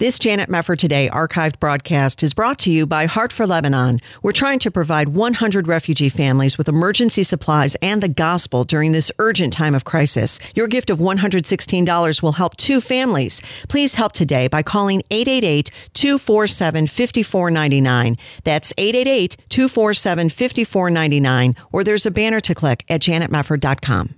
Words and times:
This 0.00 0.20
Janet 0.20 0.48
Mefford 0.48 0.78
Today 0.78 1.10
archived 1.12 1.58
broadcast 1.58 2.22
is 2.22 2.32
brought 2.32 2.60
to 2.60 2.70
you 2.70 2.86
by 2.86 3.06
Heart 3.06 3.32
for 3.32 3.48
Lebanon. 3.48 3.98
We're 4.22 4.30
trying 4.30 4.60
to 4.60 4.70
provide 4.70 5.08
100 5.08 5.66
refugee 5.66 6.08
families 6.08 6.56
with 6.56 6.68
emergency 6.68 7.24
supplies 7.24 7.74
and 7.82 8.00
the 8.00 8.08
gospel 8.08 8.62
during 8.62 8.92
this 8.92 9.10
urgent 9.18 9.52
time 9.52 9.74
of 9.74 9.84
crisis. 9.84 10.38
Your 10.54 10.68
gift 10.68 10.90
of 10.90 11.00
$116 11.00 12.22
will 12.22 12.30
help 12.30 12.56
two 12.56 12.80
families. 12.80 13.42
Please 13.68 13.96
help 13.96 14.12
today 14.12 14.46
by 14.46 14.62
calling 14.62 15.02
888 15.10 15.72
247 15.94 16.86
5499. 16.86 18.16
That's 18.44 18.72
888 18.78 19.36
247 19.48 20.28
5499, 20.30 21.56
or 21.72 21.82
there's 21.82 22.06
a 22.06 22.12
banner 22.12 22.40
to 22.42 22.54
click 22.54 22.84
at 22.88 23.00
janetmefford.com. 23.00 24.17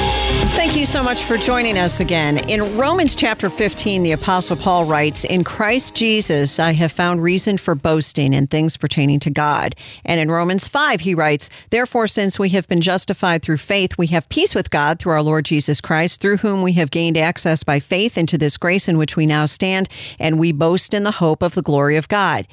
Thank 0.53 0.75
you 0.75 0.85
so 0.85 1.01
much 1.01 1.23
for 1.23 1.37
joining 1.37 1.77
us 1.77 2.01
again. 2.01 2.37
In 2.49 2.77
Romans 2.77 3.15
chapter 3.15 3.49
15, 3.49 4.03
the 4.03 4.11
Apostle 4.11 4.57
Paul 4.57 4.85
writes, 4.85 5.23
In 5.23 5.45
Christ 5.45 5.95
Jesus, 5.95 6.59
I 6.59 6.73
have 6.73 6.91
found 6.91 7.23
reason 7.23 7.57
for 7.57 7.73
boasting 7.73 8.33
in 8.33 8.47
things 8.47 8.75
pertaining 8.75 9.21
to 9.21 9.29
God. 9.29 9.75
And 10.03 10.19
in 10.19 10.29
Romans 10.29 10.67
5, 10.67 10.99
he 10.99 11.15
writes, 11.15 11.49
Therefore, 11.69 12.05
since 12.05 12.37
we 12.37 12.49
have 12.49 12.67
been 12.67 12.81
justified 12.81 13.41
through 13.41 13.57
faith, 13.57 13.97
we 13.97 14.07
have 14.07 14.27
peace 14.27 14.53
with 14.53 14.69
God 14.69 14.99
through 14.99 15.13
our 15.13 15.23
Lord 15.23 15.45
Jesus 15.45 15.79
Christ, 15.79 16.19
through 16.19 16.37
whom 16.37 16.61
we 16.61 16.73
have 16.73 16.91
gained 16.91 17.17
access 17.17 17.63
by 17.63 17.79
faith 17.79 18.17
into 18.17 18.37
this 18.37 18.57
grace 18.57 18.89
in 18.89 18.97
which 18.97 19.15
we 19.15 19.25
now 19.25 19.45
stand, 19.45 19.87
and 20.19 20.37
we 20.37 20.51
boast 20.51 20.93
in 20.93 21.03
the 21.03 21.11
hope 21.11 21.41
of 21.41 21.55
the 21.55 21.63
glory 21.63 21.95
of 21.95 22.09
God. 22.09 22.45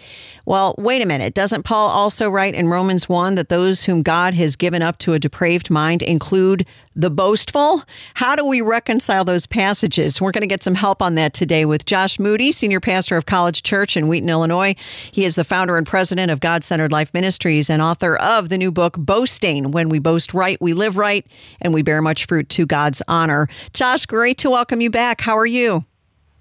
Well, 0.47 0.75
wait 0.79 1.03
a 1.03 1.07
minute. 1.07 1.35
Doesn't 1.35 1.65
Paul 1.65 1.89
also 1.91 2.31
write 2.31 2.55
in 2.55 2.69
Romans 2.69 3.09
1 3.09 3.35
that 3.35 3.49
those 3.49 3.85
whom 3.85 4.03
God 4.03 4.35
has 4.35 4.57
given 4.57 4.83
up 4.83 4.99
to 4.99 5.15
a 5.15 5.19
depraved 5.19 5.69
mind 5.69 6.03
include 6.03 6.65
the 6.95 7.11
boastful? 7.11 7.83
How 8.15 8.37
do 8.37 8.45
we 8.45 8.61
reconcile 8.61 9.25
those 9.25 9.47
passages? 9.47 10.21
We're 10.21 10.33
going 10.33 10.43
to 10.43 10.47
get 10.47 10.63
some 10.63 10.75
help 10.75 11.03
on 11.03 11.15
that 11.17 11.33
today 11.33 11.65
with 11.65 11.85
Josh 11.85 12.19
Moody, 12.19 12.53
Senior 12.53 12.81
Pastor 12.81 13.17
of 13.17 13.27
College 13.27 13.63
Church 13.63 13.97
in 13.97 14.09
Wheaton, 14.09 14.29
Illinois. 14.29 14.75
He 15.13 15.25
is 15.25 15.35
the 15.35 15.45
founder 15.45 15.77
and 15.77 15.87
president 15.87 16.31
of 16.31 16.41
God 16.41 16.65
Centered 16.65 16.93
Life 16.93 17.13
Ministries 17.15 17.71
and 17.71 17.83
author 17.83 18.17
of 18.17 18.49
the 18.49 18.59
new 18.59 18.71
book, 18.71 18.97
Boasting 18.97 19.71
When 19.71 19.89
We 19.89 19.99
Boast 19.99 20.35
Right, 20.35 20.61
We 20.61 20.75
Live 20.75 20.97
Right, 20.97 21.27
and 21.61 21.75
We 21.75 21.83
Bear 21.83 22.03
Much 22.03 22.27
Fruit 22.27 22.49
to 22.51 22.67
God's 22.67 23.03
Honor. 23.09 23.49
Josh, 23.73 24.07
great 24.07 24.39
to 24.39 24.51
welcome 24.51 24.81
you 24.81 24.91
back. 24.91 25.21
How 25.21 25.37
are 25.37 25.47
you? 25.47 25.85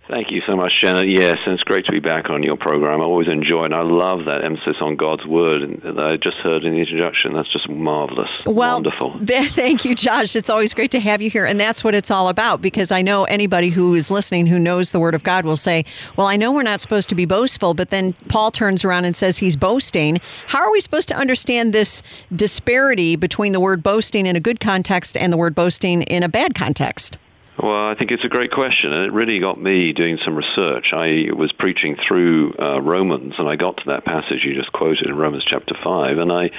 Thank 0.08 0.32
you 0.32 0.42
so 0.48 0.56
much, 0.56 0.72
Janet. 0.82 1.10
Yes, 1.10 1.38
and 1.46 1.54
it's 1.54 1.64
great 1.64 1.86
to 1.86 1.92
be 1.92 2.00
back 2.00 2.30
on 2.30 2.42
your 2.42 2.56
program. 2.56 3.02
I 3.02 3.04
always 3.04 3.28
enjoy 3.28 3.64
and 3.64 3.76
I 3.76 3.82
love 3.82 4.24
that 4.26 4.42
emphasis 4.42 4.78
on 4.80 4.96
God's 4.96 5.26
word 5.26 5.82
that 5.84 6.00
I 6.00 6.16
just 6.16 6.38
heard 6.38 6.64
in 6.64 6.74
the 6.74 6.80
introduction. 6.80 7.34
That's 7.34 7.52
just 7.52 7.68
marvelous. 7.68 8.30
Well, 8.46 8.76
Wonderful. 8.76 9.20
Th- 9.26 9.52
thank 9.52 9.84
you, 9.84 9.96
Josh. 9.96 10.36
It's 10.36 10.50
always 10.50 10.74
great 10.74 10.92
to 10.92 11.02
have 11.02 11.22
you 11.22 11.30
here. 11.30 11.46
And 11.46 11.60
that's 11.60 11.84
what 11.84 11.94
it's 11.94 12.10
all 12.10 12.30
about 12.30 12.62
because 12.62 12.90
I 12.90 13.02
know 13.02 13.26
anybody 13.26 13.70
who 13.70 13.94
is 13.96 14.10
listening 14.10 14.48
who 14.48 14.60
knows 14.60 14.92
the 14.92 15.00
word 15.00 15.14
of 15.14 15.24
God 15.24 15.44
will 15.44 15.58
say, 15.58 15.84
Well, 16.16 16.28
I 16.28 16.38
know 16.38 16.54
we're 16.54 16.64
not 16.64 16.80
supposed 16.80 17.10
to 17.10 17.16
be 17.16 17.26
boastful, 17.26 17.74
but 17.74 17.90
then 17.90 18.14
Paul 18.30 18.52
turns 18.52 18.86
around 18.86 19.04
and 19.04 19.16
says 19.16 19.40
he's 19.40 19.58
boasting. 19.58 20.22
How 20.48 20.60
are 20.60 20.72
we 20.72 20.80
supposed 20.80 21.10
to 21.10 21.16
understand 21.16 21.74
this 21.74 22.02
disparity 22.34 23.18
between 23.18 23.52
the 23.52 23.60
word 23.60 23.84
boasting 23.84 24.26
in 24.26 24.38
a 24.38 24.40
good 24.40 24.62
context 24.62 25.18
and 25.18 25.34
the 25.34 25.38
word 25.38 25.54
boasting 25.54 26.04
in 26.04 26.24
a 26.24 26.30
bad 26.30 26.56
context? 26.56 27.18
Well, 27.60 27.88
I 27.88 27.96
think 27.96 28.12
it's 28.12 28.24
a 28.24 28.30
great 28.30 28.52
question, 28.52 28.94
and 28.94 29.06
it 29.06 29.12
really 29.12 29.40
got 29.40 29.60
me 29.60 29.92
doing 29.92 30.20
some 30.24 30.36
research. 30.36 30.94
I 30.94 31.30
was 31.36 31.52
preaching 31.52 31.96
through 32.08 32.54
uh, 32.54 32.80
Romans, 32.80 33.34
and 33.40 33.50
I 33.50 33.56
got 33.56 33.78
to 33.78 33.84
that 33.88 34.06
passage 34.06 34.44
you 34.44 34.54
just 34.54 34.72
quoted 34.72 35.08
in 35.08 35.16
Romans 35.16 35.44
chapter 35.44 35.74
5, 35.84 36.20
and 36.20 36.32
I, 36.32 36.52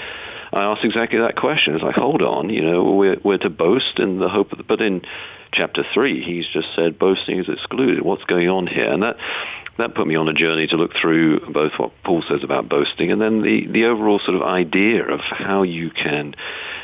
I 0.52 0.62
asked 0.64 0.84
exactly 0.84 1.20
that 1.20 1.36
question. 1.36 1.76
It's 1.76 1.84
like, 1.84 1.94
hold 1.94 2.20
on, 2.22 2.50
you 2.50 2.62
know, 2.62 2.82
we're, 2.94 3.16
we're 3.22 3.38
to 3.38 3.50
boast 3.50 4.00
in 4.00 4.18
the 4.18 4.28
hope 4.28 4.50
of, 4.50 4.58
the, 4.58 4.64
but 4.64 4.80
in 4.80 5.02
chapter 5.52 5.84
3, 5.94 6.20
he's 6.20 6.48
just 6.48 6.66
said 6.74 6.98
boasting 6.98 7.38
is 7.38 7.48
excluded. 7.48 8.02
What's 8.02 8.24
going 8.24 8.48
on 8.48 8.66
here? 8.66 8.92
And 8.92 9.04
that, 9.04 9.18
that 9.78 9.94
put 9.94 10.06
me 10.06 10.16
on 10.16 10.28
a 10.28 10.34
journey 10.34 10.66
to 10.66 10.76
look 10.76 10.92
through 11.00 11.40
both 11.52 11.72
what 11.78 11.92
Paul 12.04 12.22
says 12.28 12.42
about 12.42 12.68
boasting 12.68 13.12
and 13.12 13.20
then 13.20 13.42
the, 13.42 13.66
the 13.66 13.84
overall 13.84 14.18
sort 14.18 14.36
of 14.36 14.42
idea 14.42 15.04
of 15.04 15.20
how 15.20 15.62
you 15.62 15.90
can, 15.90 16.34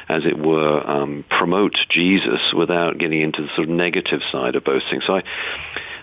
as 0.08 0.24
it 0.24 0.38
were, 0.38 0.88
um, 0.88 1.24
promote 1.28 1.76
Jesus 1.90 2.40
without 2.56 2.98
getting 2.98 3.20
into 3.20 3.42
the 3.42 3.48
sort 3.56 3.68
of 3.68 3.74
negative 3.74 4.20
side 4.30 4.54
of 4.54 4.64
boasting. 4.64 5.00
So 5.06 5.14
I, 5.14 5.22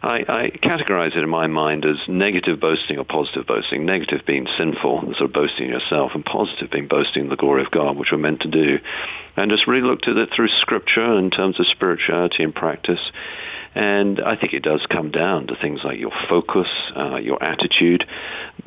I, 0.03 0.25
I 0.27 0.49
categorize 0.49 1.15
it 1.15 1.23
in 1.23 1.29
my 1.29 1.47
mind 1.47 1.85
as 1.85 1.97
negative 2.07 2.59
boasting 2.59 2.97
or 2.97 3.05
positive 3.05 3.45
boasting. 3.45 3.85
Negative 3.85 4.21
being 4.25 4.47
sinful, 4.57 5.01
sort 5.01 5.21
of 5.21 5.33
boasting 5.33 5.69
yourself, 5.69 6.11
and 6.15 6.25
positive 6.25 6.71
being 6.71 6.87
boasting 6.87 7.29
the 7.29 7.35
glory 7.35 7.63
of 7.63 7.71
God, 7.71 7.97
which 7.97 8.09
we're 8.11 8.17
meant 8.17 8.41
to 8.41 8.49
do. 8.49 8.79
And 9.37 9.51
just 9.51 9.67
really 9.67 9.83
looked 9.83 10.07
at 10.07 10.17
it 10.17 10.29
through 10.35 10.49
Scripture 10.59 11.17
in 11.19 11.29
terms 11.29 11.59
of 11.59 11.67
spirituality 11.67 12.43
and 12.43 12.53
practice. 12.53 12.99
And 13.73 14.19
I 14.21 14.35
think 14.35 14.53
it 14.53 14.63
does 14.63 14.85
come 14.89 15.11
down 15.11 15.47
to 15.47 15.55
things 15.55 15.81
like 15.83 15.97
your 15.97 16.11
focus, 16.29 16.67
uh, 16.95 17.15
your 17.15 17.41
attitude, 17.41 18.05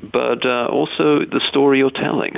but 0.00 0.47
uh, 0.47 0.66
also 0.70 1.20
the 1.20 1.41
story 1.48 1.78
you're 1.78 1.91
telling. 1.91 2.37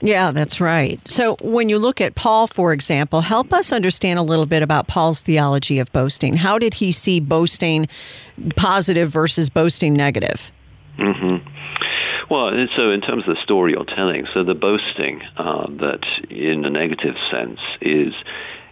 Yeah, 0.00 0.30
that's 0.30 0.60
right. 0.60 1.06
So 1.08 1.36
when 1.40 1.68
you 1.68 1.78
look 1.78 2.00
at 2.00 2.14
Paul, 2.14 2.46
for 2.46 2.72
example, 2.72 3.22
help 3.22 3.52
us 3.52 3.72
understand 3.72 4.18
a 4.18 4.22
little 4.22 4.46
bit 4.46 4.62
about 4.62 4.88
Paul's 4.88 5.22
theology 5.22 5.78
of 5.78 5.90
boasting. 5.92 6.36
How 6.36 6.58
did 6.58 6.74
he 6.74 6.92
see 6.92 7.18
boasting 7.18 7.88
positive 8.56 9.08
versus 9.08 9.48
boasting 9.48 9.94
negative? 9.94 10.50
Mm-hmm. 10.98 11.48
Well, 12.30 12.66
so 12.76 12.90
in 12.90 13.00
terms 13.00 13.26
of 13.26 13.36
the 13.36 13.42
story 13.42 13.72
you're 13.72 13.84
telling, 13.84 14.26
so 14.34 14.42
the 14.42 14.54
boasting 14.54 15.22
uh, 15.36 15.66
that 15.78 16.04
in 16.28 16.64
a 16.64 16.70
negative 16.70 17.14
sense 17.30 17.60
is 17.80 18.12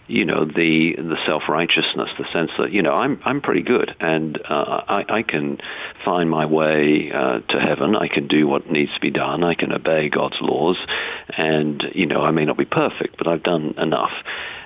you 0.07 0.25
know 0.25 0.45
the 0.45 0.95
the 0.97 1.17
self 1.25 1.43
righteousness, 1.49 2.09
the 2.17 2.31
sense 2.31 2.51
that 2.57 2.71
you 2.71 2.81
know 2.81 2.91
I'm 2.91 3.19
I'm 3.25 3.41
pretty 3.41 3.63
good 3.63 3.95
and 3.99 4.39
uh, 4.47 4.83
I 4.87 5.05
I 5.09 5.23
can 5.23 5.59
find 6.03 6.29
my 6.29 6.45
way 6.45 7.11
uh, 7.11 7.39
to 7.39 7.59
heaven. 7.59 7.95
I 7.95 8.07
can 8.07 8.27
do 8.27 8.47
what 8.47 8.69
needs 8.69 8.93
to 8.93 8.99
be 8.99 9.11
done. 9.11 9.43
I 9.43 9.55
can 9.55 9.71
obey 9.71 10.09
God's 10.09 10.39
laws, 10.41 10.77
and 11.37 11.83
you 11.93 12.05
know 12.05 12.21
I 12.21 12.31
may 12.31 12.45
not 12.45 12.57
be 12.57 12.65
perfect, 12.65 13.17
but 13.17 13.27
I've 13.27 13.43
done 13.43 13.75
enough. 13.77 14.13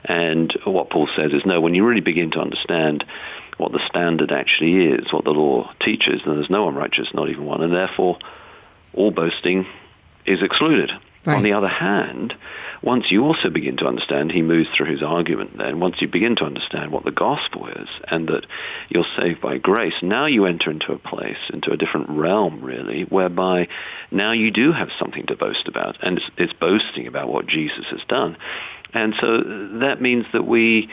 And 0.04 0.58
what 0.66 0.90
Paul 0.90 1.08
says 1.16 1.32
is 1.32 1.46
no. 1.46 1.62
When 1.62 1.76
you 1.76 1.86
really 1.86 2.02
begin 2.02 2.32
to 2.32 2.40
understand 2.40 3.06
what 3.58 3.72
the 3.72 3.86
standard 3.88 4.32
actually 4.32 4.88
is, 4.88 5.12
what 5.12 5.26
the 5.26 5.32
law 5.32 5.72
teaches, 5.82 6.22
then 6.26 6.36
there's 6.36 6.50
no 6.50 6.66
one 6.66 6.76
righteous, 6.76 7.08
not 7.14 7.30
even 7.30 7.46
one, 7.46 7.62
and 7.62 7.74
therefore 7.74 8.18
all 8.94 9.12
boasting 9.12 9.66
is 10.26 10.42
excluded. 10.42 10.92
Right. 11.26 11.36
On 11.36 11.44
the 11.44 11.54
other 11.54 11.68
hand, 11.68 12.34
once 12.82 13.12
you 13.12 13.26
also 13.26 13.50
begin 13.50 13.76
to 13.78 13.88
understand, 13.88 14.32
he 14.32 14.42
moves 14.42 14.70
through 14.76 14.90
his 14.90 15.04
argument 15.04 15.58
then, 15.58 15.82
once 15.82 15.98
you 16.00 16.08
begin 16.08 16.38
to 16.38 16.46
understand 16.46 16.92
what 16.92 17.04
the 17.04 17.12
gospel 17.12 17.68
is 17.68 17.90
and 18.08 18.30
that 18.30 18.46
you're 18.88 19.06
saved 19.18 19.42
by 19.42 19.58
grace, 19.58 19.96
now 20.02 20.28
you 20.28 20.46
enter 20.46 20.72
into 20.72 20.94
a 20.94 20.98
place, 20.98 21.38
into 21.52 21.72
a 21.72 21.78
different 21.78 22.10
realm 22.10 22.64
really, 22.64 23.04
whereby 23.04 23.68
now 24.12 24.32
you 24.32 24.50
do 24.50 24.72
have 24.72 24.90
something 24.98 25.26
to 25.26 25.36
boast 25.36 25.68
about. 25.68 25.98
And 26.02 26.20
it's, 26.20 26.30
it's 26.38 26.54
boasting 26.54 27.06
about 27.06 27.28
what 27.28 27.48
Jesus 27.48 27.86
has 27.92 28.02
done. 28.08 28.38
And 28.94 29.14
so 29.20 29.44
that 29.80 30.02
means 30.02 30.26
that 30.32 30.48
we, 30.48 30.90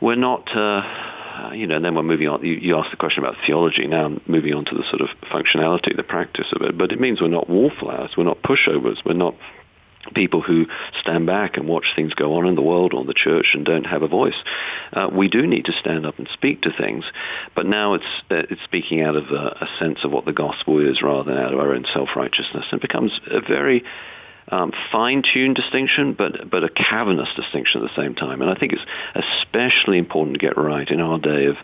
we're 0.00 0.16
not... 0.16 0.56
Uh, 0.56 0.82
uh, 1.40 1.52
you 1.52 1.66
know, 1.66 1.76
and 1.76 1.84
then 1.84 1.94
we're 1.94 2.02
moving 2.02 2.28
on. 2.28 2.44
You, 2.44 2.54
you 2.54 2.76
asked 2.76 2.90
the 2.90 2.96
question 2.96 3.22
about 3.22 3.36
theology. 3.46 3.86
Now 3.86 4.06
I'm 4.06 4.20
moving 4.26 4.54
on 4.54 4.64
to 4.66 4.74
the 4.74 4.84
sort 4.90 5.00
of 5.00 5.08
functionality, 5.32 5.96
the 5.96 6.02
practice 6.02 6.46
of 6.52 6.62
it. 6.62 6.76
But 6.76 6.92
it 6.92 7.00
means 7.00 7.20
we're 7.20 7.28
not 7.28 7.48
wallflowers. 7.48 8.12
We're 8.16 8.24
not 8.24 8.42
pushovers. 8.42 9.04
We're 9.04 9.14
not 9.14 9.34
people 10.14 10.40
who 10.40 10.66
stand 11.00 11.26
back 11.26 11.56
and 11.56 11.68
watch 11.68 11.84
things 11.94 12.14
go 12.14 12.36
on 12.36 12.46
in 12.46 12.54
the 12.54 12.62
world 12.62 12.94
or 12.94 13.04
the 13.04 13.14
church 13.14 13.48
and 13.54 13.64
don't 13.64 13.84
have 13.84 14.02
a 14.02 14.08
voice. 14.08 14.34
Uh, 14.92 15.08
we 15.12 15.28
do 15.28 15.46
need 15.46 15.66
to 15.66 15.72
stand 15.72 16.06
up 16.06 16.18
and 16.18 16.28
speak 16.32 16.62
to 16.62 16.72
things, 16.72 17.04
but 17.54 17.66
now 17.66 17.94
it's 17.94 18.04
uh, 18.30 18.42
it's 18.50 18.62
speaking 18.64 19.02
out 19.02 19.16
of 19.16 19.30
a, 19.30 19.58
a 19.60 19.68
sense 19.78 19.98
of 20.02 20.10
what 20.10 20.24
the 20.24 20.32
gospel 20.32 20.80
is 20.80 21.02
rather 21.02 21.30
than 21.30 21.42
out 21.42 21.52
of 21.52 21.60
our 21.60 21.74
own 21.74 21.84
self-righteousness. 21.92 22.66
It 22.72 22.80
becomes 22.80 23.12
a 23.30 23.40
very 23.40 23.84
um, 24.50 24.72
fine-tuned 24.92 25.56
distinction, 25.56 26.12
but 26.12 26.50
but 26.50 26.64
a 26.64 26.68
cavernous 26.68 27.28
distinction 27.36 27.82
at 27.82 27.88
the 27.88 28.02
same 28.02 28.14
time. 28.14 28.42
And 28.42 28.50
I 28.50 28.54
think 28.54 28.72
it's 28.72 28.82
especially 29.14 29.98
important 29.98 30.34
to 30.34 30.46
get 30.46 30.56
right 30.56 30.88
in 30.88 31.00
our 31.00 31.18
day 31.18 31.46
of 31.46 31.56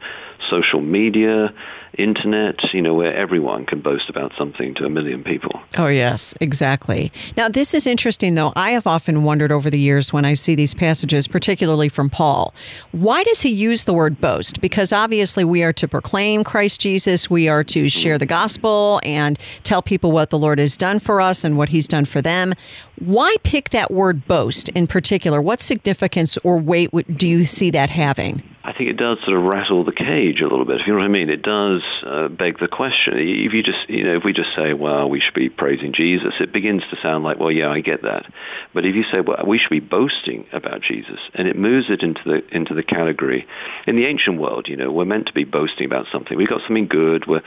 social 0.51 0.81
media, 0.81 1.53
internet, 1.99 2.73
you 2.73 2.83
know, 2.83 2.95
where 2.95 3.15
everyone 3.15 3.65
can 3.65 3.81
boast 3.81 4.09
about 4.09 4.33
something 4.37 4.75
to 4.75 4.85
a 4.85 4.91
million 4.91 5.25
people. 5.25 5.61
Oh, 5.79 5.87
yes, 5.87 6.35
exactly. 6.41 7.13
Now, 7.37 7.49
this 7.49 7.75
is 7.75 7.87
interesting, 7.87 8.35
though. 8.35 8.53
I 8.55 8.71
have 8.71 8.87
often 8.87 9.25
wondered 9.25 9.51
over 9.53 9.71
the 9.71 9.79
years 9.79 10.13
when 10.13 10.25
I 10.25 10.35
see 10.35 10.55
these 10.55 10.75
passages, 10.75 11.27
particularly 11.27 11.89
from 11.89 12.11
Paul, 12.11 12.55
why 12.93 13.23
does 13.25 13.43
he 13.43 13.51
use 13.51 13.85
the 13.85 13.95
word 13.95 14.21
boast? 14.21 14.61
Because 14.61 14.93
obviously 14.93 15.45
we 15.45 15.63
are 15.63 15.73
to 15.75 15.89
proclaim 15.89 16.45
Christ 16.45 16.81
Jesus, 16.81 17.31
we 17.31 17.49
are 17.49 17.65
to 17.65 17.81
mm-hmm. 17.81 17.87
share 17.87 18.19
the 18.19 18.27
gospel 18.27 19.01
and 19.03 19.39
tell 19.65 19.83
people 19.83 20.13
what 20.13 20.31
the 20.31 20.39
Lord 20.39 20.59
has 20.59 20.77
done 20.77 20.99
for 20.99 21.21
us 21.21 21.45
and 21.45 21.57
what 21.57 21.71
he's 21.71 21.89
done 21.89 22.05
for 22.05 22.21
them. 22.21 22.55
Why 22.99 23.37
pick 23.43 23.71
that 23.71 23.91
word 23.91 24.27
boast 24.27 24.69
in 24.71 24.87
particular? 24.87 25.41
What 25.41 25.61
significance 25.61 26.37
or 26.39 26.59
weight 26.59 26.91
do 27.17 27.29
you 27.29 27.45
see 27.45 27.71
that 27.71 27.91
having? 27.91 28.43
I 28.67 28.73
think 28.73 28.91
it 28.91 28.97
does 28.97 29.19
sort 29.25 29.37
of 29.37 29.45
rattle 29.45 29.85
the 29.85 29.93
cage 29.93 30.41
a 30.41 30.49
little 30.49 30.65
bit. 30.65 30.81
If 30.81 30.89
you 30.89 30.93
know 30.93 30.99
what 30.99 31.05
I 31.05 31.09
mean, 31.09 31.31
it 31.31 31.41
does 31.41 31.83
uh, 32.05 32.27
beg 32.27 32.59
the 32.59 32.67
question. 32.67 33.15
If 33.17 33.53
you 33.53 33.63
just, 33.63 33.89
you 33.89 34.03
know, 34.03 34.17
if 34.17 34.25
we 34.25 34.33
just 34.33 34.57
say, 34.57 34.73
"Well, 34.73 35.09
we 35.09 35.21
should 35.21 35.35
be 35.35 35.49
praising 35.49 35.93
Jesus," 35.93 36.35
it 36.41 36.53
begins 36.53 36.83
to 36.91 36.97
sound 37.01 37.23
like, 37.23 37.39
"Well, 37.39 37.53
yeah, 37.53 37.71
I 37.71 37.79
get 37.79 38.03
that." 38.03 38.27
But 38.75 38.85
if 38.85 38.97
you 38.97 39.05
say, 39.05 39.21
"Well, 39.21 39.45
we 39.47 39.59
should 39.59 39.71
be 39.71 39.79
boasting 39.79 40.47
about 40.53 40.83
Jesus," 40.83 41.21
and 41.35 41.47
it 41.47 41.57
moves 41.57 41.91
it 41.91 42.03
into 42.03 42.23
the 42.25 42.43
into 42.53 42.75
the 42.75 42.83
category 42.83 43.47
in 43.87 43.95
the 43.95 44.07
ancient 44.07 44.41
world, 44.41 44.67
you 44.67 44.77
know, 44.77 44.91
we're 44.91 45.05
meant 45.05 45.29
to 45.29 45.33
be 45.33 45.45
boasting 45.45 45.87
about 45.87 46.09
something. 46.11 46.37
We've 46.37 46.49
got 46.49 46.63
something 46.63 46.89
good. 46.89 47.29
We're, 47.29 47.43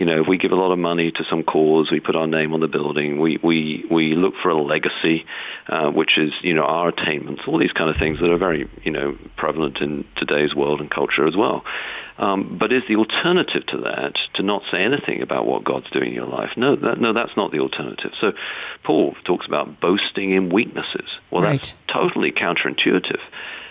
you 0.00 0.06
know, 0.06 0.22
if 0.22 0.26
we 0.26 0.38
give 0.38 0.50
a 0.50 0.56
lot 0.56 0.72
of 0.72 0.78
money 0.78 1.12
to 1.12 1.24
some 1.28 1.42
cause, 1.42 1.90
we 1.90 2.00
put 2.00 2.16
our 2.16 2.26
name 2.26 2.54
on 2.54 2.60
the 2.60 2.68
building. 2.68 3.20
We 3.20 3.38
we 3.42 3.84
we 3.90 4.14
look 4.14 4.32
for 4.42 4.48
a 4.48 4.56
legacy, 4.56 5.26
uh, 5.68 5.90
which 5.90 6.16
is, 6.16 6.32
you 6.40 6.54
know, 6.54 6.62
our 6.62 6.88
attainments. 6.88 7.42
All 7.46 7.58
these 7.58 7.72
kind 7.72 7.90
of 7.90 7.96
things 7.98 8.18
that 8.20 8.30
are 8.30 8.38
very, 8.38 8.66
you 8.82 8.92
know, 8.92 9.18
prevalent 9.36 9.76
in 9.82 10.06
today's 10.16 10.54
world 10.54 10.80
and 10.80 10.90
culture 10.90 11.26
as 11.26 11.36
well. 11.36 11.64
Um, 12.16 12.56
but 12.58 12.72
is 12.72 12.82
the 12.88 12.96
alternative 12.96 13.66
to 13.66 13.76
that 13.82 14.14
to 14.36 14.42
not 14.42 14.62
say 14.70 14.78
anything 14.82 15.20
about 15.20 15.46
what 15.46 15.64
God's 15.64 15.90
doing 15.90 16.08
in 16.08 16.14
your 16.14 16.26
life? 16.26 16.52
No, 16.56 16.76
that, 16.76 16.98
no, 16.98 17.12
that's 17.12 17.36
not 17.36 17.52
the 17.52 17.60
alternative. 17.60 18.12
So 18.22 18.32
Paul 18.84 19.14
talks 19.24 19.46
about 19.46 19.82
boasting 19.82 20.30
in 20.30 20.48
weaknesses. 20.48 21.10
Well, 21.30 21.42
right. 21.42 21.56
that's 21.56 21.74
totally 21.88 22.32
counterintuitive. 22.32 23.20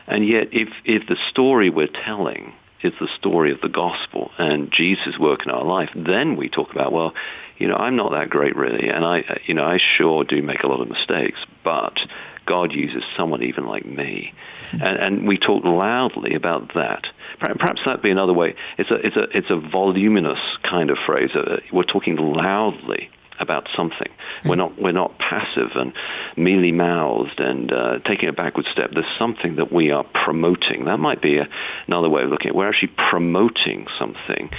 And 0.06 0.28
yet, 0.28 0.50
if, 0.52 0.70
if 0.86 1.08
the 1.08 1.18
story 1.32 1.72
we're 1.72 1.88
telling 1.88 2.54
is 2.82 2.94
the 3.00 3.08
story 3.18 3.52
of 3.52 3.62
the 3.62 3.70
gospel 3.70 4.32
and 4.38 4.72
Jesus' 4.72 5.18
work 5.20 5.46
in 5.46 5.52
our 5.52 5.64
life, 5.64 5.90
then 5.96 6.36
we 6.36 6.50
talk 6.50 6.72
about, 6.72 6.92
well, 6.92 7.14
you 7.58 7.68
know, 7.68 7.78
I'm 7.80 7.96
not 7.96 8.12
that 8.12 8.30
great 8.30 8.56
really, 8.56 8.88
and 8.90 9.04
I, 9.04 9.40
you 9.46 9.54
know, 9.54 9.66
I 9.66 9.80
sure 9.98 10.24
do 10.24 10.42
make 10.42 10.64
a 10.64 10.68
lot 10.68 10.82
of 10.82 10.88
mistakes, 10.88 11.40
but 11.64 12.00
God 12.46 12.72
uses 12.74 13.04
someone 13.18 13.44
even 13.44 13.66
like 13.66 13.86
me. 13.86 14.34
And, 14.72 14.82
and 14.82 15.28
we 15.28 15.38
talk 15.38 15.64
loudly 15.64 16.34
about 16.34 16.74
that. 16.74 17.06
Perhaps 17.40 17.82
that'd 17.86 18.02
be 18.02 18.12
another 18.12 18.34
way. 18.34 18.56
It's 18.78 18.90
a, 18.90 18.96
it's 18.96 19.16
a, 19.16 19.38
it's 19.38 19.50
a 19.50 19.60
voluminous 19.60 20.40
kind 20.64 20.90
of 20.90 20.98
phrase. 21.06 21.32
Uh, 21.36 21.58
we're 21.72 21.84
talking 21.84 22.16
loudly 22.16 23.10
about 23.40 23.68
something. 23.76 24.12
We're 24.46 24.56
not 24.56 24.80
we're 24.82 24.92
not 24.92 25.18
passive 25.18 25.72
and 25.76 25.94
mealy 26.36 26.72
mouthed 26.72 27.40
and 27.40 27.72
uh, 27.72 28.00
taking 28.00 28.30
a 28.30 28.34
backward 28.34 28.66
step. 28.72 28.92
There's 28.94 29.06
something 29.18 29.56
that 29.56 29.72
we 29.72 29.92
are 29.92 30.04
promoting. 30.04 30.86
That 30.86 31.00
might 31.00 31.22
be 31.22 31.38
a, 31.38 31.48
another 31.88 32.10
way 32.10 32.24
of 32.24 32.30
looking 32.30 32.48
at 32.48 32.56
it. 32.56 32.56
We're 32.56 32.70
actually 32.70 32.94
promoting 33.10 33.88
something, 33.98 34.50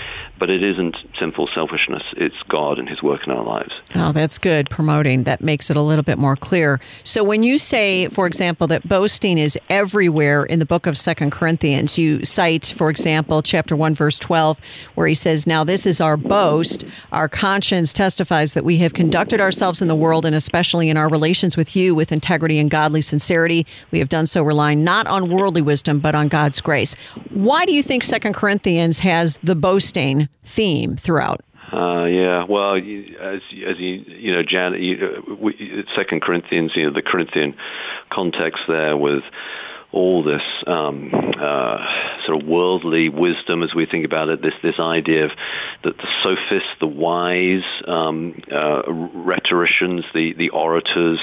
but 0.41 0.51
it 0.51 0.63
isn't 0.63 0.97
sinful 1.19 1.49
selfishness. 1.55 2.03
It's 2.17 2.43
God 2.49 2.79
and 2.79 2.89
His 2.89 3.03
work 3.03 3.27
in 3.27 3.33
our 3.33 3.45
lives. 3.45 3.73
Oh, 3.95 4.11
that's 4.11 4.39
good. 4.39 4.71
Promoting 4.71 5.25
that 5.25 5.43
makes 5.43 5.71
it 5.71 5.77
a 5.77 5.83
little 5.83 6.03
bit 6.03 6.19
more 6.19 6.35
clear. 6.35 6.81
So 7.05 7.23
when 7.23 7.43
you 7.43 7.59
say, 7.59 8.09
for 8.09 8.27
example, 8.27 8.67
that 8.69 8.89
boasting 8.89 9.37
is 9.37 9.59
everywhere 9.69 10.45
in 10.45 10.59
the 10.59 10.65
book 10.65 10.87
of 10.87 10.97
Second 10.97 11.31
Corinthians, 11.31 11.99
you 11.99 12.25
cite, 12.25 12.65
for 12.75 12.89
example, 12.89 13.43
chapter 13.43 13.77
one, 13.77 13.95
verse 13.95 14.19
twelve, 14.19 14.61
where 14.95 15.07
he 15.07 15.15
says, 15.15 15.47
"Now 15.47 15.63
this 15.63 15.85
is 15.85 16.01
our 16.01 16.17
boast. 16.17 16.85
Our 17.13 17.29
conscience 17.29 17.93
testifies 17.93 18.55
that 18.55 18.65
we 18.65 18.79
have 18.79 18.95
conducted 18.95 19.43
ourselves 19.43 19.83
in 19.83 19.89
the 19.89 19.95
world, 19.95 20.25
and 20.25 20.35
especially 20.35 20.89
in 20.89 20.97
our 20.97 21.11
relations 21.11 21.55
with 21.55 21.77
you, 21.77 21.95
with 21.95 22.13
integrity 22.13 22.59
and 22.59 22.71
godly 22.71 23.03
sincerity. 23.03 23.67
We 23.91 23.99
have 23.99 24.09
done 24.09 24.27
so 24.27 24.43
relying 24.43 24.83
not 24.83 25.07
on 25.07 25.29
worldly 25.29 25.61
wisdom, 25.61 25.99
but 25.99 26.15
on 26.15 26.29
God's 26.29 26.63
grace." 26.63 26.97
Why 27.29 27.67
do 27.67 27.75
you 27.75 27.83
think 27.83 28.03
Second 28.03 28.33
Corinthians 28.33 29.01
has 29.01 29.39
the 29.45 29.55
boasting 29.55 30.30
theme 30.45 30.97
throughout? 30.97 31.41
Uh, 31.73 32.05
yeah, 32.07 32.45
well, 32.49 32.75
as 32.75 32.83
as 32.83 33.79
you 33.79 34.05
you 34.09 34.33
know, 34.33 34.43
Janet, 34.43 34.81
you, 34.81 35.23
uh, 35.29 35.35
we, 35.37 35.85
Second 35.97 36.21
Corinthians, 36.21 36.73
you 36.75 36.87
know, 36.87 36.93
the 36.93 37.03
Corinthian 37.03 37.55
context 38.11 38.63
there 38.67 38.97
with 38.97 39.23
all 39.93 40.23
this 40.23 40.43
um, 40.67 41.11
uh, 41.41 41.79
sort 42.25 42.41
of 42.41 42.49
worldly 42.49 43.09
wisdom 43.09 43.63
as 43.63 43.75
we 43.75 43.87
think 43.87 44.05
about 44.05 44.29
it. 44.29 44.41
This 44.43 44.55
this 44.63 44.79
idea 44.79 45.25
of 45.25 45.31
that 45.83 45.97
the 45.97 46.09
sophists, 46.23 46.69
the 46.81 46.87
wise 46.87 47.65
um, 47.89 48.41
uh, 48.51 48.83
rhetoricians, 48.89 50.05
the 50.15 50.35
the 50.35 50.51
orators 50.51 51.19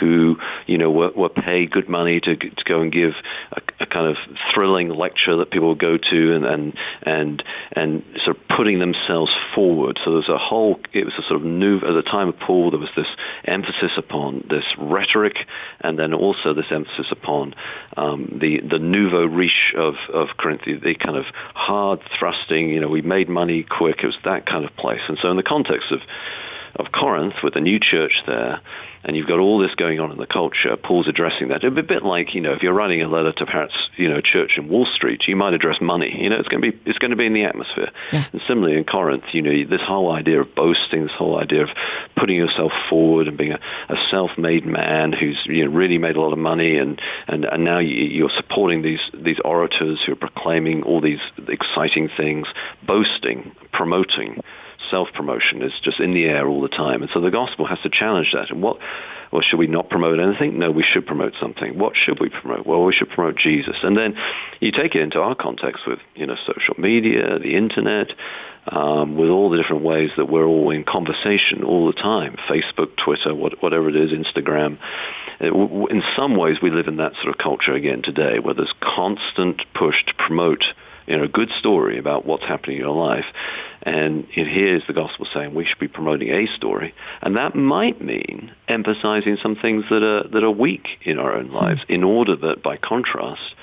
who 0.00 0.36
you 0.66 0.78
know 0.78 0.90
were, 0.90 1.10
were 1.10 1.28
paid 1.28 1.70
good 1.70 1.88
money 1.88 2.20
to 2.20 2.36
to 2.36 2.64
go 2.64 2.80
and 2.80 2.90
give 2.90 3.12
a, 3.52 3.60
a 3.80 3.86
kind 3.86 4.06
of 4.06 4.16
thrilling 4.52 4.88
lecture 4.88 5.36
that 5.36 5.50
people 5.50 5.74
go 5.74 5.96
to 5.96 6.34
and 6.34 6.44
and 6.44 6.74
and 7.02 7.44
and 7.72 8.02
sort 8.24 8.36
of 8.36 8.48
putting 8.48 8.78
themselves 8.78 9.32
forward. 9.54 9.98
So 10.04 10.12
there's 10.12 10.28
a 10.28 10.38
whole. 10.38 10.80
It 10.92 11.04
was 11.04 11.14
a 11.18 11.22
sort 11.22 11.40
of 11.40 11.46
new 11.46 11.76
at 11.76 11.92
the 11.92 12.02
time 12.02 12.28
of 12.28 12.38
Paul. 12.38 12.70
There 12.70 12.80
was 12.80 12.90
this 12.96 13.06
emphasis 13.44 13.92
upon 13.96 14.46
this 14.50 14.64
rhetoric, 14.76 15.36
and 15.80 15.98
then 15.98 16.14
also 16.14 16.52
this 16.52 16.70
emphasis 16.70 17.06
upon 17.10 17.54
um, 17.96 18.07
Um, 18.08 18.38
the 18.40 18.60
the 18.60 18.78
nouveau 18.78 19.24
riche 19.24 19.74
of 19.76 19.94
of 20.12 20.28
Corinth, 20.36 20.62
the 20.64 20.94
kind 20.94 21.16
of 21.16 21.26
hard 21.54 22.00
thrusting. 22.18 22.70
You 22.70 22.80
know, 22.80 22.88
we 22.88 23.02
made 23.02 23.28
money 23.28 23.62
quick. 23.62 24.00
It 24.02 24.06
was 24.06 24.18
that 24.24 24.46
kind 24.46 24.64
of 24.64 24.74
place. 24.76 25.00
And 25.08 25.18
so 25.20 25.30
in 25.30 25.36
the 25.36 25.42
context 25.42 25.90
of 25.90 26.00
of 26.78 26.92
Corinth 26.92 27.34
with 27.42 27.56
a 27.56 27.60
new 27.60 27.78
church 27.80 28.22
there, 28.26 28.60
and 29.04 29.16
you've 29.16 29.26
got 29.26 29.38
all 29.38 29.58
this 29.58 29.74
going 29.74 30.00
on 30.00 30.10
in 30.10 30.18
the 30.18 30.26
culture, 30.26 30.76
Paul's 30.76 31.08
addressing 31.08 31.48
that. 31.48 31.58
It'd 31.58 31.74
be 31.74 31.80
a 31.80 31.84
bit 31.84 32.02
like, 32.02 32.34
you 32.34 32.40
know, 32.40 32.52
if 32.52 32.62
you're 32.62 32.72
writing 32.72 33.02
a 33.02 33.08
letter 33.08 33.32
to 33.32 33.46
perhaps, 33.46 33.74
you 33.96 34.08
know, 34.08 34.16
a 34.16 34.22
church 34.22 34.52
in 34.56 34.68
Wall 34.68 34.86
Street, 34.86 35.22
you 35.26 35.36
might 35.36 35.54
address 35.54 35.80
money. 35.80 36.16
You 36.20 36.30
know, 36.30 36.36
it's 36.36 36.48
going 36.48 36.62
to 36.62 36.72
be 36.72 36.78
it's 36.84 36.98
going 36.98 37.10
to 37.10 37.16
be 37.16 37.26
in 37.26 37.32
the 37.32 37.44
atmosphere. 37.44 37.90
Yeah. 38.12 38.24
And 38.32 38.40
similarly 38.46 38.76
in 38.76 38.84
Corinth, 38.84 39.24
you 39.32 39.42
know, 39.42 39.64
this 39.64 39.80
whole 39.82 40.12
idea 40.12 40.40
of 40.40 40.54
boasting, 40.54 41.04
this 41.04 41.16
whole 41.16 41.38
idea 41.38 41.62
of 41.62 41.68
putting 42.16 42.36
yourself 42.36 42.72
forward 42.88 43.28
and 43.28 43.36
being 43.36 43.52
a, 43.52 43.60
a 43.88 43.96
self-made 44.12 44.66
man 44.66 45.12
who's 45.12 45.38
you 45.46 45.64
know 45.64 45.70
really 45.70 45.98
made 45.98 46.16
a 46.16 46.20
lot 46.20 46.32
of 46.32 46.38
money, 46.38 46.76
and 46.76 47.00
and, 47.26 47.44
and 47.44 47.64
now 47.64 47.78
you, 47.78 47.94
you're 47.94 48.30
supporting 48.36 48.82
these 48.82 49.00
these 49.14 49.38
orators 49.44 50.00
who 50.04 50.12
are 50.12 50.16
proclaiming 50.16 50.82
all 50.82 51.00
these 51.00 51.20
exciting 51.48 52.08
things, 52.16 52.46
boasting, 52.86 53.52
promoting 53.72 54.40
self-promotion 54.90 55.62
is 55.62 55.72
just 55.82 56.00
in 56.00 56.12
the 56.12 56.24
air 56.24 56.46
all 56.46 56.60
the 56.60 56.68
time. 56.68 57.02
And 57.02 57.10
so 57.12 57.20
the 57.20 57.30
gospel 57.30 57.66
has 57.66 57.78
to 57.80 57.90
challenge 57.90 58.32
that. 58.32 58.50
And 58.50 58.62
what, 58.62 58.78
well, 59.32 59.42
should 59.42 59.58
we 59.58 59.66
not 59.66 59.90
promote 59.90 60.20
anything? 60.20 60.58
No, 60.58 60.70
we 60.70 60.82
should 60.82 61.06
promote 61.06 61.34
something. 61.40 61.78
What 61.78 61.94
should 61.96 62.20
we 62.20 62.28
promote? 62.28 62.66
Well, 62.66 62.84
we 62.84 62.92
should 62.92 63.10
promote 63.10 63.36
Jesus. 63.36 63.76
And 63.82 63.96
then 63.96 64.16
you 64.60 64.72
take 64.72 64.94
it 64.94 65.02
into 65.02 65.20
our 65.20 65.34
context 65.34 65.86
with, 65.86 65.98
you 66.14 66.26
know, 66.26 66.36
social 66.46 66.74
media, 66.78 67.38
the 67.38 67.56
internet, 67.56 68.08
um, 68.70 69.16
with 69.16 69.30
all 69.30 69.50
the 69.50 69.56
different 69.56 69.82
ways 69.82 70.10
that 70.16 70.26
we're 70.26 70.44
all 70.44 70.70
in 70.70 70.84
conversation 70.84 71.64
all 71.64 71.86
the 71.86 71.92
time, 71.92 72.36
Facebook, 72.48 72.96
Twitter, 72.96 73.34
what, 73.34 73.62
whatever 73.62 73.88
it 73.88 73.96
is, 73.96 74.12
Instagram. 74.12 74.78
In 75.40 76.02
some 76.18 76.36
ways, 76.36 76.58
we 76.62 76.70
live 76.70 76.88
in 76.88 76.96
that 76.96 77.14
sort 77.14 77.28
of 77.28 77.38
culture 77.38 77.72
again 77.72 78.02
today, 78.02 78.38
where 78.38 78.54
there's 78.54 78.74
constant 78.80 79.62
push 79.74 80.04
to 80.06 80.14
promote 80.14 80.64
you 81.06 81.16
know, 81.16 81.24
a 81.24 81.28
good 81.28 81.50
story 81.58 81.98
about 81.98 82.26
what's 82.26 82.44
happening 82.44 82.76
in 82.76 82.82
your 82.82 82.94
life. 82.94 83.24
And 83.88 84.26
it, 84.36 84.46
here's 84.46 84.86
the 84.86 84.92
gospel 84.92 85.26
saying 85.32 85.54
we 85.54 85.64
should 85.64 85.78
be 85.78 85.88
promoting 85.88 86.28
a 86.28 86.46
story. 86.54 86.94
And 87.22 87.38
that 87.38 87.54
might 87.54 88.02
mean 88.02 88.52
emphasizing 88.68 89.38
some 89.42 89.56
things 89.56 89.86
that 89.88 90.02
are, 90.02 90.28
that 90.28 90.44
are 90.44 90.50
weak 90.50 90.86
in 91.02 91.18
our 91.18 91.32
own 91.34 91.50
lives 91.50 91.80
in 91.88 92.04
order 92.04 92.36
that, 92.36 92.62
by 92.62 92.76
contrast, 92.76 93.54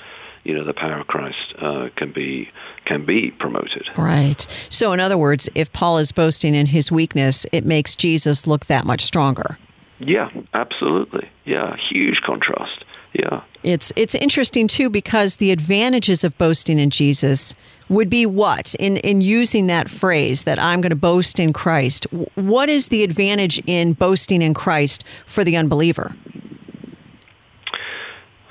you 0.42 0.52
know, 0.52 0.64
the 0.64 0.74
power 0.74 0.98
of 0.98 1.06
Christ 1.06 1.54
uh, 1.58 1.90
can 1.94 2.12
be 2.12 2.50
can 2.84 3.04
be 3.04 3.30
promoted. 3.30 3.88
Right. 3.96 4.46
So, 4.68 4.92
in 4.92 4.98
other 4.98 5.18
words, 5.18 5.48
if 5.54 5.72
Paul 5.72 5.98
is 5.98 6.10
boasting 6.10 6.56
in 6.56 6.66
his 6.66 6.90
weakness, 6.90 7.46
it 7.52 7.64
makes 7.64 7.94
Jesus 7.94 8.48
look 8.48 8.66
that 8.66 8.84
much 8.84 9.02
stronger. 9.02 9.58
Yeah, 10.00 10.30
absolutely. 10.54 11.28
Yeah, 11.44 11.76
huge 11.76 12.20
contrast. 12.22 12.84
Yeah. 13.12 13.42
It's 13.66 13.92
it's 13.96 14.14
interesting 14.14 14.68
too 14.68 14.88
because 14.88 15.36
the 15.36 15.50
advantages 15.50 16.22
of 16.22 16.38
boasting 16.38 16.78
in 16.78 16.88
Jesus 16.88 17.52
would 17.88 18.08
be 18.08 18.24
what 18.24 18.76
in 18.76 18.98
in 18.98 19.20
using 19.20 19.66
that 19.66 19.90
phrase 19.90 20.44
that 20.44 20.60
I'm 20.60 20.80
going 20.80 20.90
to 20.90 20.96
boast 20.96 21.40
in 21.40 21.52
Christ. 21.52 22.06
What 22.36 22.68
is 22.68 22.90
the 22.90 23.02
advantage 23.02 23.60
in 23.66 23.94
boasting 23.94 24.40
in 24.40 24.54
Christ 24.54 25.02
for 25.26 25.42
the 25.42 25.56
unbeliever? 25.56 26.14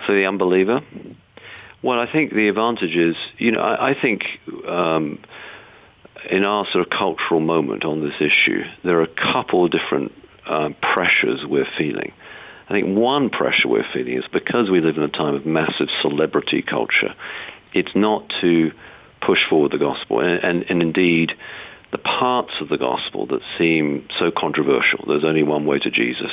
For 0.06 0.14
the 0.14 0.26
unbeliever, 0.26 0.82
well, 1.82 2.02
I 2.02 2.12
think 2.12 2.34
the 2.34 2.50
advantage 2.50 2.98
is, 2.98 3.16
you 3.38 3.52
know, 3.54 3.62
I, 3.62 3.92
I 3.92 3.94
think 3.94 4.26
um, 4.68 5.20
in 6.30 6.46
our 6.46 6.66
sort 6.74 6.86
of 6.86 6.90
cultural 6.90 7.40
moment 7.40 7.86
on 7.86 8.02
this 8.02 8.16
issue, 8.20 8.64
there 8.84 9.00
are 9.00 9.04
a 9.04 9.34
couple 9.34 9.64
of 9.64 9.72
different 9.72 10.12
um, 10.46 10.76
pressures 10.82 11.46
we're 11.46 11.68
feeling. 11.78 12.12
I 12.68 12.74
think 12.74 12.98
one 12.98 13.30
pressure 13.30 13.68
we're 13.68 13.86
feeling 13.94 14.18
is 14.18 14.26
because 14.32 14.70
we 14.70 14.82
live 14.82 14.98
in 14.98 15.04
a 15.04 15.08
time 15.08 15.36
of 15.36 15.46
massive 15.46 15.90
celebrity 16.02 16.62
culture, 16.62 17.14
it's 17.74 17.96
not 17.96 18.32
to 18.42 18.72
push 19.22 19.40
forward 19.50 19.72
the 19.72 19.78
gospel. 19.78 20.20
And, 20.20 20.44
and, 20.44 20.66
and 20.70 20.82
indeed, 20.82 21.34
the 21.92 21.98
parts 22.00 22.54
of 22.60 22.70
the 22.70 22.78
gospel 22.78 23.28
that 23.28 23.42
seem 23.58 24.08
so 24.20 24.32
controversial, 24.32 25.06
there's 25.08 25.24
only 25.24 25.44
one 25.44 25.66
way 25.66 25.80
to 25.80 25.92
Jesus. 25.92 26.32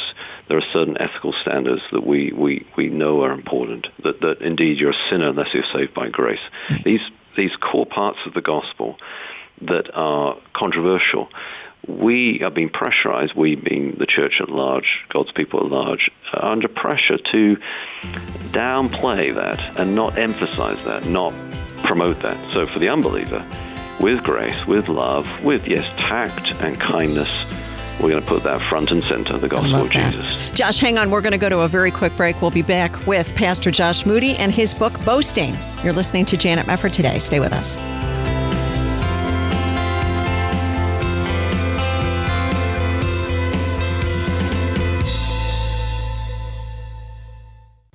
There 0.49 0.59
are 0.59 0.73
certain 0.73 0.97
ethical 0.99 1.35
standards 1.41 1.83
that 1.93 2.07
we, 2.07 2.33
we, 2.33 2.67
we 2.77 2.89
know 2.89 3.23
are 3.23 3.33
important, 3.33 3.89
that, 4.03 4.21
that 4.23 4.41
indeed 4.41 4.79
you're 4.79 4.91
a 4.91 5.09
sinner 5.11 5.29
unless 5.29 5.55
you're 5.55 5.65
saved 5.73 5.95
by 5.95 6.09
grace. 6.09 6.41
Hmm. 6.69 6.77
These, 6.85 7.03
these 7.37 7.53
core 7.61 7.87
parts 7.87 8.19
of 8.27 8.35
the 8.35 8.41
gospel 8.41 8.97
that 9.61 9.95
are 9.95 10.37
controversial, 10.55 11.29
we 11.89 12.43
are 12.43 12.51
being 12.51 12.69
pressurized, 12.69 13.35
we 13.35 13.57
being 13.57 13.97
the 13.99 14.07
church 14.07 14.41
at 14.41 14.49
large, 14.49 15.01
God's 15.09 15.33
people 15.33 15.61
at 15.61 15.67
large, 15.67 16.11
are 16.33 16.51
under 16.53 16.69
pressure 16.69 17.19
to 17.19 17.57
downplay 18.53 19.35
that 19.35 19.59
and 19.79 19.95
not 19.95 20.19
emphasize 20.19 20.79
that, 20.85 21.07
not 21.07 21.35
promote 21.85 22.23
that. 22.23 22.53
So 22.53 22.67
for 22.67 22.79
the 22.79 22.89
unbeliever, 22.89 23.47
with 24.01 24.23
grace, 24.23 24.67
with 24.67 24.89
love, 24.89 25.27
with, 25.45 25.67
yes, 25.67 25.87
tact 25.99 26.53
and 26.61 26.79
kindness, 26.79 27.31
we're 28.01 28.11
going 28.11 28.23
to 28.23 28.29
put 28.29 28.43
that 28.45 28.61
front 28.63 28.91
and 28.91 29.05
center, 29.05 29.39
the 29.39 29.49
gospel 29.49 29.83
of 29.83 29.91
Jesus. 29.91 30.51
Josh, 30.57 30.79
hang 30.79 30.99
on. 30.99 31.11
We're 31.11 31.21
going 31.21 31.33
to 31.33 31.39
go 31.39 31.49
to 31.49 31.61
a 31.61 31.69
very 31.69 31.91
quick 31.91 32.17
break. 32.17 32.41
We'll 32.41 32.51
be 32.51 32.63
back 32.63 33.07
with 33.07 33.33
Pastor 33.35 33.71
Josh 33.71 34.07
Moody 34.07 34.35
and 34.37 34.51
his 34.51 34.75
book, 34.75 34.93
Boasting. 35.05 35.55
You're 35.85 35.93
listening 35.93 36.25
to 36.27 36.37
Janet 36.37 36.67
Mefford 36.67 36.93
today. 36.93 37.19
Stay 37.19 37.39
with 37.39 37.53
us. 37.53 37.77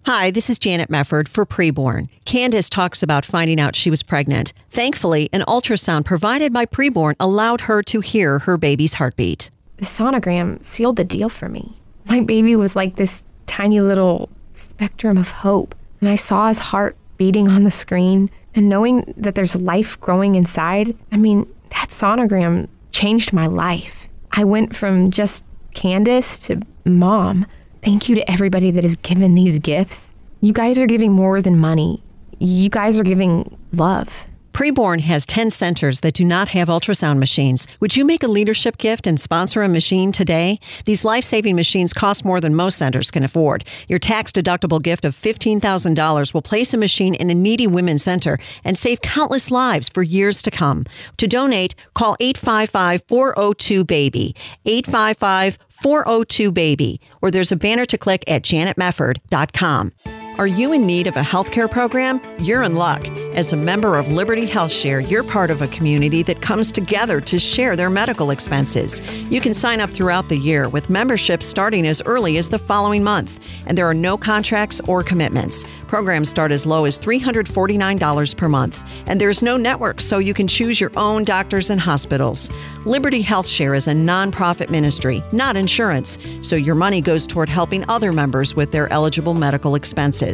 Hi, 0.07 0.31
this 0.31 0.49
is 0.49 0.57
Janet 0.57 0.89
Mefford 0.89 1.27
for 1.27 1.45
Preborn. 1.45 2.07
Candace 2.23 2.69
talks 2.69 3.03
about 3.03 3.25
finding 3.25 3.59
out 3.59 3.75
she 3.75 3.89
was 3.89 4.01
pregnant. 4.01 4.53
Thankfully, 4.71 5.29
an 5.33 5.41
ultrasound 5.49 6.05
provided 6.05 6.53
by 6.53 6.65
Preborn 6.65 7.15
allowed 7.19 7.59
her 7.59 7.83
to 7.83 7.99
hear 7.99 8.39
her 8.39 8.55
baby's 8.55 8.93
heartbeat. 8.93 9.51
The 9.75 9.83
sonogram 9.83 10.63
sealed 10.63 10.95
the 10.95 11.03
deal 11.03 11.27
for 11.27 11.49
me. 11.49 11.73
My 12.05 12.21
baby 12.21 12.55
was 12.55 12.73
like 12.73 12.95
this 12.95 13.21
tiny 13.47 13.81
little 13.81 14.29
spectrum 14.53 15.17
of 15.17 15.29
hope, 15.29 15.75
and 15.99 16.07
I 16.07 16.15
saw 16.15 16.47
his 16.47 16.59
heart 16.59 16.95
beating 17.17 17.49
on 17.49 17.65
the 17.65 17.69
screen. 17.69 18.29
And 18.55 18.69
knowing 18.69 19.13
that 19.17 19.35
there's 19.35 19.57
life 19.57 19.99
growing 19.99 20.35
inside, 20.35 20.95
I 21.11 21.17
mean, 21.17 21.53
that 21.71 21.89
sonogram 21.89 22.69
changed 22.93 23.33
my 23.33 23.47
life. 23.47 24.07
I 24.31 24.45
went 24.45 24.73
from 24.73 25.11
just 25.11 25.43
Candace 25.73 26.39
to 26.47 26.61
mom. 26.85 27.45
Thank 27.88 28.10
you 28.10 28.15
to 28.15 28.29
everybody 28.29 28.70
that 28.72 28.84
has 28.84 28.98
given 28.98 29.34
these 29.34 29.60
gifts. 29.60 30.12
You 30.41 30.51
guys 30.51 30.77
are 30.77 30.88
giving 30.88 31.13
more 31.13 31.41
than 31.41 31.58
money. 31.58 32.03
You 32.38 32.67
guys 32.67 33.00
are 33.00 33.03
giving 33.03 33.58
love. 33.72 34.27
Preborn 34.51 35.01
has 35.01 35.25
10 35.27 35.51
centers 35.51 36.00
that 36.00 36.15
do 36.15 36.25
not 36.25 36.50
have 36.50 36.67
ultrasound 36.67 37.20
machines. 37.20 37.67
Would 37.79 37.96
you 37.96 38.03
make 38.03 38.24
a 38.24 38.27
leadership 38.27 38.79
gift 38.79 39.06
and 39.06 39.20
sponsor 39.20 39.62
a 39.62 39.70
machine 39.70 40.12
today? 40.12 40.60
These 40.86 41.06
life 41.06 41.24
saving 41.24 41.56
machines 41.56 41.94
cost 41.94 42.25
more 42.25 42.41
than 42.41 42.56
most 42.56 42.77
centers 42.77 43.12
can 43.12 43.24
afford. 43.24 43.63
Your 43.88 44.00
tax 44.00 44.32
deductible 44.32 44.82
gift 44.82 45.06
of 45.06 45.13
$15,000 45.13 46.34
will 46.34 46.41
place 46.41 46.74
a 46.74 46.77
machine 46.77 47.13
in 47.13 47.29
a 47.29 47.36
needy 47.36 47.67
women's 47.67 48.01
center 48.01 48.39
and 48.63 48.75
save 48.75 49.00
countless 49.01 49.51
lives 49.51 49.89
for 49.89 50.01
years 50.01 50.41
to 50.41 50.50
come. 50.50 50.86
To 51.17 51.27
donate, 51.27 51.75
call 51.94 52.17
855 52.20 53.03
402 53.08 53.86
BABY. 53.86 54.36
855 54.65 55.60
402 55.81 56.51
BABY, 56.51 57.00
or 57.22 57.31
there's 57.31 57.51
a 57.51 57.55
banner 57.55 57.86
to 57.86 57.98
click 57.98 58.24
at 58.27 58.43
janetmefford.com. 58.43 59.91
Are 60.38 60.46
you 60.46 60.72
in 60.72 60.86
need 60.86 61.08
of 61.08 61.17
a 61.17 61.22
healthcare 61.22 61.70
program? 61.70 62.22
You're 62.39 62.62
in 62.62 62.75
luck. 62.75 63.03
As 63.34 63.53
a 63.53 63.58
member 63.58 63.98
of 63.98 64.08
Liberty 64.08 64.46
Health 64.46 64.72
Share, 64.72 65.00
you're 65.00 65.24
part 65.24 65.50
of 65.50 65.62
a 65.63 65.67
community 65.67 66.22
that 66.24 66.41
comes 66.41 66.72
together 66.72 67.20
to 67.22 67.39
share 67.39 67.75
their 67.75 67.89
medical 67.89 68.29
expenses. 68.29 69.01
You 69.32 69.41
can 69.41 69.53
sign 69.53 69.79
up 69.79 69.89
throughout 69.89 70.29
the 70.29 70.38
year 70.38 70.70
with 70.70 70.89
memberships 70.91 71.48
starting 71.48 71.88
as 71.88 72.01
early 72.03 72.38
as 72.38 72.50
the 72.50 72.58
following 72.60 73.03
month, 73.03 73.39
and 73.65 73.77
there 73.77 73.88
are 73.88 73.94
no 73.96 74.17
contracts 74.17 74.79
or 74.88 75.01
commitments. 75.03 75.65
Programs 75.88 76.29
start 76.29 76.51
as 76.51 76.65
low 76.65 76.86
as 76.86 77.00
$349 77.00 78.36
per 78.36 78.50
month, 78.50 78.84
and 79.06 79.22
there's 79.22 79.41
no 79.41 79.56
network, 79.56 80.01
so 80.01 80.17
you 80.17 80.34
can 80.34 80.48
choose 80.48 80.82
your 80.82 80.91
own 80.98 81.24
doctors 81.24 81.70
and 81.70 81.79
hospitals. 81.79 82.50
Liberty 82.86 83.22
Health 83.22 83.48
Share 83.48 83.74
is 83.74 83.88
a 83.88 83.94
nonprofit 83.94 84.70
ministry, 84.70 85.24
not 85.32 85.56
insurance, 85.56 86.17
so 86.41 86.56
your 86.56 86.75
money 86.75 87.01
goes 87.01 87.25
toward 87.25 87.50
helping 87.50 87.88
other 87.89 88.12
members 88.12 88.56
with 88.56 88.72
their 88.72 88.91
eligible 88.91 89.34
medical 89.34 89.75
expenses. 89.75 90.26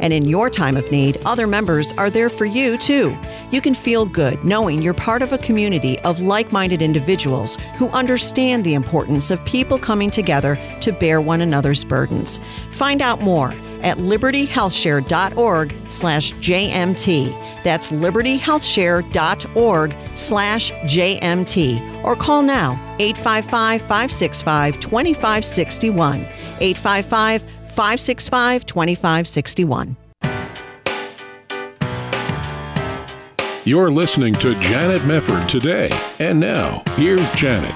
And 0.00 0.12
in 0.12 0.26
your 0.26 0.50
time 0.50 0.76
of 0.76 0.90
need, 0.90 1.18
other 1.24 1.46
members 1.46 1.92
are 1.92 2.10
there 2.10 2.28
for 2.28 2.44
you 2.44 2.76
too. 2.76 3.16
You 3.50 3.60
can 3.60 3.74
feel 3.74 4.06
good 4.06 4.42
knowing 4.44 4.82
you're 4.82 4.94
part 4.94 5.22
of 5.22 5.32
a 5.32 5.38
community 5.38 5.98
of 6.00 6.20
like 6.20 6.52
minded 6.52 6.82
individuals 6.82 7.56
who 7.76 7.88
understand 7.90 8.64
the 8.64 8.74
importance 8.74 9.30
of 9.30 9.44
people 9.44 9.78
coming 9.78 10.10
together 10.10 10.58
to 10.80 10.90
bear 10.92 11.20
one 11.20 11.40
another's 11.40 11.84
burdens. 11.84 12.40
Find 12.72 13.00
out 13.00 13.22
more 13.22 13.52
at 13.82 13.98
libertyhealthshare.org 13.98 15.74
slash 15.88 16.32
JMT. 16.34 17.62
That's 17.62 17.92
libertyhealthshare.org 17.92 19.96
slash 20.14 20.72
JMT. 20.72 22.04
Or 22.04 22.16
call 22.16 22.42
now 22.42 22.72
855 22.98 23.80
565 23.82 24.80
2561. 24.80 26.26
855 26.60 27.44
565 27.76 28.64
2561. 28.64 29.96
You're 33.64 33.90
listening 33.90 34.32
to 34.34 34.54
Janet 34.60 35.02
Mefford 35.02 35.46
today. 35.46 35.90
And 36.18 36.40
now, 36.40 36.82
here's 36.94 37.28
Janet. 37.32 37.74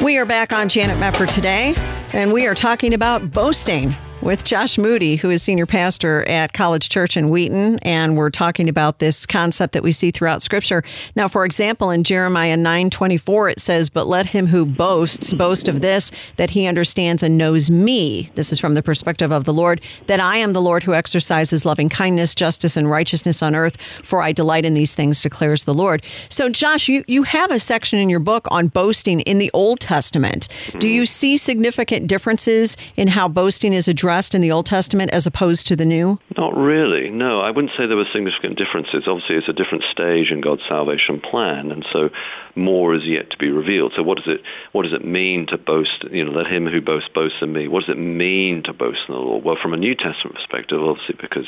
We 0.00 0.16
are 0.16 0.24
back 0.24 0.54
on 0.54 0.70
Janet 0.70 0.96
Mefford 0.96 1.34
today, 1.34 1.74
and 2.14 2.32
we 2.32 2.46
are 2.46 2.54
talking 2.54 2.94
about 2.94 3.30
boasting 3.30 3.94
with 4.22 4.44
Josh 4.44 4.76
Moody, 4.76 5.16
who 5.16 5.30
is 5.30 5.42
senior 5.42 5.64
pastor 5.64 6.28
at 6.28 6.52
College 6.52 6.90
Church 6.90 7.16
in 7.16 7.30
Wheaton, 7.30 7.78
and 7.78 8.16
we're 8.18 8.28
talking 8.28 8.68
about 8.68 8.98
this 8.98 9.24
concept 9.24 9.72
that 9.72 9.82
we 9.82 9.92
see 9.92 10.10
throughout 10.10 10.42
Scripture. 10.42 10.84
Now, 11.16 11.26
for 11.26 11.46
example, 11.46 11.90
in 11.90 12.04
Jeremiah 12.04 12.56
nine 12.56 12.90
twenty 12.90 13.16
four, 13.16 13.48
it 13.48 13.60
says, 13.60 13.88
"But 13.88 14.06
let 14.06 14.26
him 14.26 14.48
who 14.48 14.66
boasts 14.66 15.32
boast 15.32 15.68
of 15.68 15.80
this, 15.80 16.10
that 16.36 16.50
he 16.50 16.66
understands 16.66 17.22
and 17.22 17.38
knows 17.38 17.70
me." 17.70 18.30
This 18.34 18.52
is 18.52 18.60
from 18.60 18.74
the 18.74 18.82
perspective 18.82 19.32
of 19.32 19.44
the 19.44 19.54
Lord, 19.54 19.80
that 20.06 20.20
I 20.20 20.36
am 20.36 20.52
the 20.52 20.60
Lord 20.60 20.82
who 20.82 20.92
exercises 20.92 21.64
loving 21.64 21.88
kindness, 21.88 22.34
justice, 22.34 22.76
and 22.76 22.90
righteousness 22.90 23.42
on 23.42 23.54
earth. 23.54 23.78
For 24.02 24.22
I 24.22 24.32
delight 24.32 24.66
in 24.66 24.74
these 24.74 24.94
things, 24.94 25.22
declares 25.22 25.64
the 25.64 25.72
Lord. 25.74 26.02
So, 26.28 26.50
Josh, 26.50 26.88
you 26.88 27.04
you 27.06 27.22
have 27.22 27.50
a 27.50 27.58
section 27.58 27.98
in 27.98 28.10
your 28.10 28.20
book 28.20 28.46
on 28.50 28.68
boasting 28.68 29.20
in 29.20 29.38
the 29.38 29.50
Old 29.54 29.80
Testament. 29.80 30.46
Do 30.78 30.88
you 30.88 31.06
see 31.06 31.38
significant 31.38 32.06
differences 32.06 32.76
in 32.96 33.08
how 33.08 33.26
boasting 33.26 33.72
is 33.72 33.88
addressed? 33.88 34.09
Addressed 34.10 34.34
in 34.34 34.40
the 34.40 34.50
Old 34.50 34.66
Testament 34.66 35.12
as 35.12 35.24
opposed 35.24 35.68
to 35.68 35.76
the 35.76 35.84
New? 35.84 36.18
Not 36.36 36.52
really. 36.56 37.10
No, 37.10 37.42
I 37.42 37.52
wouldn't 37.52 37.72
say 37.76 37.86
there 37.86 37.96
were 37.96 38.10
significant 38.12 38.58
differences. 38.58 39.04
Obviously, 39.06 39.36
it's 39.36 39.48
a 39.48 39.52
different 39.52 39.84
stage 39.88 40.32
in 40.32 40.40
God's 40.40 40.62
salvation 40.68 41.20
plan, 41.20 41.70
and 41.70 41.86
so 41.92 42.10
more 42.56 42.94
is 42.94 43.04
yet 43.04 43.30
to 43.30 43.36
be 43.36 43.50
revealed. 43.50 43.92
So, 43.96 44.02
what 44.02 44.18
does 44.18 44.28
it 44.28 44.40
what 44.72 44.82
does 44.82 44.92
it 44.92 45.04
mean 45.04 45.46
to 45.48 45.58
boast? 45.58 46.04
You 46.10 46.24
know, 46.24 46.32
let 46.32 46.46
him 46.46 46.66
who 46.66 46.80
boasts 46.80 47.10
boast 47.14 47.36
in 47.40 47.52
me. 47.52 47.68
What 47.68 47.80
does 47.80 47.90
it 47.90 47.98
mean 47.98 48.62
to 48.64 48.72
boast 48.72 49.00
in 49.08 49.14
the 49.14 49.20
Lord? 49.20 49.44
Well, 49.44 49.56
from 49.60 49.72
a 49.72 49.76
New 49.76 49.94
Testament 49.94 50.36
perspective, 50.36 50.82
obviously, 50.82 51.16
because 51.20 51.46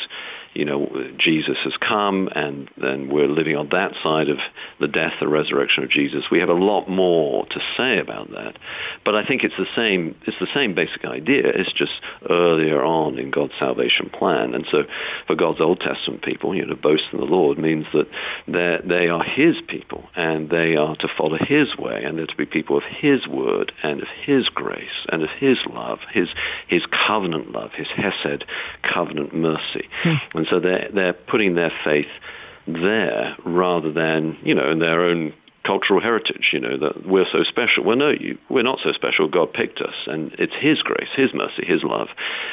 you 0.54 0.64
know 0.64 0.90
Jesus 1.18 1.56
has 1.64 1.74
come, 1.78 2.28
and 2.34 2.70
then 2.76 3.08
we're 3.08 3.28
living 3.28 3.56
on 3.56 3.68
that 3.70 3.92
side 4.02 4.28
of 4.28 4.38
the 4.80 4.88
death 4.88 5.14
and 5.20 5.30
resurrection 5.30 5.84
of 5.84 5.90
Jesus. 5.90 6.24
We 6.30 6.40
have 6.40 6.48
a 6.48 6.54
lot 6.54 6.88
more 6.88 7.46
to 7.46 7.60
say 7.76 7.98
about 7.98 8.30
that. 8.30 8.58
But 9.04 9.14
I 9.14 9.26
think 9.26 9.44
it's 9.44 9.56
the 9.56 9.66
same. 9.74 10.16
It's 10.26 10.38
the 10.38 10.48
same 10.54 10.74
basic 10.74 11.04
idea. 11.04 11.42
It's 11.46 11.72
just 11.72 11.92
earlier 12.28 12.82
on 12.82 13.18
in 13.18 13.30
God's 13.30 13.54
salvation 13.58 14.10
plan. 14.10 14.54
And 14.54 14.66
so, 14.70 14.84
for 15.26 15.34
God's 15.34 15.60
Old 15.60 15.80
Testament 15.80 16.22
people, 16.22 16.54
you 16.54 16.64
know, 16.64 16.74
boast 16.74 17.04
in 17.12 17.18
the 17.18 17.26
Lord 17.26 17.58
means 17.58 17.86
that 17.92 18.08
they 18.46 18.78
they 18.84 19.08
are 19.08 19.22
His 19.22 19.56
people, 19.68 20.04
and 20.14 20.50
they 20.50 20.76
are 20.76 20.91
to 21.00 21.08
follow 21.08 21.38
His 21.38 21.76
way, 21.76 22.02
and 22.04 22.18
they're 22.18 22.26
to 22.26 22.36
be 22.36 22.46
people 22.46 22.76
of 22.76 22.84
His 22.84 23.26
word 23.26 23.72
and 23.82 24.02
of 24.02 24.08
His 24.08 24.48
grace 24.48 25.06
and 25.08 25.22
of 25.22 25.30
His 25.30 25.58
love, 25.66 26.00
His 26.12 26.28
His 26.68 26.82
covenant 26.86 27.52
love, 27.52 27.72
His 27.72 27.88
Hesed 27.88 28.44
covenant 28.82 29.34
mercy. 29.34 29.88
Hmm. 30.02 30.14
And 30.34 30.46
so 30.48 30.60
they're 30.60 30.88
they're 30.92 31.12
putting 31.12 31.54
their 31.54 31.72
faith 31.84 32.10
there 32.66 33.36
rather 33.44 33.92
than 33.92 34.38
you 34.42 34.54
know 34.54 34.70
in 34.70 34.78
their 34.78 35.02
own 35.02 35.32
cultural 35.64 36.00
heritage, 36.00 36.50
you 36.52 36.58
know, 36.58 36.76
that 36.76 37.06
we're 37.06 37.26
so 37.30 37.44
special. 37.44 37.84
Well, 37.84 37.96
no, 37.96 38.10
you, 38.10 38.38
we're 38.48 38.64
not 38.64 38.80
so 38.82 38.92
special. 38.92 39.28
God 39.28 39.52
picked 39.52 39.80
us, 39.80 39.94
and 40.06 40.34
it's 40.38 40.54
His 40.58 40.82
grace, 40.82 41.08
His 41.14 41.32
mercy, 41.32 41.64
His 41.64 41.84
love, 41.84 42.08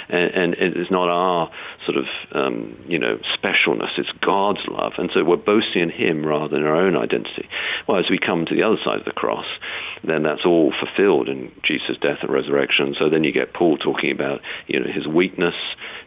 and, 0.09 0.31
and 0.31 0.53
it 0.53 0.77
is 0.77 0.91
not 0.91 1.11
our 1.11 1.51
sort 1.85 1.97
of, 1.97 2.05
um, 2.33 2.77
you 2.87 2.99
know, 2.99 3.17
specialness. 3.35 3.97
It's 3.97 4.11
God's 4.21 4.65
love, 4.67 4.93
and 4.97 5.09
so 5.13 5.23
we're 5.23 5.37
boasting 5.37 5.81
in 5.81 5.89
Him 5.89 6.25
rather 6.25 6.55
than 6.55 6.65
our 6.65 6.75
own 6.75 6.95
identity. 6.95 7.49
Well, 7.87 7.99
as 7.99 8.09
we 8.09 8.19
come 8.19 8.45
to 8.45 8.55
the 8.55 8.63
other 8.63 8.77
side 8.83 8.99
of 8.99 9.05
the 9.05 9.11
cross, 9.11 9.47
then 10.03 10.23
that's 10.23 10.45
all 10.45 10.71
fulfilled 10.79 11.29
in 11.29 11.51
Jesus' 11.63 11.97
death 11.99 12.19
and 12.21 12.31
resurrection. 12.31 12.95
So 12.97 13.09
then 13.09 13.23
you 13.23 13.31
get 13.31 13.53
Paul 13.53 13.77
talking 13.77 14.11
about, 14.11 14.41
you 14.67 14.79
know, 14.79 14.91
his 14.91 15.07
weakness. 15.07 15.55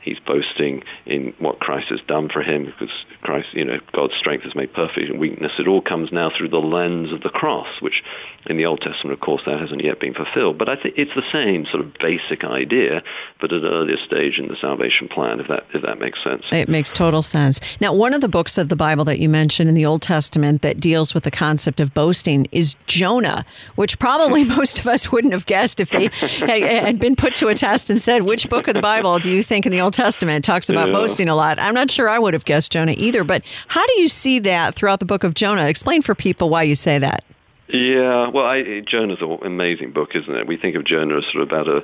He's 0.03 0.19
boasting 0.21 0.85
in 1.05 1.35
what 1.39 1.59
Christ 1.59 1.89
has 1.89 2.01
done 2.07 2.29
for 2.29 2.43
him, 2.43 2.67
because 2.67 2.95
Christ, 3.23 3.49
you 3.53 3.65
know, 3.65 3.79
God's 3.93 4.15
strength 4.15 4.47
is 4.47 4.55
made 4.55 4.73
perfect 4.73 5.11
in 5.11 5.19
weakness. 5.19 5.53
It 5.59 5.67
all 5.67 5.83
comes 5.83 6.13
now 6.13 6.31
through 6.37 6.49
the 6.49 6.59
lens 6.59 6.92
of 7.13 7.23
the 7.23 7.31
cross, 7.31 7.69
which 7.81 8.03
in 8.47 8.57
the 8.57 8.67
Old 8.67 8.81
Testament, 8.81 9.15
of 9.15 9.21
course, 9.21 9.43
that 9.47 9.61
hasn't 9.61 9.83
yet 9.83 10.01
been 10.01 10.15
fulfilled. 10.15 10.59
But 10.59 10.69
I 10.69 10.77
think 10.77 10.95
it's 10.99 11.15
the 11.15 11.25
same 11.33 11.65
sort 11.67 11.85
of 11.85 11.95
basic 11.95 12.45
idea, 12.45 13.03
but 13.41 13.53
at 13.53 13.63
an 13.63 13.73
earlier 13.73 13.97
stage 13.97 14.39
in 14.39 14.49
the 14.49 14.57
salvation 14.57 15.09
plan, 15.09 15.41
if 15.41 15.49
that 15.49 15.65
if 15.73 15.83
that 15.83 15.99
makes 15.99 16.23
sense. 16.23 16.45
It 16.51 16.69
makes 16.69 16.93
total 16.93 17.23
sense. 17.23 17.61
Now, 17.81 17.95
one 17.95 18.15
of 18.15 18.21
the 18.21 18.29
books 18.29 18.59
of 18.59 18.69
the 18.69 18.77
Bible 18.77 19.05
that 19.07 19.19
you 19.19 19.29
mentioned 19.29 19.69
in 19.69 19.75
the 19.75 19.87
Old 19.87 20.03
Testament 20.03 20.63
that 20.63 20.81
deals 20.81 21.15
with 21.15 21.25
the 21.25 21.31
concept 21.31 21.81
of 21.81 21.95
boasting 21.95 22.47
is 22.53 22.75
Jonah, 22.87 23.45
which 23.77 23.99
probably 23.99 24.45
most 24.57 24.79
of 24.81 24.87
us 24.87 25.11
wouldn't 25.11 25.33
have 25.33 25.47
guessed 25.47 25.81
if 25.81 25.91
they 25.91 26.05
had, 26.47 26.63
had, 26.63 26.99
been 26.99 27.17
put 27.17 27.35
to 27.37 27.49
a 27.49 27.55
test 27.55 27.91
and 27.91 28.01
said, 28.01 28.23
"Which 28.23 28.49
book 28.49 28.69
of 28.69 28.75
the 28.75 28.81
Bible 28.81 29.19
do 29.19 29.31
you 29.31 29.43
think 29.43 29.67
in 29.67 29.73
the 29.73 29.81
Old 29.81 29.95
Testament 29.95 30.45
talks 30.45 30.69
about 30.69 30.89
yeah. 30.89 30.95
boasting 30.95 31.29
a 31.29 31.35
lot?" 31.35 31.59
I'm 31.59 31.75
not 31.75 31.91
sure 31.91 32.09
I 32.09 32.19
would 32.19 32.35
have 32.35 32.45
guessed 32.45 32.73
Jonah 32.73 32.95
either. 32.97 33.25
But 33.25 33.43
how 33.69 33.87
do 33.87 34.01
you 34.01 34.09
see 34.09 34.39
that 34.41 34.75
throughout 34.75 35.01
the 35.01 35.07
book 35.07 35.25
of 35.25 35.35
Jonah? 35.35 35.67
Explain 35.67 36.03
for 36.03 36.15
people 36.15 36.49
why 36.51 36.63
you 36.63 36.75
say 36.83 36.99
that. 36.99 37.25
Yeah, 37.69 38.29
well, 38.29 38.45
I, 38.45 38.81
Jonah's 38.81 39.23
an 39.23 39.39
amazing 39.45 39.93
book, 39.93 40.11
isn't 40.15 40.35
it? 40.35 40.47
We 40.47 40.59
think 40.59 40.77
of 40.77 40.85
Jonah 40.85 41.19
as 41.19 41.25
sort 41.33 41.45
of 41.45 41.49
about 41.49 41.69
a, 41.69 41.81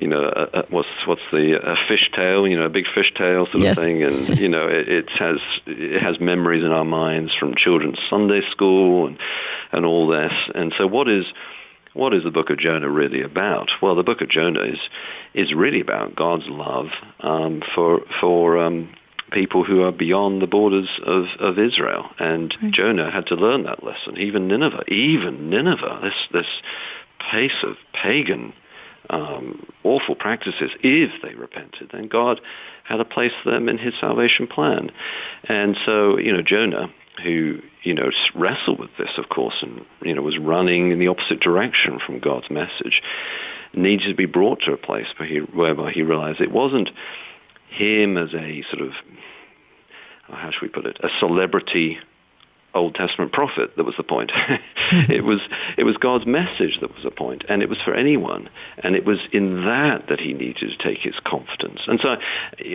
you 0.00 0.08
know, 0.08 0.24
a, 0.24 0.60
a, 0.60 0.66
what's 0.68 0.88
what's 1.06 1.22
the 1.30 1.60
a 1.62 1.76
fish 1.86 2.10
tale, 2.12 2.48
you 2.48 2.58
know, 2.58 2.64
a 2.64 2.70
big 2.70 2.86
fish 2.92 3.12
tale 3.14 3.46
sort 3.46 3.62
yes. 3.62 3.78
of 3.78 3.84
thing, 3.84 4.02
and 4.02 4.38
you 4.40 4.48
know, 4.48 4.66
it, 4.66 4.88
it 4.88 5.10
has 5.10 5.38
it 5.66 6.02
has 6.02 6.18
memories 6.18 6.64
in 6.64 6.72
our 6.72 6.84
minds 6.84 7.32
from 7.38 7.54
children's 7.54 7.98
Sunday 8.10 8.40
school 8.50 9.06
and 9.06 9.18
and 9.70 9.86
all 9.86 10.08
this. 10.08 10.32
And 10.56 10.74
so, 10.76 10.88
what 10.88 11.08
is 11.08 11.26
what 11.92 12.14
is 12.14 12.24
the 12.24 12.30
book 12.32 12.50
of 12.50 12.58
Jonah 12.58 12.90
really 12.90 13.22
about? 13.22 13.70
Well, 13.80 13.94
the 13.94 14.02
book 14.02 14.20
of 14.20 14.28
Jonah 14.28 14.62
is 14.62 14.78
is 15.34 15.54
really 15.54 15.80
about 15.80 16.16
God's 16.16 16.48
love 16.48 16.88
um, 17.20 17.62
for 17.74 18.00
for 18.20 18.58
um, 18.58 18.92
people 19.32 19.64
who 19.64 19.82
are 19.82 19.92
beyond 19.92 20.40
the 20.40 20.46
borders 20.46 20.88
of, 21.04 21.26
of 21.40 21.58
Israel. 21.58 22.10
And 22.18 22.54
right. 22.62 22.72
Jonah 22.72 23.10
had 23.10 23.26
to 23.26 23.34
learn 23.34 23.64
that 23.64 23.84
lesson. 23.84 24.16
Even 24.18 24.48
Nineveh, 24.48 24.84
even 24.88 25.50
Nineveh, 25.50 26.00
this, 26.02 26.14
this 26.32 26.46
pace 27.30 27.62
of 27.62 27.76
pagan, 27.92 28.52
um, 29.10 29.66
awful 29.84 30.14
practices, 30.14 30.70
if 30.82 31.10
they 31.22 31.34
repented, 31.34 31.90
then 31.92 32.08
God 32.08 32.40
had 32.84 33.00
a 33.00 33.04
place 33.04 33.32
for 33.42 33.50
them 33.50 33.68
in 33.68 33.78
his 33.78 33.94
salvation 34.00 34.46
plan. 34.46 34.90
And 35.44 35.76
so, 35.86 36.18
you 36.18 36.32
know, 36.32 36.42
Jonah, 36.42 36.90
who, 37.22 37.60
you 37.82 37.94
know, 37.94 38.10
wrestled 38.34 38.78
with 38.78 38.90
this, 38.98 39.10
of 39.16 39.28
course, 39.28 39.56
and, 39.62 39.84
you 40.02 40.14
know, 40.14 40.22
was 40.22 40.38
running 40.38 40.92
in 40.92 40.98
the 40.98 41.08
opposite 41.08 41.40
direction 41.40 41.98
from 42.04 42.18
God's 42.18 42.50
message, 42.50 43.02
needed 43.74 44.08
to 44.08 44.14
be 44.14 44.26
brought 44.26 44.60
to 44.62 44.72
a 44.72 44.76
place 44.76 45.06
where 45.18 45.28
he, 45.28 45.38
whereby 45.38 45.90
he 45.92 46.02
realized 46.02 46.40
it 46.40 46.52
wasn't 46.52 46.90
him 47.68 48.16
as 48.16 48.34
a 48.34 48.62
sort 48.70 48.82
of, 48.82 48.92
how 50.30 50.50
should 50.50 50.62
we 50.62 50.68
put 50.68 50.86
it, 50.86 50.98
a 51.02 51.08
celebrity 51.20 51.98
Old 52.74 52.94
Testament 52.94 53.32
prophet 53.32 53.76
that 53.76 53.84
was 53.84 53.96
the 53.96 54.02
point. 54.02 54.30
it 55.08 55.24
was 55.24 55.40
it 55.78 55.84
was 55.84 55.96
God's 55.96 56.26
message 56.26 56.78
that 56.80 56.94
was 56.94 57.02
the 57.02 57.10
point, 57.10 57.44
and 57.48 57.62
it 57.62 57.68
was 57.68 57.78
for 57.82 57.94
anyone. 57.94 58.48
And 58.78 58.94
it 58.94 59.04
was 59.06 59.18
in 59.32 59.64
that 59.64 60.06
that 60.08 60.20
he 60.20 60.34
needed 60.34 60.70
to 60.70 60.76
take 60.76 60.98
his 60.98 61.14
confidence. 61.24 61.80
And 61.86 61.98
so, 62.02 62.16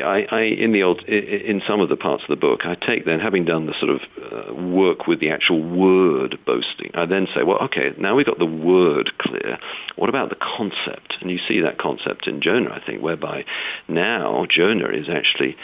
I, 0.03 0.27
I 0.31 0.41
in 0.41 0.71
the 0.73 0.83
old 0.83 1.03
in 1.03 1.61
some 1.67 1.79
of 1.79 1.89
the 1.89 1.95
parts 1.95 2.23
of 2.23 2.29
the 2.29 2.35
book, 2.35 2.65
I 2.65 2.75
take 2.75 3.05
then 3.05 3.19
having 3.19 3.45
done 3.45 3.67
the 3.67 3.73
sort 3.79 3.91
of 3.91 4.01
uh, 4.49 4.53
work 4.53 5.05
with 5.05 5.19
the 5.19 5.29
actual 5.29 5.63
word 5.63 6.39
boasting. 6.45 6.91
I 6.95 7.05
then 7.05 7.27
say, 7.33 7.43
well, 7.43 7.59
okay, 7.59 7.93
now 7.97 8.15
we've 8.15 8.25
got 8.25 8.39
the 8.39 8.45
word 8.45 9.11
clear. 9.19 9.59
What 9.95 10.09
about 10.09 10.29
the 10.29 10.35
concept? 10.35 11.17
And 11.21 11.29
you 11.29 11.39
see 11.47 11.61
that 11.61 11.77
concept 11.77 12.27
in 12.27 12.41
Jonah, 12.41 12.71
I 12.71 12.83
think, 12.83 13.03
whereby 13.03 13.45
now 13.87 14.47
Jonah 14.49 14.89
is 14.89 15.07
actually 15.07 15.55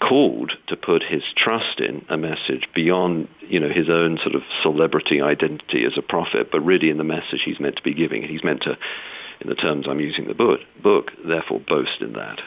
called 0.00 0.52
to 0.68 0.76
put 0.76 1.02
his 1.02 1.22
trust 1.36 1.80
in 1.80 2.04
a 2.08 2.16
message 2.16 2.68
beyond, 2.74 3.28
you 3.40 3.60
know, 3.60 3.68
his 3.68 3.88
own 3.88 4.18
sort 4.18 4.34
of 4.34 4.42
celebrity 4.62 5.20
identity 5.20 5.84
as 5.84 5.96
a 5.96 6.02
prophet, 6.02 6.50
but 6.50 6.60
really 6.60 6.90
in 6.90 6.98
the 6.98 7.04
message 7.04 7.42
he's 7.44 7.60
meant 7.60 7.76
to 7.76 7.82
be 7.82 7.94
giving. 7.94 8.22
He's 8.22 8.44
meant 8.44 8.62
to, 8.62 8.78
in 9.40 9.48
the 9.48 9.54
terms 9.54 9.86
I'm 9.88 10.00
using 10.00 10.28
the 10.28 10.34
book, 10.34 10.60
book 10.82 11.12
therefore 11.26 11.60
boast 11.60 12.00
in 12.00 12.12
that. 12.14 12.40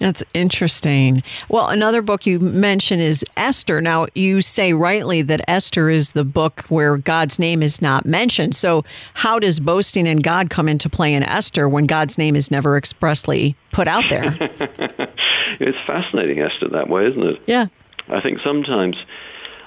That's 0.00 0.24
interesting. 0.34 1.22
Well, 1.48 1.68
another 1.68 2.02
book 2.02 2.26
you 2.26 2.40
mention 2.40 3.00
is 3.00 3.24
Esther. 3.36 3.80
Now, 3.80 4.06
you 4.14 4.40
say 4.40 4.72
rightly 4.72 5.22
that 5.22 5.40
Esther 5.48 5.88
is 5.88 6.12
the 6.12 6.24
book 6.24 6.62
where 6.68 6.96
God's 6.96 7.38
name 7.38 7.62
is 7.62 7.80
not 7.80 8.04
mentioned. 8.04 8.56
So, 8.56 8.84
how 9.14 9.38
does 9.38 9.60
boasting 9.60 10.06
in 10.06 10.18
God 10.18 10.50
come 10.50 10.68
into 10.68 10.88
play 10.90 11.14
in 11.14 11.22
Esther 11.22 11.68
when 11.68 11.86
God's 11.86 12.18
name 12.18 12.34
is 12.34 12.50
never 12.50 12.76
expressly 12.76 13.56
put 13.72 13.86
out 13.86 14.04
there? 14.10 14.36
it's 15.60 15.78
fascinating, 15.86 16.40
Esther, 16.40 16.68
that 16.68 16.88
way, 16.88 17.06
isn't 17.06 17.22
it? 17.22 17.42
Yeah. 17.46 17.66
I 18.08 18.20
think 18.20 18.40
sometimes, 18.44 18.96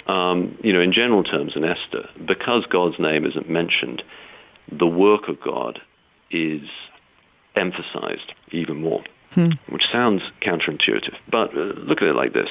um, 0.07 0.57
you 0.62 0.74
know, 0.74 0.81
in 0.81 0.91
general 0.91 1.24
terms 1.24 1.53
in 1.55 1.63
Esther, 1.63 2.10
because 2.25 2.65
God's 2.67 3.00
name 3.00 3.25
isn't 3.25 3.50
mentioned, 3.50 4.03
the 4.72 4.88
work 4.88 5.29
of 5.29 5.39
God 5.41 5.79
is 6.29 6.62
emphasized 7.56 8.34
even 8.52 8.82
more 8.82 9.02
hmm. 9.38 9.52
which 9.69 9.84
sounds 9.91 10.23
counterintuitive. 10.41 11.15
But 11.30 11.56
uh, 11.56 11.73
look 11.78 12.02
at 12.02 12.08
it 12.08 12.15
like 12.15 12.34
this. 12.34 12.50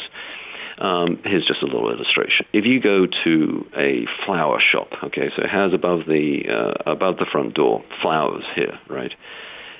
Um, 0.79 1.19
here's 1.25 1.45
just 1.45 1.63
a 1.63 1.67
little 1.67 1.91
illustration. 1.91 2.47
If 2.53 2.65
you 2.65 2.81
go 2.81 3.07
to 3.25 3.67
a 3.77 4.07
flower 4.25 4.61
shop, 4.61 4.89
okay, 5.05 5.31
so 5.35 5.43
it 5.43 5.51
has 5.51 5.73
above 5.73 6.01
the 6.07 6.45
uh, 6.49 6.91
above 6.91 7.17
the 7.17 7.27
front 7.27 7.55
door 7.55 7.83
flowers 8.03 8.45
here, 8.55 8.79
right? 8.89 9.15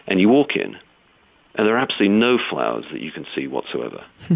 And 0.07 0.21
you 0.21 0.29
walk 0.29 0.57
in, 0.57 0.77
and 1.55 1.67
there 1.67 1.77
are 1.77 1.81
absolutely 1.81 2.17
no 2.17 2.39
flowers 2.51 2.87
that 2.91 3.01
you 3.01 3.13
can 3.13 3.27
see 3.35 3.47
whatsoever. 3.47 4.05
Hmm. 4.27 4.35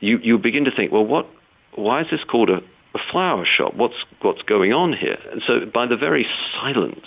you 0.00 0.18
you 0.18 0.38
begin 0.38 0.64
to 0.64 0.70
think, 0.70 0.90
well, 0.90 1.06
what? 1.06 1.26
Why 1.74 2.00
is 2.00 2.08
this 2.10 2.24
called 2.24 2.50
a, 2.50 2.62
a 2.94 2.98
flower 3.12 3.44
shop? 3.44 3.74
What's 3.74 4.02
what's 4.22 4.42
going 4.42 4.72
on 4.72 4.94
here? 4.94 5.18
And 5.30 5.42
so, 5.46 5.66
by 5.66 5.86
the 5.86 5.96
very 5.96 6.26
silence, 6.54 7.06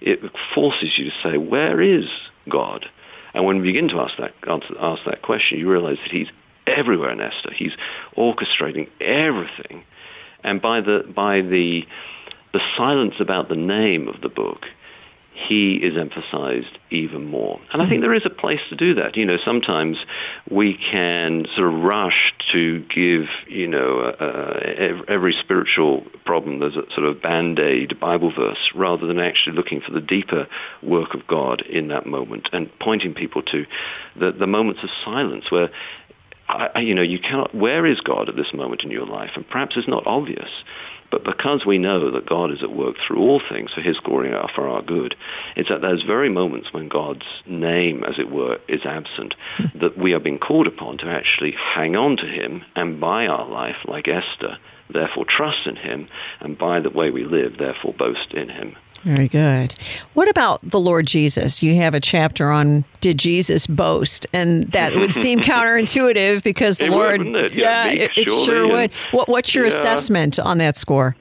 it 0.00 0.18
forces 0.54 0.98
you 0.98 1.04
to 1.06 1.16
say, 1.22 1.38
where 1.38 1.80
is 1.80 2.06
God? 2.48 2.86
And 3.34 3.44
when 3.44 3.60
we 3.60 3.72
begin 3.72 3.88
to 3.88 4.00
ask 4.00 4.14
that, 4.18 4.32
ask 4.46 5.04
that 5.04 5.22
question, 5.22 5.58
you 5.58 5.70
realize 5.70 5.98
that 6.02 6.10
he's 6.10 6.28
everywhere 6.66 7.10
in 7.10 7.20
Esther. 7.20 7.52
He's 7.52 7.72
orchestrating 8.16 8.88
everything. 9.00 9.84
And 10.44 10.60
by 10.60 10.80
the, 10.80 11.04
by 11.14 11.40
the, 11.40 11.84
the 12.52 12.60
silence 12.76 13.14
about 13.20 13.48
the 13.48 13.56
name 13.56 14.08
of 14.08 14.20
the 14.20 14.28
book, 14.28 14.66
he 15.34 15.74
is 15.76 15.96
emphasized 15.96 16.78
even 16.90 17.26
more. 17.26 17.58
And 17.72 17.80
I 17.80 17.88
think 17.88 18.02
there 18.02 18.14
is 18.14 18.26
a 18.26 18.30
place 18.30 18.60
to 18.68 18.76
do 18.76 18.94
that. 18.94 19.16
You 19.16 19.24
know, 19.24 19.38
sometimes 19.42 19.96
we 20.50 20.74
can 20.74 21.46
sort 21.56 21.72
of 21.72 21.80
rush 21.82 22.34
to 22.52 22.84
give, 22.94 23.24
you 23.48 23.66
know, 23.66 24.00
uh, 24.00 25.02
every 25.08 25.32
spiritual 25.32 26.04
problem 26.24 26.58
there's 26.58 26.76
a 26.76 26.84
sort 26.94 27.06
of 27.06 27.22
band-aid 27.22 27.98
Bible 27.98 28.32
verse 28.34 28.70
rather 28.74 29.06
than 29.06 29.18
actually 29.18 29.56
looking 29.56 29.80
for 29.80 29.92
the 29.92 30.00
deeper 30.00 30.46
work 30.82 31.14
of 31.14 31.26
God 31.26 31.62
in 31.62 31.88
that 31.88 32.06
moment 32.06 32.48
and 32.52 32.70
pointing 32.78 33.14
people 33.14 33.42
to 33.42 33.64
the, 34.18 34.32
the 34.32 34.46
moments 34.46 34.82
of 34.82 34.90
silence 35.04 35.50
where 35.50 35.70
I, 36.48 36.80
you 36.80 36.94
know, 36.94 37.02
you 37.02 37.18
cannot, 37.18 37.54
where 37.54 37.86
is 37.86 38.00
God 38.00 38.28
at 38.28 38.36
this 38.36 38.52
moment 38.52 38.82
in 38.82 38.90
your 38.90 39.06
life? 39.06 39.30
And 39.36 39.48
perhaps 39.48 39.76
it's 39.76 39.88
not 39.88 40.06
obvious. 40.06 40.50
But 41.12 41.24
because 41.24 41.66
we 41.66 41.76
know 41.76 42.10
that 42.10 42.26
God 42.26 42.50
is 42.50 42.62
at 42.62 42.74
work 42.74 42.96
through 43.06 43.18
all 43.18 43.38
things 43.38 43.70
for 43.70 43.82
his 43.82 44.00
glory 44.00 44.32
and 44.32 44.50
for 44.50 44.66
our 44.66 44.80
good, 44.80 45.14
it's 45.54 45.70
at 45.70 45.82
those 45.82 46.02
very 46.02 46.30
moments 46.30 46.72
when 46.72 46.88
God's 46.88 47.26
name, 47.46 48.02
as 48.02 48.18
it 48.18 48.30
were, 48.30 48.58
is 48.66 48.86
absent, 48.86 49.34
hmm. 49.58 49.78
that 49.78 49.98
we 49.98 50.14
are 50.14 50.20
being 50.20 50.38
called 50.38 50.66
upon 50.66 50.96
to 50.98 51.06
actually 51.06 51.52
hang 51.52 51.96
on 51.96 52.16
to 52.16 52.26
him 52.26 52.64
and 52.74 52.98
by 52.98 53.26
our 53.26 53.46
life, 53.46 53.76
like 53.84 54.08
Esther, 54.08 54.56
therefore 54.88 55.26
trust 55.26 55.66
in 55.66 55.76
him, 55.76 56.08
and 56.40 56.56
by 56.56 56.80
the 56.80 56.90
way 56.90 57.10
we 57.10 57.24
live, 57.24 57.58
therefore 57.58 57.92
boast 57.92 58.32
in 58.32 58.48
him. 58.48 58.74
Very 59.04 59.26
good. 59.26 59.74
What 60.14 60.28
about 60.28 60.60
the 60.62 60.78
Lord 60.78 61.06
Jesus? 61.06 61.62
You 61.62 61.74
have 61.76 61.94
a 61.94 62.00
chapter 62.00 62.50
on 62.50 62.84
did 63.00 63.18
Jesus 63.18 63.66
boast, 63.66 64.26
and 64.32 64.70
that 64.72 64.94
would 64.94 65.12
seem 65.12 65.40
counterintuitive 65.40 66.44
because 66.44 66.78
the 66.78 66.84
it 66.84 66.90
Lord, 66.90 67.22
would, 67.22 67.34
it? 67.34 67.52
yeah, 67.52 67.86
yeah, 67.86 68.02
it, 68.04 68.10
it 68.16 68.28
sure 68.28 68.68
would. 68.68 68.92
What, 69.10 69.28
what's 69.28 69.54
your 69.54 69.64
yeah. 69.64 69.70
assessment 69.70 70.38
on 70.38 70.58
that 70.58 70.76
score? 70.76 71.16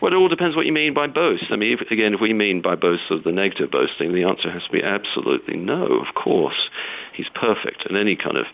Well, 0.00 0.12
it 0.12 0.16
all 0.16 0.28
depends 0.28 0.56
what 0.56 0.66
you 0.66 0.72
mean 0.72 0.94
by 0.94 1.06
boast. 1.06 1.44
I 1.50 1.56
mean, 1.56 1.78
if, 1.78 1.90
again, 1.90 2.14
if 2.14 2.20
we 2.20 2.32
mean 2.32 2.62
by 2.62 2.74
boast 2.74 3.10
of 3.10 3.24
the 3.24 3.32
negative 3.32 3.70
boasting, 3.70 4.12
the 4.12 4.24
answer 4.24 4.50
has 4.50 4.64
to 4.64 4.70
be 4.70 4.82
absolutely 4.82 5.56
no. 5.56 5.84
Of 5.84 6.14
course, 6.14 6.70
he's 7.14 7.28
perfect, 7.34 7.84
and 7.86 7.96
any 7.96 8.16
kind 8.16 8.36
of 8.36 8.46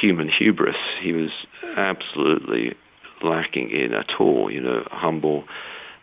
human 0.00 0.28
hubris, 0.28 0.76
he 1.00 1.12
was 1.12 1.30
absolutely 1.76 2.74
lacking 3.22 3.70
in 3.70 3.94
at 3.94 4.10
all. 4.18 4.50
You 4.50 4.60
know, 4.60 4.86
humble. 4.90 5.44
Uh, 5.44 5.48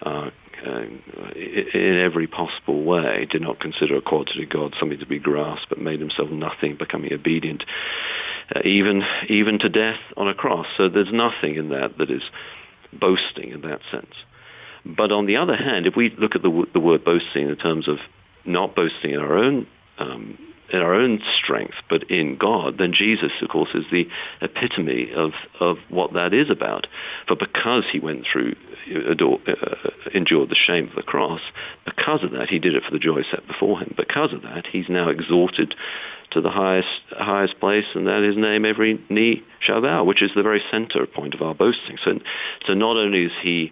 uh, 0.06 0.30
in 0.66 2.00
every 2.00 2.28
possible 2.28 2.84
way, 2.84 3.28
did 3.30 3.42
not 3.42 3.60
consider 3.60 3.98
equality 3.98 4.40
to 4.40 4.46
God 4.46 4.76
something 4.80 5.00
to 5.00 5.06
be 5.06 5.20
grasped, 5.20 5.70
but 5.70 5.80
made 5.80 6.00
himself 6.00 6.30
nothing, 6.30 6.76
becoming 6.76 7.14
obedient, 7.14 7.64
uh, 8.56 8.62
even 8.64 9.04
even 9.30 9.60
to 9.60 9.70
death 9.70 10.00
on 10.18 10.28
a 10.28 10.34
cross. 10.34 10.68
So 10.78 10.90
there's 10.90 11.12
nothing 11.12 11.56
in 11.56 11.70
that 11.70 11.98
that 11.98 12.10
is 12.10 12.24
boasting 12.94 13.52
in 13.52 13.62
that 13.62 13.82
sense. 13.92 14.14
But 14.86 15.12
on 15.12 15.26
the 15.26 15.38
other 15.38 15.56
hand, 15.56 15.88
if 15.88 15.96
we 15.96 16.16
look 16.18 16.36
at 16.36 16.44
the, 16.44 16.66
the 16.74 16.80
word 16.80 17.04
boasting 17.04 17.50
in 17.50 17.56
terms 17.56 17.88
of 17.88 17.98
not 18.46 18.76
boasting 18.76 19.12
in 19.12 19.20
our 19.20 19.36
own 19.36 19.68
um, 19.98 20.38
in 20.70 20.80
our 20.80 20.94
own 20.94 21.22
strength, 21.38 21.76
but 21.90 22.04
in 22.10 22.38
God, 22.38 22.78
then 22.78 22.94
Jesus, 22.94 23.32
of 23.42 23.50
course, 23.50 23.70
is 23.74 23.86
the 23.92 24.08
epitome 24.42 25.12
of, 25.14 25.32
of 25.60 25.78
what 25.90 26.14
that 26.14 26.34
is 26.34 26.50
about. 26.50 26.88
For 27.28 27.36
because 27.36 27.84
he 27.92 28.00
went 28.00 28.26
through, 28.32 28.56
adore, 29.08 29.40
uh, 29.48 29.90
endured 30.14 30.50
the 30.50 30.56
shame 30.56 30.88
of 30.88 30.96
the 30.96 31.04
cross, 31.04 31.42
because 31.86 32.24
of 32.24 32.32
that, 32.32 32.50
he 32.50 32.60
did 32.60 32.76
it 32.76 32.84
for 32.84 32.92
the 32.92 33.00
joy 33.00 33.24
set 33.30 33.48
before 33.48 33.80
him. 33.80 33.94
Because 33.96 34.34
of 34.34 34.42
that, 34.42 34.66
he's 34.68 34.90
now 34.90 35.10
exalted 35.10 35.76
to 36.32 36.42
the 36.42 36.50
highest 36.50 36.88
highest 37.12 37.60
place, 37.60 37.86
and 37.94 38.08
that 38.08 38.24
his 38.24 38.36
name 38.36 38.66
every 38.66 39.00
knee 39.10 39.44
shall 39.60 39.82
bow, 39.82 40.04
which 40.04 40.22
is 40.22 40.32
the 40.36 40.44
very 40.44 40.62
center 40.72 41.06
point 41.06 41.36
of 41.36 41.42
our 41.42 41.54
boasting. 41.54 41.98
So, 42.04 42.20
so 42.66 42.74
not 42.74 42.98
only 42.98 43.26
is 43.26 43.32
he 43.42 43.72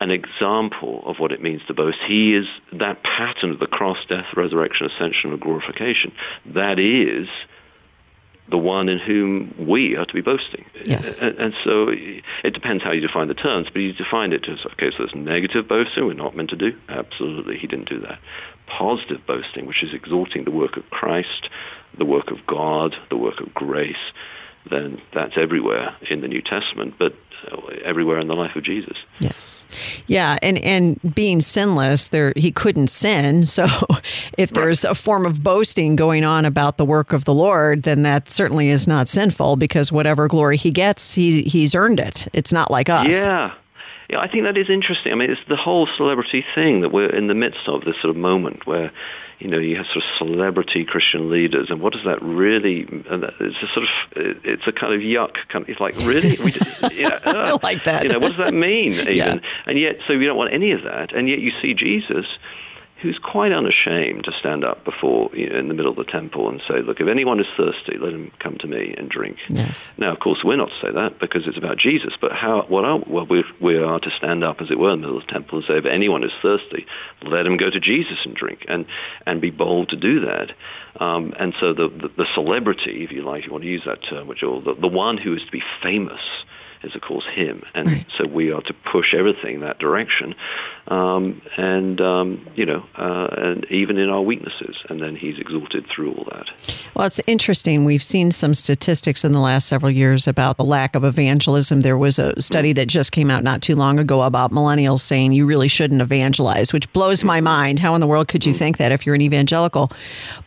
an 0.00 0.10
example 0.10 1.02
of 1.06 1.18
what 1.18 1.32
it 1.32 1.42
means 1.42 1.62
to 1.66 1.74
boast. 1.74 1.98
He 2.06 2.34
is 2.34 2.46
that 2.72 3.02
pattern 3.02 3.50
of 3.50 3.58
the 3.58 3.66
cross, 3.66 3.98
death, 4.08 4.26
resurrection, 4.36 4.86
ascension, 4.86 5.30
and 5.30 5.40
glorification. 5.40 6.12
That 6.44 6.78
is 6.78 7.28
the 8.48 8.58
one 8.58 8.88
in 8.88 8.98
whom 8.98 9.54
we 9.58 9.96
are 9.96 10.04
to 10.04 10.14
be 10.14 10.20
boasting. 10.20 10.64
Yes. 10.84 11.20
And, 11.20 11.36
and, 11.38 11.54
so 11.64 11.88
it 11.88 12.54
depends 12.54 12.84
how 12.84 12.92
you 12.92 13.00
define 13.00 13.28
the 13.28 13.34
terms, 13.34 13.68
but 13.72 13.82
you 13.82 13.92
defined 13.92 14.32
it 14.32 14.48
as, 14.48 14.64
okay, 14.72 14.90
so 14.90 14.98
there's 14.98 15.14
negative 15.14 15.66
boasting 15.66 16.06
we're 16.06 16.12
not 16.12 16.36
meant 16.36 16.50
to 16.50 16.56
do. 16.56 16.76
Absolutely, 16.88 17.58
he 17.58 17.66
didn't 17.66 17.88
do 17.88 17.98
that. 18.00 18.20
Positive 18.66 19.20
boasting, 19.26 19.66
which 19.66 19.82
is 19.82 19.92
exalting 19.92 20.44
the 20.44 20.50
work 20.52 20.76
of 20.76 20.88
Christ, 20.90 21.48
the 21.98 22.04
work 22.04 22.30
of 22.30 22.38
God, 22.46 22.94
the 23.10 23.16
work 23.16 23.40
of 23.40 23.52
grace, 23.54 23.96
then 24.70 25.00
that's 25.14 25.36
everywhere 25.36 25.94
in 26.10 26.20
the 26.20 26.28
New 26.28 26.42
Testament, 26.42 26.94
but 26.98 27.14
everywhere 27.84 28.18
in 28.18 28.28
the 28.28 28.34
life 28.34 28.56
of 28.56 28.62
Jesus. 28.62 28.96
Yes, 29.20 29.66
yeah, 30.06 30.38
and 30.42 30.58
and 30.58 31.14
being 31.14 31.40
sinless, 31.40 32.08
there 32.08 32.32
he 32.36 32.50
couldn't 32.50 32.88
sin. 32.88 33.44
So, 33.56 33.66
if 34.36 34.50
there's 34.52 34.84
right. 34.84 34.90
a 34.90 34.94
form 34.94 35.24
of 35.24 35.42
boasting 35.42 35.96
going 35.96 36.24
on 36.24 36.44
about 36.44 36.76
the 36.76 36.84
work 36.84 37.14
of 37.14 37.24
the 37.24 37.32
Lord, 37.32 37.84
then 37.84 38.02
that 38.02 38.28
certainly 38.28 38.68
is 38.68 38.86
not 38.86 39.08
sinful 39.08 39.56
because 39.56 39.90
whatever 39.90 40.28
glory 40.28 40.58
he 40.58 40.70
gets, 40.70 41.14
he 41.14 41.42
he's 41.42 41.74
earned 41.74 41.98
it. 42.00 42.26
It's 42.34 42.52
not 42.52 42.70
like 42.70 42.90
us. 42.90 43.14
Yeah. 43.14 43.54
Yeah, 44.10 44.20
I 44.20 44.28
think 44.28 44.46
that 44.46 44.56
is 44.56 44.70
interesting. 44.70 45.12
I 45.12 45.16
mean, 45.16 45.30
it's 45.30 45.40
the 45.48 45.56
whole 45.56 45.88
celebrity 45.96 46.44
thing 46.54 46.80
that 46.82 46.92
we're 46.92 47.10
in 47.10 47.26
the 47.26 47.34
midst 47.34 47.66
of, 47.66 47.84
this 47.84 47.96
sort 48.00 48.10
of 48.10 48.16
moment 48.16 48.66
where 48.66 48.92
you 49.38 49.48
know, 49.48 49.58
you 49.58 49.76
have 49.76 49.86
sort 49.86 49.98
of 49.98 50.02
celebrity 50.18 50.84
Christian 50.84 51.30
leaders, 51.30 51.68
and 51.70 51.80
what 51.80 51.92
does 51.92 52.04
that 52.04 52.22
really? 52.22 52.82
And 53.10 53.24
It's 53.40 53.62
a 53.62 53.68
sort 53.74 53.84
of, 53.84 53.90
it's 54.44 54.66
a 54.66 54.72
kind 54.72 54.94
of 54.94 55.00
yuck. 55.00 55.34
Kind 55.48 55.64
of, 55.64 55.68
it's 55.68 55.80
like 55.80 55.96
really, 55.98 56.38
we, 56.42 56.52
you 56.92 57.02
know, 57.02 57.18
uh, 57.24 57.58
I 57.60 57.66
like 57.66 57.84
that. 57.84 58.04
You 58.04 58.10
know, 58.10 58.18
what 58.18 58.28
does 58.28 58.38
that 58.38 58.54
mean? 58.54 58.92
Even, 58.94 59.14
yeah. 59.14 59.38
and 59.66 59.78
yet, 59.78 59.98
so 60.06 60.16
we 60.16 60.26
don't 60.26 60.38
want 60.38 60.52
any 60.52 60.72
of 60.72 60.82
that, 60.84 61.12
and 61.14 61.28
yet 61.28 61.40
you 61.40 61.52
see 61.60 61.74
Jesus 61.74 62.26
who's 63.02 63.18
quite 63.18 63.52
unashamed 63.52 64.24
to 64.24 64.32
stand 64.32 64.64
up 64.64 64.84
before 64.84 65.30
you 65.34 65.48
know, 65.48 65.58
in 65.58 65.68
the 65.68 65.74
middle 65.74 65.90
of 65.90 65.96
the 65.96 66.04
temple 66.04 66.48
and 66.48 66.62
say, 66.66 66.80
"Look, 66.80 67.00
if 67.00 67.08
anyone 67.08 67.40
is 67.40 67.46
thirsty, 67.56 67.98
let 67.98 68.12
him 68.12 68.32
come 68.38 68.56
to 68.58 68.66
me 68.66 68.94
and 68.96 69.08
drink." 69.08 69.38
Yes. 69.48 69.92
Now, 69.98 70.12
of 70.12 70.20
course, 70.20 70.42
we're 70.42 70.56
not 70.56 70.70
to 70.70 70.86
say 70.86 70.92
that 70.92 71.18
because 71.18 71.46
it's 71.46 71.58
about 71.58 71.78
Jesus. 71.78 72.14
But 72.20 72.32
how? 72.32 72.64
What 72.68 72.84
are? 72.84 73.00
Well, 73.06 73.26
we, 73.26 73.44
we 73.60 73.76
are 73.76 74.00
to 74.00 74.10
stand 74.10 74.42
up, 74.44 74.60
as 74.60 74.70
it 74.70 74.78
were, 74.78 74.92
in 74.92 75.00
the 75.00 75.06
middle 75.06 75.18
of 75.18 75.26
the 75.26 75.32
temple 75.32 75.58
and 75.58 75.66
say, 75.66 75.76
"If 75.76 75.84
anyone 75.84 76.24
is 76.24 76.32
thirsty, 76.40 76.86
let 77.22 77.46
him 77.46 77.56
go 77.56 77.70
to 77.70 77.80
Jesus 77.80 78.18
and 78.24 78.34
drink," 78.34 78.64
and 78.68 78.86
and 79.26 79.40
be 79.40 79.50
bold 79.50 79.90
to 79.90 79.96
do 79.96 80.20
that. 80.20 80.52
Um, 80.98 81.34
and 81.38 81.54
so 81.60 81.74
the, 81.74 81.88
the, 81.88 82.08
the 82.16 82.26
celebrity, 82.34 83.04
if 83.04 83.12
you 83.12 83.22
like, 83.22 83.40
if 83.40 83.46
you 83.46 83.52
want 83.52 83.64
to 83.64 83.70
use 83.70 83.82
that 83.84 84.02
term, 84.02 84.28
which 84.28 84.42
or 84.42 84.62
the, 84.62 84.74
the 84.74 84.88
one 84.88 85.18
who 85.18 85.34
is 85.34 85.44
to 85.44 85.52
be 85.52 85.62
famous 85.82 86.20
is 86.86 86.94
of 86.94 87.02
course 87.02 87.24
him, 87.26 87.62
and 87.74 87.88
right. 87.88 88.06
so 88.16 88.26
we 88.26 88.50
are 88.50 88.62
to 88.62 88.72
push 88.72 89.12
everything 89.12 89.60
that 89.60 89.78
direction, 89.78 90.34
um, 90.88 91.42
and 91.56 92.00
um, 92.00 92.46
you 92.54 92.64
know, 92.64 92.84
uh, 92.96 93.28
and 93.36 93.66
even 93.70 93.98
in 93.98 94.08
our 94.08 94.22
weaknesses, 94.22 94.76
and 94.88 95.00
then 95.00 95.16
he's 95.16 95.38
exalted 95.38 95.86
through 95.88 96.12
all 96.14 96.24
that. 96.32 96.46
Well, 96.94 97.06
it's 97.06 97.20
interesting. 97.26 97.84
We've 97.84 98.02
seen 98.02 98.30
some 98.30 98.54
statistics 98.54 99.24
in 99.24 99.32
the 99.32 99.40
last 99.40 99.66
several 99.66 99.90
years 99.90 100.26
about 100.26 100.56
the 100.56 100.64
lack 100.64 100.94
of 100.94 101.04
evangelism. 101.04 101.80
There 101.82 101.98
was 101.98 102.18
a 102.18 102.40
study 102.40 102.72
that 102.74 102.86
just 102.86 103.12
came 103.12 103.30
out 103.30 103.42
not 103.42 103.60
too 103.62 103.74
long 103.74 103.98
ago 103.98 104.22
about 104.22 104.52
millennials 104.52 105.00
saying 105.00 105.32
you 105.32 105.46
really 105.46 105.68
shouldn't 105.68 106.00
evangelize, 106.00 106.72
which 106.72 106.90
blows 106.92 107.24
my 107.24 107.40
mind. 107.40 107.80
How 107.80 107.94
in 107.94 108.00
the 108.00 108.06
world 108.06 108.28
could 108.28 108.46
you 108.46 108.52
mm-hmm. 108.52 108.58
think 108.58 108.76
that 108.78 108.92
if 108.92 109.04
you're 109.04 109.14
an 109.14 109.22
evangelical? 109.22 109.90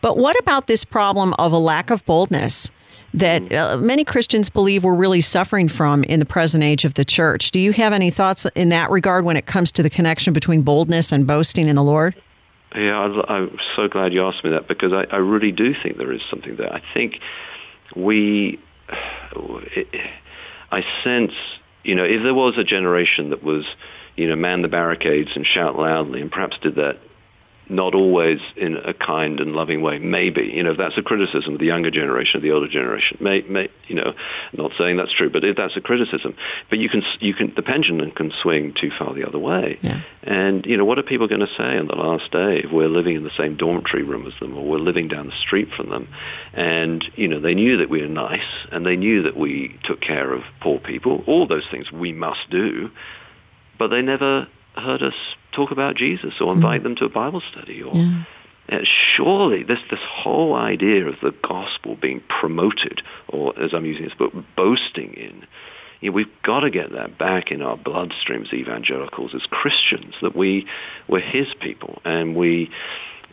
But 0.00 0.16
what 0.16 0.38
about 0.40 0.66
this 0.66 0.84
problem 0.84 1.34
of 1.38 1.52
a 1.52 1.58
lack 1.58 1.90
of 1.90 2.04
boldness? 2.06 2.70
That 3.14 3.52
uh, 3.52 3.76
many 3.76 4.04
Christians 4.04 4.50
believe 4.50 4.84
we're 4.84 4.94
really 4.94 5.20
suffering 5.20 5.68
from 5.68 6.04
in 6.04 6.20
the 6.20 6.26
present 6.26 6.62
age 6.62 6.84
of 6.84 6.94
the 6.94 7.04
church. 7.04 7.50
Do 7.50 7.58
you 7.58 7.72
have 7.72 7.92
any 7.92 8.10
thoughts 8.10 8.46
in 8.54 8.68
that 8.68 8.90
regard 8.90 9.24
when 9.24 9.36
it 9.36 9.46
comes 9.46 9.72
to 9.72 9.82
the 9.82 9.90
connection 9.90 10.32
between 10.32 10.62
boldness 10.62 11.10
and 11.12 11.26
boasting 11.26 11.68
in 11.68 11.76
the 11.76 11.82
Lord? 11.82 12.14
Yeah, 12.74 13.24
I'm 13.28 13.58
so 13.74 13.88
glad 13.88 14.12
you 14.12 14.24
asked 14.24 14.44
me 14.44 14.50
that 14.50 14.68
because 14.68 14.92
I, 14.92 15.04
I 15.12 15.16
really 15.16 15.50
do 15.50 15.74
think 15.74 15.98
there 15.98 16.12
is 16.12 16.22
something 16.30 16.54
there. 16.54 16.72
I 16.72 16.80
think 16.94 17.18
we, 17.96 18.60
I 20.70 20.84
sense, 21.02 21.32
you 21.82 21.96
know, 21.96 22.04
if 22.04 22.22
there 22.22 22.34
was 22.34 22.58
a 22.58 22.64
generation 22.64 23.30
that 23.30 23.42
was, 23.42 23.64
you 24.14 24.28
know, 24.28 24.36
man 24.36 24.62
the 24.62 24.68
barricades 24.68 25.30
and 25.34 25.44
shout 25.44 25.76
loudly 25.76 26.20
and 26.20 26.30
perhaps 26.30 26.58
did 26.62 26.76
that 26.76 26.98
not 27.70 27.94
always 27.94 28.40
in 28.56 28.76
a 28.76 28.92
kind 28.92 29.40
and 29.40 29.52
loving 29.52 29.80
way. 29.80 29.98
Maybe, 29.98 30.50
you 30.52 30.62
know, 30.62 30.72
if 30.72 30.78
that's 30.78 30.98
a 30.98 31.02
criticism 31.02 31.54
of 31.54 31.60
the 31.60 31.66
younger 31.66 31.90
generation, 31.90 32.36
of 32.36 32.42
the 32.42 32.50
older 32.50 32.68
generation. 32.68 33.18
May, 33.20 33.42
may, 33.42 33.68
you 33.86 33.94
know, 33.94 34.14
not 34.52 34.72
saying 34.76 34.96
that's 34.96 35.12
true, 35.12 35.30
but 35.30 35.44
if 35.44 35.56
that's 35.56 35.76
a 35.76 35.80
criticism, 35.80 36.34
but 36.68 36.78
you 36.78 36.88
can, 36.88 37.02
you 37.20 37.32
can, 37.32 37.52
the 37.54 37.62
pendulum 37.62 38.10
can 38.10 38.32
swing 38.42 38.74
too 38.78 38.90
far 38.98 39.14
the 39.14 39.26
other 39.26 39.38
way. 39.38 39.78
Yeah. 39.82 40.02
And 40.22 40.66
you 40.66 40.76
know, 40.76 40.84
what 40.84 40.98
are 40.98 41.02
people 41.02 41.28
going 41.28 41.40
to 41.40 41.54
say 41.56 41.78
on 41.78 41.86
the 41.86 41.96
last 41.96 42.30
day 42.30 42.60
if 42.64 42.72
we're 42.72 42.88
living 42.88 43.16
in 43.16 43.24
the 43.24 43.30
same 43.36 43.56
dormitory 43.56 44.02
room 44.02 44.26
as 44.26 44.34
them, 44.40 44.56
or 44.56 44.64
we're 44.64 44.78
living 44.78 45.08
down 45.08 45.26
the 45.26 45.36
street 45.40 45.68
from 45.76 45.88
them? 45.88 46.08
And 46.52 47.04
you 47.14 47.28
know, 47.28 47.40
they 47.40 47.54
knew 47.54 47.78
that 47.78 47.88
we 47.88 48.02
were 48.02 48.08
nice, 48.08 48.40
and 48.72 48.84
they 48.84 48.96
knew 48.96 49.22
that 49.22 49.36
we 49.36 49.78
took 49.84 50.00
care 50.00 50.32
of 50.32 50.42
poor 50.60 50.78
people. 50.78 51.24
All 51.26 51.46
those 51.46 51.66
things 51.70 51.90
we 51.90 52.12
must 52.12 52.50
do, 52.50 52.90
but 53.78 53.88
they 53.88 54.02
never 54.02 54.48
heard 54.80 55.02
us 55.02 55.14
talk 55.52 55.70
about 55.70 55.96
Jesus 55.96 56.34
or 56.40 56.52
invite 56.52 56.80
mm. 56.80 56.84
them 56.84 56.96
to 56.96 57.04
a 57.04 57.08
Bible 57.08 57.42
study 57.50 57.82
or 57.82 57.94
yeah. 57.94 58.24
uh, 58.70 58.78
surely 59.16 59.62
this 59.62 59.78
this 59.90 60.00
whole 60.08 60.54
idea 60.54 61.06
of 61.06 61.16
the 61.22 61.34
gospel 61.42 61.96
being 61.96 62.22
promoted 62.28 63.02
or 63.28 63.58
as 63.60 63.72
I'm 63.74 63.84
using 63.84 64.04
this 64.04 64.14
book 64.14 64.32
boasting 64.56 65.14
in 65.14 65.46
you 66.00 66.10
know, 66.10 66.14
we've 66.14 66.42
got 66.42 66.60
to 66.60 66.70
get 66.70 66.92
that 66.92 67.18
back 67.18 67.50
in 67.50 67.62
our 67.62 67.76
bloodstreams 67.76 68.52
evangelicals 68.52 69.34
as 69.34 69.42
Christians 69.42 70.14
that 70.22 70.34
we 70.34 70.66
we're 71.08 71.20
his 71.20 71.48
people 71.60 72.00
and 72.04 72.34
we 72.34 72.70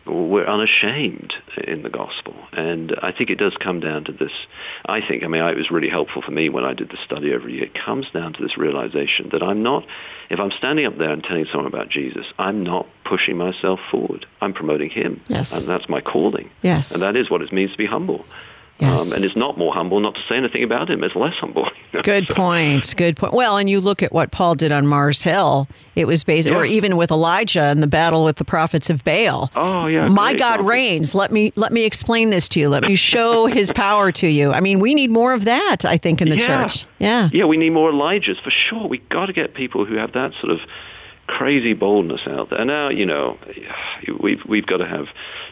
we're 0.08 0.46
unashamed 0.46 1.34
in 1.64 1.82
the 1.82 1.90
gospel. 1.90 2.34
And 2.52 2.94
I 3.02 3.12
think 3.12 3.30
it 3.30 3.36
does 3.36 3.56
come 3.58 3.80
down 3.80 4.04
to 4.04 4.12
this. 4.12 4.32
I 4.86 5.00
think, 5.00 5.22
I 5.22 5.28
mean, 5.28 5.42
it 5.42 5.56
was 5.56 5.70
really 5.70 5.88
helpful 5.88 6.22
for 6.22 6.30
me 6.30 6.48
when 6.48 6.64
I 6.64 6.74
did 6.74 6.90
the 6.90 6.98
study 7.04 7.32
every 7.32 7.54
year. 7.54 7.64
It 7.64 7.74
comes 7.74 8.10
down 8.10 8.32
to 8.34 8.42
this 8.42 8.56
realization 8.56 9.28
that 9.32 9.42
I'm 9.42 9.62
not, 9.62 9.84
if 10.30 10.40
I'm 10.40 10.50
standing 10.52 10.86
up 10.86 10.98
there 10.98 11.10
and 11.10 11.22
telling 11.22 11.46
someone 11.46 11.66
about 11.66 11.88
Jesus, 11.88 12.26
I'm 12.38 12.62
not 12.62 12.86
pushing 13.04 13.36
myself 13.36 13.80
forward. 13.90 14.26
I'm 14.40 14.52
promoting 14.52 14.90
him. 14.90 15.20
Yes. 15.28 15.58
And 15.58 15.68
that's 15.68 15.88
my 15.88 16.00
calling. 16.00 16.50
Yes. 16.62 16.92
And 16.92 17.02
that 17.02 17.16
is 17.16 17.30
what 17.30 17.42
it 17.42 17.52
means 17.52 17.72
to 17.72 17.78
be 17.78 17.86
humble. 17.86 18.24
Yes. 18.80 19.10
Um, 19.10 19.16
and 19.16 19.24
it's 19.24 19.34
not 19.34 19.58
more 19.58 19.72
humble 19.72 19.98
not 19.98 20.14
to 20.14 20.20
say 20.28 20.36
anything 20.36 20.62
about 20.62 20.88
him. 20.88 21.02
It's 21.02 21.16
less 21.16 21.34
humble. 21.34 21.68
Good 22.02 22.28
point. 22.28 22.94
Good 22.96 23.16
point. 23.16 23.32
Well, 23.32 23.56
and 23.56 23.68
you 23.68 23.80
look 23.80 24.02
at 24.04 24.12
what 24.12 24.30
Paul 24.30 24.54
did 24.54 24.70
on 24.70 24.86
Mars 24.86 25.22
Hill. 25.22 25.66
It 25.96 26.06
was 26.06 26.22
based, 26.22 26.46
yeah. 26.46 26.54
or 26.54 26.64
even 26.64 26.96
with 26.96 27.10
Elijah 27.10 27.70
in 27.70 27.80
the 27.80 27.88
battle 27.88 28.24
with 28.24 28.36
the 28.36 28.44
prophets 28.44 28.88
of 28.88 29.02
Baal. 29.02 29.50
Oh 29.56 29.86
yeah. 29.86 30.06
My 30.06 30.30
great. 30.30 30.38
God 30.38 30.64
reigns. 30.64 31.12
Let 31.12 31.32
me 31.32 31.52
let 31.56 31.72
me 31.72 31.84
explain 31.84 32.30
this 32.30 32.48
to 32.50 32.60
you. 32.60 32.68
Let 32.68 32.84
me 32.84 32.94
show 32.94 33.46
His 33.58 33.72
power 33.72 34.12
to 34.12 34.28
you. 34.28 34.52
I 34.52 34.60
mean, 34.60 34.78
we 34.78 34.94
need 34.94 35.10
more 35.10 35.32
of 35.32 35.44
that. 35.46 35.84
I 35.84 35.96
think 35.96 36.22
in 36.22 36.28
the 36.28 36.38
yeah. 36.38 36.46
church. 36.46 36.86
Yeah. 37.00 37.28
Yeah, 37.32 37.46
we 37.46 37.56
need 37.56 37.70
more 37.70 37.90
Elijahs 37.90 38.40
for 38.42 38.50
sure. 38.50 38.86
We 38.86 38.98
got 38.98 39.26
to 39.26 39.32
get 39.32 39.54
people 39.54 39.86
who 39.86 39.94
have 39.96 40.12
that 40.12 40.32
sort 40.40 40.52
of 40.52 40.60
crazy 41.26 41.74
boldness 41.74 42.22
out 42.26 42.50
there. 42.50 42.60
And 42.60 42.68
Now, 42.68 42.88
you 42.90 43.06
know, 43.06 43.38
we've 44.20 44.44
we've 44.46 44.66
got 44.66 44.78
to 44.78 44.86
have 44.86 45.06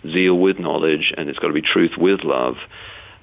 zeal 0.08 0.38
with 0.38 0.60
knowledge, 0.60 1.12
and 1.16 1.28
it's 1.28 1.38
got 1.40 1.48
to 1.48 1.52
be 1.52 1.62
truth 1.62 1.96
with 1.96 2.22
love. 2.22 2.56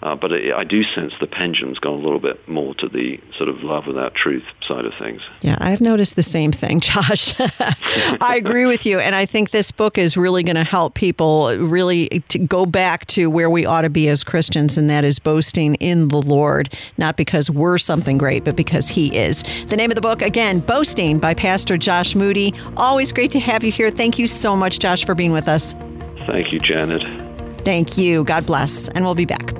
Uh, 0.04 0.16
but 0.16 0.34
it, 0.34 0.54
I 0.54 0.66
do 0.66 0.84
sense 0.84 1.14
the 1.22 1.28
pendulum's 1.28 1.80
gone 1.80 1.94
a 1.94 2.04
little 2.04 2.20
bit 2.20 2.46
more 2.46 2.76
to 2.76 2.90
the 2.90 3.22
sort 3.38 3.48
of 3.48 3.64
love 3.64 3.88
without 3.88 4.14
truth 4.14 4.44
side 4.68 4.84
of 4.84 4.94
things. 5.00 5.22
Yeah, 5.42 5.58
I've 5.62 5.80
noticed 5.80 6.18
the 6.18 6.24
same 6.24 6.52
thing, 6.52 6.80
Josh. 6.82 7.34
I 7.40 8.36
agree 8.38 8.66
with 8.66 8.86
you. 8.86 9.00
And 9.00 9.16
I 9.16 9.26
think 9.26 9.52
this 9.52 9.72
book 9.72 9.98
is 9.98 10.18
really 10.18 10.44
going 10.44 10.58
to 10.58 10.66
help 10.66 10.94
people 10.94 11.56
really 11.58 12.22
to 12.28 12.38
go 12.38 12.66
back 12.66 13.06
to 13.08 13.30
where 13.30 13.50
we 13.50 13.66
ought 13.66 13.84
to 13.84 13.90
be 13.90 14.10
as 14.10 14.26
Christians, 14.26 14.78
and 14.78 14.90
that 14.90 15.06
is 15.06 15.20
boasting 15.20 15.76
in 15.76 16.10
the 16.10 16.22
Lord, 16.22 16.74
not 16.98 17.16
because 17.16 17.50
we're 17.50 17.78
something 17.78 18.18
great, 18.18 18.44
but 18.44 18.58
because 18.58 18.90
He 18.90 19.16
is. 19.16 19.44
The 19.68 19.78
name 19.78 19.90
of 19.90 19.96
the 19.96 20.02
book, 20.02 20.22
again, 20.22 20.60
Boasting 20.60 21.18
by 21.18 21.34
Pastor 21.34 21.78
Josh 21.78 22.14
Moody. 22.14 22.54
Always 22.76 23.14
great 23.14 23.32
to 23.32 23.40
have 23.40 23.64
you 23.64 23.72
here. 23.72 23.90
Thank 23.90 24.20
you 24.20 24.28
so 24.28 24.54
much, 24.54 24.80
Josh, 24.80 25.06
for 25.06 25.16
being 25.16 25.32
with 25.32 25.48
us. 25.48 25.74
Thank 26.28 26.52
you, 26.52 26.60
Janet. 26.60 27.04
Thank 27.64 27.98
you. 27.98 28.26
God 28.26 28.46
bless. 28.46 28.90
And 28.90 29.06
we'll 29.06 29.16
be 29.16 29.26
back. 29.26 29.54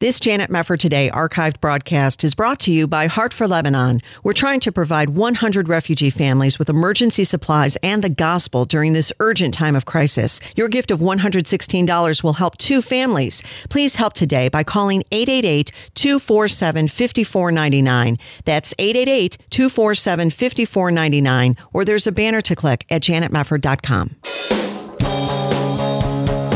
This 0.00 0.18
Janet 0.18 0.48
Mefford 0.48 0.78
Today 0.78 1.10
archived 1.10 1.60
broadcast 1.60 2.24
is 2.24 2.34
brought 2.34 2.58
to 2.60 2.72
you 2.72 2.86
by 2.86 3.06
Heart 3.06 3.34
for 3.34 3.46
Lebanon. 3.46 4.00
We're 4.24 4.32
trying 4.32 4.60
to 4.60 4.72
provide 4.72 5.10
100 5.10 5.68
refugee 5.68 6.08
families 6.08 6.58
with 6.58 6.70
emergency 6.70 7.22
supplies 7.22 7.76
and 7.82 8.02
the 8.02 8.08
gospel 8.08 8.64
during 8.64 8.94
this 8.94 9.12
urgent 9.20 9.52
time 9.52 9.76
of 9.76 9.84
crisis. 9.84 10.40
Your 10.56 10.68
gift 10.68 10.90
of 10.90 11.00
$116 11.00 12.24
will 12.24 12.32
help 12.32 12.56
two 12.56 12.80
families. 12.80 13.42
Please 13.68 13.96
help 13.96 14.14
today 14.14 14.48
by 14.48 14.64
calling 14.64 15.02
888 15.12 15.70
247 15.94 16.88
5499. 16.88 18.16
That's 18.46 18.72
888 18.78 19.36
247 19.50 20.30
5499, 20.30 21.56
or 21.74 21.84
there's 21.84 22.06
a 22.06 22.12
banner 22.12 22.40
to 22.40 22.56
click 22.56 22.86
at 22.88 23.02
janetmefford.com. 23.02 24.16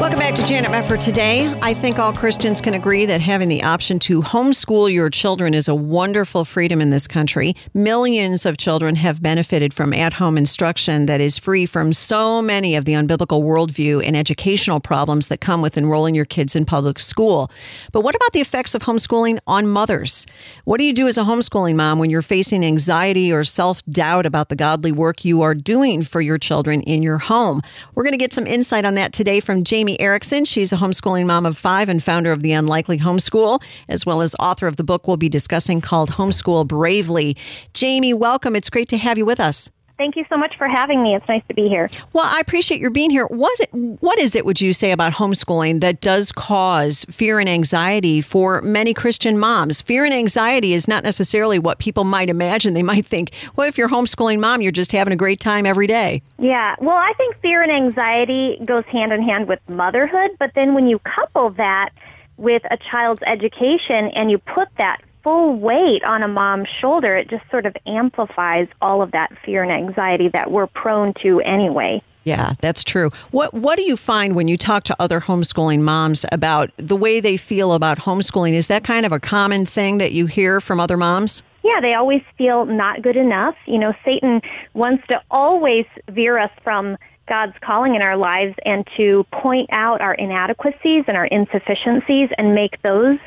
Welcome 0.00 0.18
back 0.18 0.34
to 0.36 0.44
Janet 0.46 0.70
Mefford 0.70 1.00
today. 1.00 1.46
I 1.60 1.74
think 1.74 1.98
all 1.98 2.10
Christians 2.10 2.62
can 2.62 2.72
agree 2.72 3.04
that 3.04 3.20
having 3.20 3.48
the 3.48 3.62
option 3.62 3.98
to 3.98 4.22
homeschool 4.22 4.90
your 4.90 5.10
children 5.10 5.52
is 5.52 5.68
a 5.68 5.74
wonderful 5.74 6.46
freedom 6.46 6.80
in 6.80 6.88
this 6.88 7.06
country. 7.06 7.54
Millions 7.74 8.46
of 8.46 8.56
children 8.56 8.96
have 8.96 9.22
benefited 9.22 9.74
from 9.74 9.92
at 9.92 10.14
home 10.14 10.38
instruction 10.38 11.04
that 11.04 11.20
is 11.20 11.36
free 11.36 11.66
from 11.66 11.92
so 11.92 12.40
many 12.40 12.76
of 12.76 12.86
the 12.86 12.94
unbiblical 12.94 13.42
worldview 13.42 14.02
and 14.02 14.16
educational 14.16 14.80
problems 14.80 15.28
that 15.28 15.42
come 15.42 15.60
with 15.60 15.76
enrolling 15.76 16.14
your 16.14 16.24
kids 16.24 16.56
in 16.56 16.64
public 16.64 16.98
school. 16.98 17.50
But 17.92 18.00
what 18.00 18.16
about 18.16 18.32
the 18.32 18.40
effects 18.40 18.74
of 18.74 18.84
homeschooling 18.84 19.38
on 19.46 19.68
mothers? 19.68 20.26
What 20.64 20.78
do 20.78 20.84
you 20.84 20.94
do 20.94 21.08
as 21.08 21.18
a 21.18 21.24
homeschooling 21.24 21.76
mom 21.76 21.98
when 21.98 22.08
you're 22.08 22.22
facing 22.22 22.64
anxiety 22.64 23.30
or 23.30 23.44
self 23.44 23.84
doubt 23.84 24.24
about 24.24 24.48
the 24.48 24.56
godly 24.56 24.92
work 24.92 25.26
you 25.26 25.42
are 25.42 25.54
doing 25.54 26.02
for 26.02 26.22
your 26.22 26.38
children 26.38 26.80
in 26.80 27.02
your 27.02 27.18
home? 27.18 27.60
We're 27.94 28.04
going 28.04 28.12
to 28.12 28.16
get 28.16 28.32
some 28.32 28.46
insight 28.46 28.86
on 28.86 28.94
that 28.94 29.12
today 29.12 29.40
from 29.40 29.62
Jamie. 29.62 29.89
Jamie 29.90 30.00
Erickson. 30.00 30.44
She's 30.44 30.72
a 30.72 30.76
homeschooling 30.76 31.26
mom 31.26 31.44
of 31.44 31.58
five 31.58 31.88
and 31.88 32.00
founder 32.00 32.30
of 32.30 32.42
The 32.42 32.52
Unlikely 32.52 32.98
Homeschool, 32.98 33.60
as 33.88 34.06
well 34.06 34.20
as 34.20 34.36
author 34.38 34.68
of 34.68 34.76
the 34.76 34.84
book 34.84 35.08
we'll 35.08 35.16
be 35.16 35.28
discussing 35.28 35.80
called 35.80 36.10
Homeschool 36.10 36.68
Bravely. 36.68 37.36
Jamie, 37.74 38.14
welcome. 38.14 38.54
It's 38.54 38.70
great 38.70 38.88
to 38.90 38.98
have 38.98 39.18
you 39.18 39.26
with 39.26 39.40
us. 39.40 39.68
Thank 40.00 40.16
you 40.16 40.24
so 40.30 40.38
much 40.38 40.56
for 40.56 40.66
having 40.66 41.02
me. 41.02 41.14
It's 41.14 41.28
nice 41.28 41.42
to 41.48 41.54
be 41.54 41.68
here. 41.68 41.86
Well, 42.14 42.24
I 42.24 42.40
appreciate 42.40 42.80
your 42.80 42.88
being 42.88 43.10
here. 43.10 43.26
What 43.26 43.60
what 44.00 44.18
is 44.18 44.34
it 44.34 44.46
would 44.46 44.58
you 44.58 44.72
say 44.72 44.92
about 44.92 45.12
homeschooling 45.12 45.82
that 45.82 46.00
does 46.00 46.32
cause 46.32 47.04
fear 47.10 47.38
and 47.38 47.46
anxiety 47.46 48.22
for 48.22 48.62
many 48.62 48.94
Christian 48.94 49.36
moms? 49.36 49.82
Fear 49.82 50.06
and 50.06 50.14
anxiety 50.14 50.72
is 50.72 50.88
not 50.88 51.04
necessarily 51.04 51.58
what 51.58 51.80
people 51.80 52.04
might 52.04 52.30
imagine. 52.30 52.72
They 52.72 52.82
might 52.82 53.04
think, 53.04 53.32
well, 53.56 53.68
if 53.68 53.76
you're 53.76 53.90
homeschooling 53.90 54.40
mom, 54.40 54.62
you're 54.62 54.72
just 54.72 54.92
having 54.92 55.12
a 55.12 55.16
great 55.16 55.38
time 55.38 55.66
every 55.66 55.86
day. 55.86 56.22
Yeah. 56.38 56.76
Well, 56.80 56.96
I 56.96 57.12
think 57.18 57.36
fear 57.42 57.60
and 57.62 57.70
anxiety 57.70 58.58
goes 58.64 58.86
hand 58.86 59.12
in 59.12 59.22
hand 59.22 59.48
with 59.48 59.60
motherhood, 59.68 60.30
but 60.38 60.52
then 60.54 60.72
when 60.72 60.86
you 60.86 60.98
couple 61.00 61.50
that 61.58 61.90
with 62.38 62.62
a 62.70 62.78
child's 62.78 63.20
education 63.26 64.08
and 64.14 64.30
you 64.30 64.38
put 64.38 64.68
that 64.78 65.02
full 65.22 65.56
weight 65.56 66.04
on 66.04 66.22
a 66.22 66.28
mom's 66.28 66.68
shoulder, 66.80 67.16
it 67.16 67.28
just 67.28 67.48
sort 67.50 67.66
of 67.66 67.76
amplifies 67.86 68.68
all 68.80 69.02
of 69.02 69.12
that 69.12 69.32
fear 69.44 69.62
and 69.62 69.72
anxiety 69.72 70.28
that 70.28 70.50
we're 70.50 70.66
prone 70.66 71.14
to 71.22 71.40
anyway. 71.40 72.02
Yeah, 72.24 72.52
that's 72.60 72.84
true. 72.84 73.10
What 73.30 73.54
what 73.54 73.76
do 73.76 73.82
you 73.82 73.96
find 73.96 74.36
when 74.36 74.46
you 74.46 74.56
talk 74.56 74.84
to 74.84 74.96
other 74.98 75.20
homeschooling 75.20 75.80
moms 75.80 76.26
about 76.30 76.70
the 76.76 76.96
way 76.96 77.18
they 77.20 77.36
feel 77.36 77.72
about 77.72 77.98
homeschooling? 77.98 78.52
Is 78.52 78.68
that 78.68 78.84
kind 78.84 79.06
of 79.06 79.12
a 79.12 79.20
common 79.20 79.64
thing 79.64 79.98
that 79.98 80.12
you 80.12 80.26
hear 80.26 80.60
from 80.60 80.80
other 80.80 80.96
moms? 80.96 81.42
Yeah, 81.62 81.80
they 81.80 81.94
always 81.94 82.22
feel 82.38 82.64
not 82.66 83.02
good 83.02 83.16
enough. 83.16 83.54
You 83.66 83.78
know, 83.78 83.94
Satan 84.04 84.40
wants 84.74 85.06
to 85.08 85.20
always 85.30 85.86
veer 86.10 86.38
us 86.38 86.50
from 86.62 86.96
God's 87.30 87.54
calling 87.62 87.94
in 87.94 88.02
our 88.02 88.16
lives 88.16 88.54
and 88.66 88.86
to 88.98 89.24
point 89.32 89.70
out 89.72 90.02
our 90.02 90.14
inadequacies 90.14 91.04
and 91.06 91.16
our 91.16 91.26
insufficiencies 91.26 92.28
and 92.36 92.54
make 92.54 92.82
those 92.82 93.18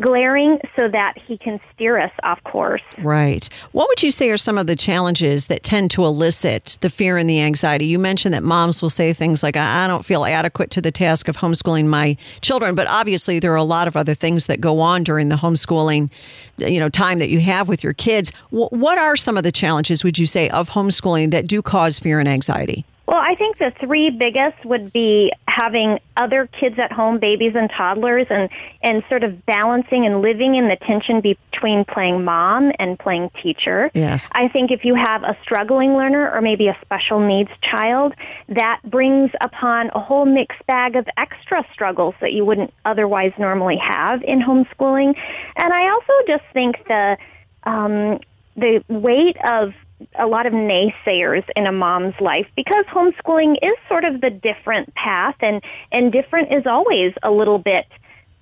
glaring 0.00 0.58
so 0.78 0.88
that 0.88 1.12
he 1.26 1.36
can 1.36 1.60
steer 1.74 1.98
us 1.98 2.10
off 2.22 2.42
course. 2.44 2.80
Right. 2.98 3.46
What 3.72 3.86
would 3.88 4.02
you 4.02 4.10
say 4.10 4.30
are 4.30 4.38
some 4.38 4.56
of 4.56 4.66
the 4.66 4.76
challenges 4.76 5.48
that 5.48 5.62
tend 5.62 5.90
to 5.90 6.06
elicit 6.06 6.78
the 6.80 6.88
fear 6.88 7.18
and 7.18 7.28
the 7.28 7.40
anxiety? 7.40 7.84
You 7.84 7.98
mentioned 7.98 8.32
that 8.32 8.42
moms 8.42 8.80
will 8.80 8.88
say 8.88 9.12
things 9.12 9.42
like, 9.42 9.58
I 9.58 9.86
don't 9.86 10.04
feel 10.04 10.24
adequate 10.24 10.70
to 10.70 10.80
the 10.80 10.90
task 10.90 11.28
of 11.28 11.36
homeschooling 11.36 11.84
my 11.84 12.16
children, 12.40 12.74
but 12.74 12.86
obviously 12.88 13.40
there 13.40 13.52
are 13.52 13.56
a 13.56 13.62
lot 13.62 13.88
of 13.88 13.94
other 13.94 14.14
things 14.14 14.46
that 14.46 14.58
go 14.58 14.80
on 14.80 15.04
during 15.04 15.28
the 15.28 15.36
homeschooling 15.36 16.10
you 16.56 16.80
know 16.80 16.88
time 16.88 17.18
that 17.18 17.28
you 17.28 17.40
have 17.40 17.68
with 17.68 17.84
your 17.84 17.92
kids. 17.92 18.32
What 18.50 18.98
are 18.98 19.16
some 19.16 19.36
of 19.36 19.42
the 19.42 19.52
challenges 19.52 20.02
would 20.02 20.18
you 20.18 20.26
say 20.26 20.48
of 20.50 20.70
homeschooling 20.70 21.30
that 21.30 21.46
do 21.46 21.62
cause 21.62 21.98
fear 21.98 22.20
and 22.20 22.28
anxiety? 22.28 22.84
I 23.30 23.36
think 23.36 23.58
the 23.58 23.72
three 23.78 24.10
biggest 24.10 24.64
would 24.64 24.92
be 24.92 25.32
having 25.46 26.00
other 26.16 26.48
kids 26.48 26.80
at 26.80 26.90
home, 26.90 27.20
babies 27.20 27.52
and 27.54 27.70
toddlers, 27.70 28.26
and, 28.28 28.50
and 28.82 29.04
sort 29.08 29.22
of 29.22 29.46
balancing 29.46 30.04
and 30.04 30.20
living 30.20 30.56
in 30.56 30.66
the 30.66 30.74
tension 30.74 31.20
between 31.20 31.84
playing 31.84 32.24
mom 32.24 32.72
and 32.80 32.98
playing 32.98 33.30
teacher. 33.40 33.88
Yes. 33.94 34.28
I 34.32 34.48
think 34.48 34.72
if 34.72 34.84
you 34.84 34.96
have 34.96 35.22
a 35.22 35.38
struggling 35.44 35.94
learner 35.94 36.28
or 36.28 36.40
maybe 36.40 36.66
a 36.66 36.76
special 36.82 37.20
needs 37.20 37.50
child, 37.62 38.14
that 38.48 38.80
brings 38.82 39.30
upon 39.40 39.90
a 39.94 40.00
whole 40.00 40.26
mixed 40.26 40.66
bag 40.66 40.96
of 40.96 41.06
extra 41.16 41.64
struggles 41.72 42.16
that 42.20 42.32
you 42.32 42.44
wouldn't 42.44 42.74
otherwise 42.84 43.32
normally 43.38 43.76
have 43.76 44.24
in 44.24 44.40
homeschooling. 44.40 45.16
And 45.54 45.72
I 45.72 45.88
also 45.88 46.12
just 46.26 46.44
think 46.52 46.84
the 46.88 47.16
um, 47.62 48.18
the 48.56 48.82
weight 48.88 49.36
of 49.48 49.72
a 50.18 50.26
lot 50.26 50.46
of 50.46 50.52
naysayers 50.52 51.44
in 51.56 51.66
a 51.66 51.72
mom's 51.72 52.14
life 52.20 52.46
because 52.56 52.84
homeschooling 52.86 53.56
is 53.62 53.74
sort 53.88 54.04
of 54.04 54.20
the 54.20 54.30
different 54.30 54.94
path 54.94 55.36
and 55.40 55.62
and 55.92 56.12
different 56.12 56.52
is 56.52 56.66
always 56.66 57.12
a 57.22 57.30
little 57.30 57.58
bit 57.58 57.86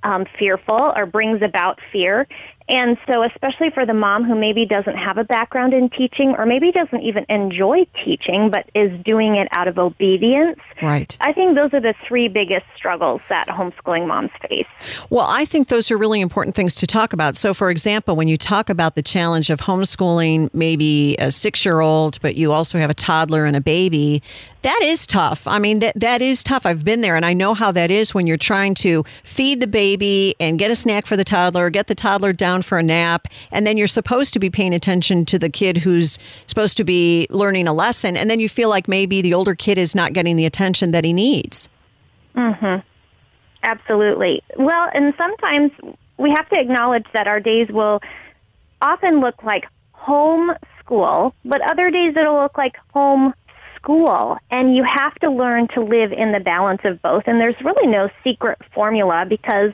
um, 0.03 0.27
fearful 0.39 0.93
or 0.97 1.07
brings 1.07 1.43
about 1.43 1.79
fear. 1.93 2.27
And 2.69 2.99
so, 3.11 3.23
especially 3.23 3.71
for 3.71 3.87
the 3.87 3.95
mom 3.95 4.25
who 4.25 4.35
maybe 4.35 4.67
doesn't 4.67 4.97
have 4.97 5.17
a 5.17 5.25
background 5.25 5.73
in 5.73 5.89
teaching 5.89 6.35
or 6.37 6.45
maybe 6.45 6.71
doesn't 6.71 7.01
even 7.01 7.25
enjoy 7.29 7.87
teaching 8.05 8.51
but 8.51 8.69
is 8.75 8.93
doing 9.05 9.37
it 9.37 9.49
out 9.53 9.69
of 9.69 9.79
obedience. 9.79 10.59
Right. 10.83 11.17
I 11.21 11.33
think 11.33 11.55
those 11.55 11.73
are 11.73 11.81
the 11.81 11.95
three 12.07 12.29
biggest 12.29 12.67
struggles 12.77 13.21
that 13.29 13.49
homeschooling 13.49 14.07
moms 14.07 14.31
face. 14.49 14.67
Well, 15.11 15.27
I 15.29 15.45
think 15.45 15.69
those 15.69 15.91
are 15.91 15.97
really 15.97 16.21
important 16.21 16.55
things 16.55 16.75
to 16.77 16.87
talk 16.87 17.13
about. 17.13 17.37
So, 17.37 17.55
for 17.55 17.71
example, 17.71 18.17
when 18.17 18.29
you 18.29 18.37
talk 18.37 18.69
about 18.69 18.95
the 18.95 19.03
challenge 19.03 19.51
of 19.51 19.61
homeschooling 19.61 20.53
maybe 20.53 21.17
a 21.19 21.31
six 21.31 21.65
year 21.65 21.81
old, 21.81 22.21
but 22.21 22.37
you 22.37 22.53
also 22.53 22.79
have 22.79 22.91
a 22.91 22.95
toddler 22.95 23.45
and 23.45 23.57
a 23.57 23.61
baby, 23.61 24.23
that 24.63 24.81
is 24.83 25.07
tough. 25.07 25.47
I 25.47 25.59
mean, 25.59 25.79
that, 25.79 25.99
that 25.99 26.21
is 26.21 26.43
tough. 26.43 26.67
I've 26.67 26.85
been 26.85 27.01
there 27.01 27.17
and 27.17 27.25
I 27.25 27.33
know 27.33 27.55
how 27.55 27.71
that 27.73 27.91
is 27.91 28.15
when 28.15 28.27
you're 28.27 28.37
trying 28.37 28.75
to 28.77 29.05
feed 29.23 29.61
the 29.61 29.67
baby 29.67 30.35
and 30.41 30.59
get 30.59 30.71
a 30.71 30.75
snack 30.75 31.07
for 31.07 31.17
the 31.17 31.25
toddler, 31.25 31.71
get 31.71 31.87
the 31.87 31.95
toddler 31.95 32.33
down 32.33 32.63
for 32.63 32.79
a 32.79 32.83
nap, 32.83 33.29
and 33.53 33.67
then 33.67 33.77
you're 33.77 33.87
supposed 33.87 34.33
to 34.35 34.41
be 34.41 34.51
paying 34.51 34.75
attention 34.75 35.25
to 35.27 35.39
the 35.39 35.49
kid 35.49 35.79
who's 35.79 36.19
supposed 36.47 36.77
to 36.77 36.85
be 36.85 37.27
learning 37.31 37.69
a 37.69 37.73
lesson. 37.73 38.17
And 38.17 38.29
then 38.29 38.41
you 38.41 38.49
feel 38.49 38.69
like 38.69 38.89
maybe 38.89 39.23
the 39.23 39.35
older 39.35 39.55
kid 39.55 39.79
is 39.79 39.95
not 39.95 40.13
getting 40.13 40.37
the 40.37 40.47
attention 40.47 40.91
that 40.91 41.05
he 41.05 41.13
needs. 41.13 41.69
Mm-hmm. 42.35 42.87
Absolutely. 43.63 44.43
Well, 44.57 44.89
and 44.93 45.15
sometimes 45.21 45.73
we 46.17 46.31
have 46.31 46.49
to 46.49 46.59
acknowledge 46.59 47.07
that 47.13 47.27
our 47.27 47.41
days 47.41 47.69
will 47.69 48.01
often 48.83 49.21
look 49.21 49.43
like 49.43 49.65
home 49.93 50.53
school, 50.81 51.35
but 51.45 51.61
other 51.69 51.91
days 51.91 52.17
it'll 52.17 52.41
look 52.41 52.57
like 52.57 52.77
home 52.93 53.35
school 53.79 54.37
and 54.51 54.77
you 54.77 54.85
have 54.85 55.15
to 55.17 55.31
learn 55.31 55.69
to 55.69 55.81
live 55.81 56.13
in 56.13 56.33
the 56.33 56.41
balance 56.41 56.81
of 56.85 57.01
both 57.03 57.25
and 57.27 57.41
there's 57.41 57.61
really 57.63 57.87
no 57.87 58.11
secret 58.25 58.59
formula 58.75 59.25
because 59.29 59.73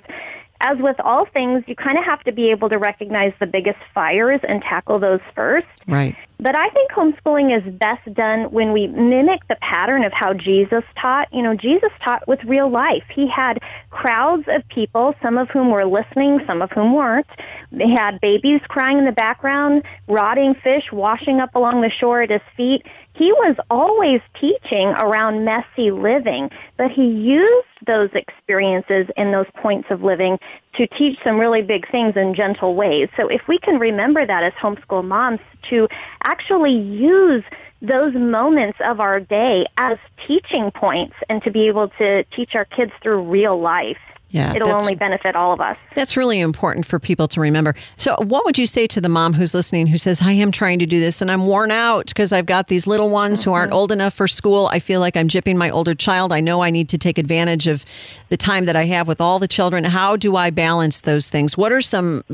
as 0.60 0.78
with 0.78 0.98
all 1.00 1.26
things, 1.26 1.62
you 1.66 1.76
kind 1.76 1.98
of 1.98 2.04
have 2.04 2.22
to 2.24 2.32
be 2.32 2.50
able 2.50 2.70
to 2.70 2.78
recognize 2.78 3.34
the 3.38 3.46
biggest 3.46 3.78
fires 3.94 4.40
and 4.48 4.62
tackle 4.62 4.98
those 4.98 5.20
first. 5.34 5.66
Right. 5.86 6.16
But 6.38 6.56
I 6.58 6.68
think 6.70 6.90
homeschooling 6.90 7.56
is 7.56 7.74
best 7.74 8.12
done 8.14 8.50
when 8.50 8.72
we 8.72 8.88
mimic 8.88 9.46
the 9.48 9.56
pattern 9.56 10.04
of 10.04 10.12
how 10.12 10.34
Jesus 10.34 10.82
taught. 11.00 11.32
You 11.32 11.42
know, 11.42 11.54
Jesus 11.54 11.90
taught 12.04 12.26
with 12.28 12.42
real 12.44 12.68
life. 12.68 13.04
He 13.14 13.28
had 13.28 13.60
crowds 13.90 14.44
of 14.48 14.66
people, 14.68 15.14
some 15.22 15.38
of 15.38 15.48
whom 15.50 15.70
were 15.70 15.86
listening, 15.86 16.40
some 16.46 16.60
of 16.60 16.70
whom 16.72 16.92
weren't. 16.92 17.26
They 17.72 17.88
had 17.88 18.20
babies 18.20 18.60
crying 18.68 18.98
in 18.98 19.04
the 19.04 19.12
background, 19.12 19.84
rotting 20.08 20.54
fish 20.54 20.84
washing 20.92 21.40
up 21.40 21.54
along 21.54 21.80
the 21.80 21.90
shore 21.90 22.22
at 22.22 22.30
his 22.30 22.42
feet 22.56 22.84
he 23.14 23.32
was 23.32 23.56
always 23.70 24.20
teaching 24.40 24.88
around 24.88 25.44
messy 25.44 25.92
living, 25.92 26.50
but 26.76 26.90
he 26.90 27.06
used 27.06 27.68
those 27.86 28.10
experiences 28.12 29.06
and 29.16 29.32
those 29.32 29.46
points 29.62 29.88
of 29.90 30.02
living 30.02 30.38
to 30.76 30.86
teach 30.86 31.18
some 31.22 31.38
really 31.38 31.62
big 31.62 31.90
things 31.90 32.16
in 32.16 32.34
gentle 32.34 32.74
ways. 32.74 33.08
So 33.16 33.28
if 33.28 33.46
we 33.48 33.58
can 33.58 33.78
remember 33.78 34.26
that 34.26 34.42
as 34.42 34.52
homeschool 34.54 35.04
moms 35.04 35.40
to 35.70 35.88
actually 36.24 36.76
use 36.76 37.44
those 37.80 38.14
moments 38.14 38.78
of 38.84 39.00
our 39.00 39.20
day 39.20 39.66
as 39.76 39.98
teaching 40.26 40.70
points 40.70 41.14
and 41.28 41.42
to 41.42 41.50
be 41.50 41.66
able 41.68 41.88
to 41.98 42.24
teach 42.24 42.54
our 42.54 42.64
kids 42.64 42.92
through 43.02 43.22
real 43.22 43.60
life 43.60 43.98
Yeah, 44.34 44.52
it'll 44.52 44.74
only 44.74 44.96
benefit 44.96 45.36
all 45.36 45.52
of 45.52 45.60
us. 45.60 45.76
That's 45.94 46.16
really 46.16 46.40
important 46.40 46.86
for 46.86 46.98
people 46.98 47.28
to 47.28 47.40
remember. 47.40 47.76
So, 47.96 48.16
what 48.18 48.44
would 48.44 48.58
you 48.58 48.66
say 48.66 48.88
to 48.88 49.00
the 49.00 49.08
mom 49.08 49.34
who's 49.34 49.54
listening 49.54 49.86
who 49.86 49.96
says, 49.96 50.20
I 50.22 50.32
am 50.32 50.50
trying 50.50 50.80
to 50.80 50.86
do 50.86 50.98
this 50.98 51.22
and 51.22 51.30
I'm 51.30 51.46
worn 51.46 51.70
out 51.70 52.06
because 52.06 52.32
I've 52.32 52.44
got 52.44 52.66
these 52.66 52.88
little 52.88 53.10
ones 53.10 53.44
who 53.44 53.52
aren't 53.52 53.70
mm-hmm. 53.70 53.78
old 53.78 53.92
enough 53.92 54.12
for 54.12 54.26
school? 54.26 54.66
I 54.72 54.80
feel 54.80 54.98
like 54.98 55.16
I'm 55.16 55.28
jipping 55.28 55.54
my 55.54 55.70
older 55.70 55.94
child. 55.94 56.32
I 56.32 56.40
know 56.40 56.64
I 56.64 56.70
need 56.70 56.88
to 56.88 56.98
take 56.98 57.16
advantage 57.16 57.68
of 57.68 57.84
the 58.28 58.36
time 58.36 58.64
that 58.64 58.74
I 58.74 58.86
have 58.86 59.06
with 59.06 59.20
all 59.20 59.38
the 59.38 59.46
children. 59.46 59.84
How 59.84 60.16
do 60.16 60.34
I 60.34 60.50
balance 60.50 61.02
those 61.02 61.30
things? 61.30 61.56
What 61.56 61.70
are 61.70 61.80
some 61.80 62.24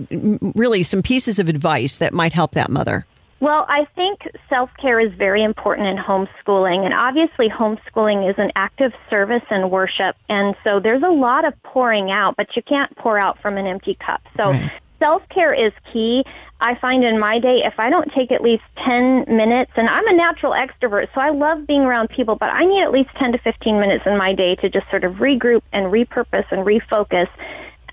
really 0.54 0.82
some 0.82 1.02
pieces 1.02 1.38
of 1.38 1.50
advice 1.50 1.98
that 1.98 2.14
might 2.14 2.32
help 2.32 2.52
that 2.52 2.70
mother? 2.70 3.04
Well, 3.40 3.64
I 3.70 3.86
think 3.96 4.28
self-care 4.50 5.00
is 5.00 5.12
very 5.14 5.42
important 5.42 5.88
in 5.88 5.96
homeschooling, 5.96 6.84
and 6.84 6.92
obviously 6.92 7.48
homeschooling 7.48 8.28
is 8.28 8.38
an 8.38 8.52
active 8.54 8.92
service 9.08 9.42
and 9.48 9.70
worship, 9.70 10.14
and 10.28 10.54
so 10.66 10.78
there's 10.78 11.02
a 11.02 11.08
lot 11.08 11.46
of 11.46 11.54
pouring 11.62 12.10
out, 12.10 12.36
but 12.36 12.54
you 12.54 12.62
can't 12.62 12.94
pour 12.96 13.18
out 13.18 13.40
from 13.40 13.56
an 13.56 13.66
empty 13.66 13.94
cup. 13.94 14.20
So 14.36 14.52
self-care 15.02 15.54
is 15.54 15.72
key. 15.90 16.24
I 16.60 16.74
find 16.74 17.02
in 17.02 17.18
my 17.18 17.38
day, 17.38 17.64
if 17.64 17.72
I 17.78 17.88
don't 17.88 18.12
take 18.12 18.30
at 18.30 18.42
least 18.42 18.64
10 18.76 19.24
minutes, 19.34 19.72
and 19.74 19.88
I'm 19.88 20.06
a 20.08 20.12
natural 20.12 20.52
extrovert, 20.52 21.08
so 21.14 21.22
I 21.22 21.30
love 21.30 21.66
being 21.66 21.80
around 21.80 22.10
people, 22.10 22.36
but 22.36 22.50
I 22.50 22.66
need 22.66 22.82
at 22.82 22.92
least 22.92 23.08
10 23.16 23.32
to 23.32 23.38
15 23.38 23.80
minutes 23.80 24.04
in 24.04 24.18
my 24.18 24.34
day 24.34 24.56
to 24.56 24.68
just 24.68 24.88
sort 24.90 25.04
of 25.04 25.14
regroup 25.14 25.62
and 25.72 25.86
repurpose 25.86 26.44
and 26.50 26.66
refocus 26.66 27.28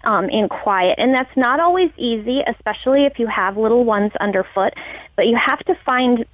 um, 0.07 0.29
in 0.29 0.49
quiet. 0.49 0.95
And 0.97 1.13
that's 1.13 1.35
not 1.35 1.59
always 1.59 1.91
easy, 1.97 2.41
especially 2.47 3.05
if 3.05 3.19
you 3.19 3.27
have 3.27 3.57
little 3.57 3.85
ones 3.85 4.11
underfoot. 4.19 4.73
But 5.15 5.27
you 5.27 5.37
have 5.37 5.59
to 5.65 5.75
find 5.85 6.25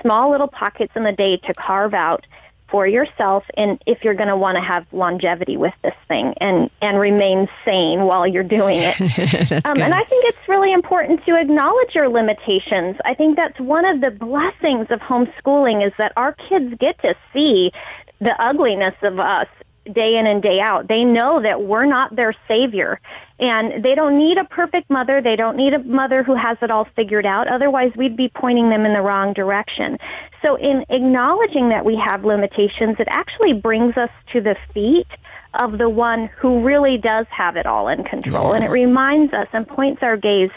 small 0.00 0.30
little 0.30 0.48
pockets 0.48 0.92
in 0.94 1.02
the 1.02 1.12
day 1.12 1.38
to 1.38 1.54
carve 1.54 1.94
out 1.94 2.24
for 2.70 2.86
yourself 2.86 3.44
and 3.54 3.82
if 3.86 4.02
you're 4.02 4.14
going 4.14 4.30
to 4.30 4.36
want 4.36 4.56
to 4.56 4.62
have 4.62 4.86
longevity 4.92 5.58
with 5.58 5.74
this 5.82 5.94
thing 6.08 6.32
and 6.40 6.70
and 6.80 6.98
remain 6.98 7.46
sane 7.66 8.00
while 8.06 8.26
you're 8.26 8.42
doing 8.42 8.78
it 8.78 8.98
um, 9.66 9.78
and 9.78 9.92
I 9.92 10.02
think 10.04 10.24
it's 10.24 10.48
really 10.48 10.72
important 10.72 11.22
to 11.26 11.38
acknowledge 11.38 11.94
your 11.94 12.08
limitations. 12.08 12.96
I 13.04 13.12
think 13.12 13.36
that's 13.36 13.60
one 13.60 13.84
of 13.84 14.00
the 14.00 14.10
blessings 14.10 14.86
of 14.88 15.00
homeschooling 15.00 15.86
is 15.86 15.92
that 15.98 16.12
our 16.16 16.32
kids 16.32 16.74
get 16.80 16.98
to 17.02 17.14
see 17.34 17.72
the 18.20 18.34
ugliness 18.42 18.94
of 19.02 19.20
us 19.20 19.48
day 19.90 20.16
in 20.16 20.26
and 20.26 20.42
day 20.42 20.60
out. 20.60 20.88
They 20.88 21.04
know 21.04 21.42
that 21.42 21.62
we're 21.62 21.86
not 21.86 22.14
their 22.14 22.34
savior. 22.46 23.00
And 23.38 23.84
they 23.84 23.96
don't 23.96 24.18
need 24.18 24.38
a 24.38 24.44
perfect 24.44 24.88
mother. 24.88 25.20
They 25.20 25.34
don't 25.34 25.56
need 25.56 25.74
a 25.74 25.80
mother 25.80 26.22
who 26.22 26.36
has 26.36 26.58
it 26.62 26.70
all 26.70 26.86
figured 26.94 27.26
out. 27.26 27.48
Otherwise, 27.48 27.92
we'd 27.96 28.16
be 28.16 28.28
pointing 28.28 28.70
them 28.70 28.86
in 28.86 28.92
the 28.92 29.00
wrong 29.00 29.32
direction. 29.32 29.98
So 30.46 30.56
in 30.56 30.84
acknowledging 30.88 31.70
that 31.70 31.84
we 31.84 31.96
have 31.96 32.24
limitations, 32.24 32.96
it 33.00 33.08
actually 33.10 33.52
brings 33.52 33.96
us 33.96 34.10
to 34.32 34.40
the 34.40 34.56
feet 34.72 35.08
of 35.54 35.78
the 35.78 35.88
one 35.88 36.28
who 36.38 36.62
really 36.62 36.98
does 36.98 37.26
have 37.30 37.56
it 37.56 37.66
all 37.66 37.88
in 37.88 38.04
control. 38.04 38.52
And 38.52 38.64
it 38.64 38.70
reminds 38.70 39.32
us 39.32 39.48
and 39.52 39.66
points 39.66 40.02
our 40.02 40.16
gaze 40.16 40.50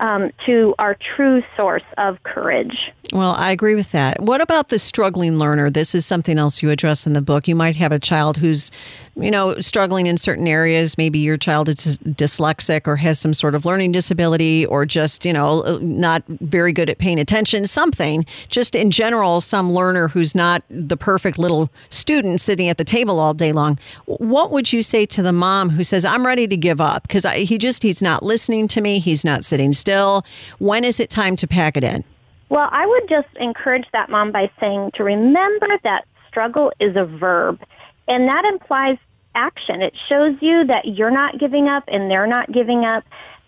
um, 0.00 0.30
to 0.46 0.74
our 0.78 0.94
true 0.94 1.42
source 1.58 1.82
of 1.96 2.22
courage. 2.22 2.92
Well, 3.10 3.34
I 3.38 3.52
agree 3.52 3.74
with 3.74 3.92
that. 3.92 4.20
What 4.20 4.42
about 4.42 4.68
the 4.68 4.78
struggling 4.78 5.38
learner? 5.38 5.70
This 5.70 5.94
is 5.94 6.04
something 6.04 6.38
else 6.38 6.62
you 6.62 6.70
address 6.70 7.06
in 7.06 7.14
the 7.14 7.22
book. 7.22 7.48
You 7.48 7.54
might 7.54 7.74
have 7.76 7.90
a 7.90 7.98
child 7.98 8.36
who's, 8.36 8.70
you 9.16 9.30
know, 9.30 9.58
struggling 9.60 10.06
in 10.06 10.18
certain 10.18 10.46
areas. 10.46 10.98
Maybe 10.98 11.18
your 11.18 11.38
child 11.38 11.70
is 11.70 11.98
dyslexic 12.00 12.86
or 12.86 12.96
has 12.96 13.18
some 13.18 13.32
sort 13.32 13.54
of 13.54 13.64
learning 13.64 13.92
disability 13.92 14.66
or 14.66 14.84
just, 14.84 15.24
you 15.24 15.32
know, 15.32 15.62
uh, 15.62 15.78
not 15.80 16.22
very 16.28 16.70
good 16.70 16.90
at 16.90 16.98
paying 16.98 17.18
attention, 17.18 17.64
something. 17.64 18.26
Just 18.50 18.74
in 18.74 18.90
general, 18.90 19.40
some 19.40 19.72
learner 19.72 20.08
who's 20.08 20.34
not 20.34 20.62
the 20.68 20.96
perfect 20.96 21.38
little 21.38 21.70
student 21.88 22.40
sitting 22.40 22.68
at 22.68 22.76
the 22.76 22.84
table 22.84 23.20
all 23.20 23.32
day 23.32 23.52
long. 23.52 23.78
What 24.04 24.50
would 24.50 24.70
you 24.70 24.82
say 24.82 25.06
to 25.06 25.22
the 25.22 25.32
mom 25.32 25.70
who 25.70 25.82
says, 25.82 26.04
I'm 26.04 26.26
ready 26.26 26.46
to 26.46 26.56
give 26.58 26.78
up 26.78 27.08
because 27.08 27.24
he 27.24 27.56
just, 27.56 27.82
he's 27.82 28.02
not 28.02 28.22
listening 28.22 28.68
to 28.68 28.82
me, 28.82 28.98
he's 28.98 29.24
not 29.24 29.46
sitting 29.46 29.72
still? 29.72 30.26
When 30.58 30.84
is 30.84 31.00
it 31.00 31.08
time 31.08 31.36
to 31.36 31.46
pack 31.46 31.78
it 31.78 31.84
in? 31.84 32.04
Well, 32.48 32.68
I 32.70 32.86
would 32.86 33.08
just 33.08 33.28
encourage 33.36 33.86
that 33.92 34.08
mom 34.08 34.32
by 34.32 34.50
saying 34.58 34.92
to 34.94 35.04
remember 35.04 35.68
that 35.84 36.06
struggle 36.28 36.72
is 36.80 36.96
a 36.96 37.04
verb, 37.04 37.60
and 38.06 38.28
that 38.28 38.44
implies 38.44 38.96
action. 39.34 39.82
It 39.82 39.94
shows 40.08 40.36
you 40.40 40.64
that 40.64 40.86
you're 40.86 41.10
not 41.10 41.38
giving 41.38 41.68
up 41.68 41.84
and 41.88 42.10
they're 42.10 42.26
not 42.26 42.50
giving 42.50 42.84
up. 42.84 43.04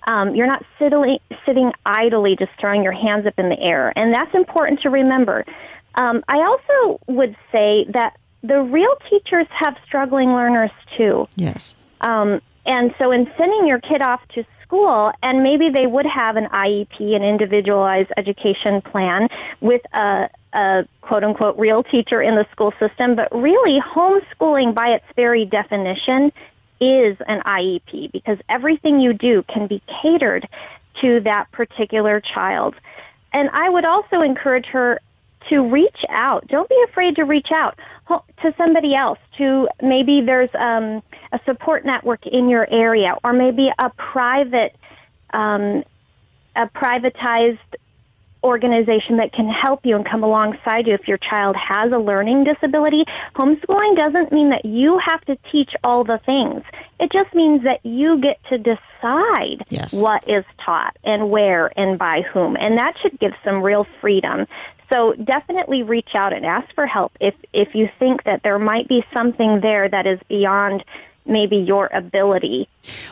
Um, 0.06 0.34
you're 0.34 0.46
not 0.46 0.64
sitting, 0.78 1.18
sitting 1.44 1.72
idly 1.84 2.36
just 2.36 2.52
throwing 2.58 2.82
your 2.82 2.92
hands 2.92 3.26
up 3.26 3.38
in 3.38 3.48
the 3.48 3.60
air, 3.60 3.92
and 3.96 4.14
that's 4.14 4.34
important 4.34 4.80
to 4.82 4.90
remember. 4.90 5.44
Um, 5.96 6.22
I 6.28 6.38
also 6.38 7.00
would 7.06 7.36
say 7.52 7.86
that 7.90 8.16
the 8.42 8.62
real 8.62 8.94
teachers 9.08 9.46
have 9.50 9.76
struggling 9.84 10.30
learners 10.32 10.70
too. 10.96 11.26
Yes. 11.36 11.74
Um, 12.00 12.40
and 12.64 12.94
so 12.98 13.10
in 13.10 13.30
sending 13.36 13.66
your 13.66 13.80
kid 13.80 14.02
off 14.02 14.20
to 14.34 14.44
school, 14.70 15.12
and 15.22 15.42
maybe 15.42 15.68
they 15.68 15.86
would 15.86 16.06
have 16.06 16.36
an 16.36 16.46
IEP, 16.46 17.14
an 17.14 17.22
individualized 17.22 18.10
education 18.16 18.80
plan 18.80 19.28
with 19.60 19.82
a, 19.92 20.28
a 20.52 20.84
quote 21.00 21.24
unquote 21.24 21.58
real 21.58 21.82
teacher 21.82 22.22
in 22.22 22.36
the 22.36 22.46
school 22.52 22.72
system, 22.78 23.16
but 23.16 23.28
really 23.34 23.80
homeschooling 23.80 24.72
by 24.74 24.90
its 24.90 25.04
very 25.16 25.44
definition 25.44 26.32
is 26.80 27.16
an 27.26 27.40
IEP 27.40 28.12
because 28.12 28.38
everything 28.48 29.00
you 29.00 29.12
do 29.12 29.42
can 29.48 29.66
be 29.66 29.82
catered 30.00 30.48
to 31.00 31.20
that 31.20 31.50
particular 31.52 32.20
child. 32.20 32.74
And 33.32 33.50
I 33.52 33.68
would 33.68 33.84
also 33.84 34.22
encourage 34.22 34.66
her 34.66 35.00
to 35.48 35.60
reach 35.68 36.04
out. 36.08 36.46
Don't 36.48 36.68
be 36.68 36.82
afraid 36.88 37.16
to 37.16 37.24
reach 37.24 37.48
out 37.54 37.78
to 38.42 38.54
somebody 38.56 38.94
else. 38.94 39.18
To 39.38 39.68
maybe 39.82 40.20
there's 40.20 40.50
um, 40.54 41.02
a 41.32 41.40
support 41.44 41.84
network 41.84 42.26
in 42.26 42.48
your 42.48 42.68
area, 42.70 43.16
or 43.24 43.32
maybe 43.32 43.70
a 43.78 43.90
private, 43.90 44.76
um, 45.32 45.84
a 46.56 46.66
privatized 46.68 47.58
organization 48.42 49.18
that 49.18 49.32
can 49.32 49.46
help 49.48 49.84
you 49.84 49.94
and 49.96 50.06
come 50.06 50.22
alongside 50.24 50.86
you 50.86 50.94
if 50.94 51.06
your 51.06 51.18
child 51.18 51.54
has 51.56 51.92
a 51.92 51.98
learning 51.98 52.42
disability. 52.44 53.04
Homeschooling 53.34 53.96
doesn't 53.98 54.32
mean 54.32 54.48
that 54.50 54.64
you 54.64 54.96
have 54.98 55.20
to 55.26 55.36
teach 55.52 55.74
all 55.84 56.04
the 56.04 56.18
things. 56.24 56.62
It 56.98 57.12
just 57.12 57.34
means 57.34 57.64
that 57.64 57.84
you 57.84 58.18
get 58.18 58.42
to 58.48 58.56
decide 58.56 59.64
Yes. 59.68 60.02
what 60.02 60.26
is 60.26 60.44
taught 60.58 60.96
and 61.04 61.30
where 61.30 61.70
and 61.78 61.98
by 61.98 62.22
whom. 62.22 62.56
And 62.58 62.78
that 62.78 62.96
should 63.02 63.18
give 63.18 63.32
some 63.44 63.62
real 63.62 63.86
freedom. 64.00 64.46
So 64.92 65.14
definitely 65.14 65.82
reach 65.82 66.14
out 66.14 66.32
and 66.32 66.44
ask 66.44 66.74
for 66.74 66.86
help 66.86 67.12
if, 67.20 67.34
if 67.52 67.74
you 67.74 67.88
think 67.98 68.24
that 68.24 68.42
there 68.42 68.58
might 68.58 68.88
be 68.88 69.04
something 69.14 69.60
there 69.60 69.88
that 69.88 70.06
is 70.06 70.18
beyond 70.28 70.84
maybe 71.26 71.56
your 71.56 71.88
ability. 71.92 72.68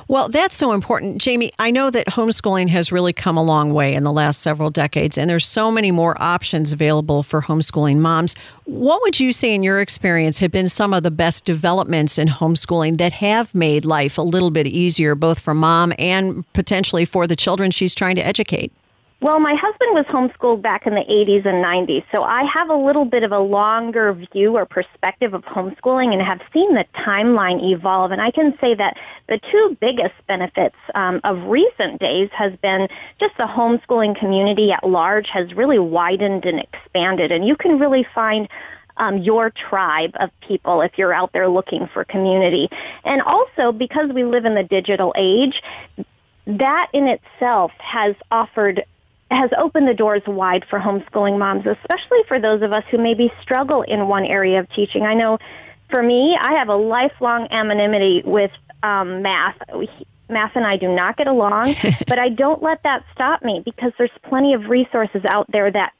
Well, 0.08 0.28
that's 0.28 0.56
so 0.56 0.72
important. 0.72 1.20
Jamie, 1.20 1.52
I 1.58 1.70
know 1.70 1.90
that 1.90 2.06
homeschooling 2.08 2.68
has 2.70 2.90
really 2.90 3.12
come 3.12 3.36
a 3.36 3.42
long 3.42 3.72
way 3.72 3.94
in 3.94 4.02
the 4.02 4.12
last 4.12 4.40
several 4.40 4.70
decades, 4.70 5.16
and 5.18 5.30
there's 5.30 5.46
so 5.46 5.70
many 5.70 5.90
more 5.90 6.20
options 6.20 6.72
available 6.72 7.22
for 7.22 7.42
homeschooling 7.42 7.98
moms. 7.98 8.34
What 8.64 9.02
would 9.02 9.20
you 9.20 9.32
say, 9.32 9.54
in 9.54 9.62
your 9.62 9.80
experience, 9.80 10.40
have 10.40 10.50
been 10.50 10.68
some 10.68 10.92
of 10.92 11.02
the 11.02 11.10
best 11.10 11.44
developments 11.44 12.18
in 12.18 12.28
homeschooling 12.28 12.98
that 12.98 13.12
have 13.12 13.54
made 13.54 13.84
life 13.84 14.18
a 14.18 14.22
little 14.22 14.50
bit 14.50 14.66
easier, 14.66 15.14
both 15.14 15.38
for 15.38 15.54
mom 15.54 15.92
and 15.98 16.50
potentially 16.54 17.04
for 17.04 17.26
the 17.26 17.36
children 17.36 17.70
she's 17.70 17.94
trying 17.94 18.16
to 18.16 18.26
educate? 18.26 18.72
Well, 19.20 19.40
my 19.40 19.56
husband 19.60 19.94
was 19.94 20.04
homeschooled 20.06 20.62
back 20.62 20.86
in 20.86 20.94
the 20.94 21.00
80s 21.00 21.44
and 21.44 21.64
90s, 21.64 22.04
so 22.14 22.22
I 22.22 22.44
have 22.56 22.70
a 22.70 22.76
little 22.76 23.04
bit 23.04 23.24
of 23.24 23.32
a 23.32 23.38
longer 23.40 24.12
view 24.12 24.56
or 24.56 24.64
perspective 24.64 25.34
of 25.34 25.42
homeschooling 25.42 26.12
and 26.12 26.22
have 26.22 26.40
seen 26.52 26.72
the 26.74 26.84
timeline 26.94 27.60
evolve. 27.60 28.12
And 28.12 28.22
I 28.22 28.30
can 28.30 28.56
say 28.60 28.76
that 28.76 28.96
the 29.28 29.40
two 29.50 29.76
biggest 29.80 30.14
benefits 30.28 30.76
um, 30.94 31.20
of 31.24 31.48
recent 31.48 31.98
days 31.98 32.30
has 32.32 32.52
been 32.62 32.86
just 33.18 33.36
the 33.38 33.44
homeschooling 33.44 34.16
community 34.16 34.70
at 34.70 34.88
large 34.88 35.26
has 35.30 35.52
really 35.52 35.80
widened 35.80 36.44
and 36.44 36.60
expanded, 36.60 37.32
and 37.32 37.44
you 37.44 37.56
can 37.56 37.80
really 37.80 38.06
find 38.14 38.48
um, 38.98 39.18
your 39.18 39.50
tribe 39.50 40.12
of 40.20 40.30
people 40.46 40.80
if 40.80 40.92
you're 40.96 41.12
out 41.12 41.32
there 41.32 41.48
looking 41.48 41.88
for 41.92 42.04
community. 42.04 42.68
And 43.04 43.20
also, 43.22 43.72
because 43.72 44.12
we 44.12 44.22
live 44.22 44.44
in 44.44 44.54
the 44.54 44.62
digital 44.62 45.12
age, 45.16 45.60
that 46.46 46.86
in 46.92 47.08
itself 47.08 47.72
has 47.78 48.14
offered 48.30 48.84
has 49.30 49.50
opened 49.58 49.86
the 49.86 49.94
doors 49.94 50.22
wide 50.26 50.64
for 50.68 50.78
homeschooling 50.78 51.38
moms, 51.38 51.66
especially 51.66 52.22
for 52.26 52.40
those 52.40 52.62
of 52.62 52.72
us 52.72 52.84
who 52.90 52.98
maybe 52.98 53.32
struggle 53.42 53.82
in 53.82 54.08
one 54.08 54.24
area 54.24 54.58
of 54.60 54.68
teaching. 54.70 55.04
I 55.04 55.14
know 55.14 55.38
for 55.90 56.02
me, 56.02 56.36
I 56.40 56.54
have 56.54 56.68
a 56.68 56.76
lifelong 56.76 57.48
anonymity 57.50 58.22
with 58.24 58.50
um, 58.82 59.22
math. 59.22 59.56
Math 60.30 60.52
and 60.56 60.66
I 60.66 60.76
do 60.76 60.94
not 60.94 61.16
get 61.16 61.26
along, 61.26 61.74
but 62.06 62.20
I 62.20 62.28
don't 62.28 62.62
let 62.62 62.82
that 62.82 63.04
stop 63.14 63.42
me 63.42 63.62
because 63.64 63.92
there's 63.96 64.10
plenty 64.28 64.52
of 64.52 64.66
resources 64.66 65.22
out 65.30 65.50
there 65.50 65.70
that 65.70 65.92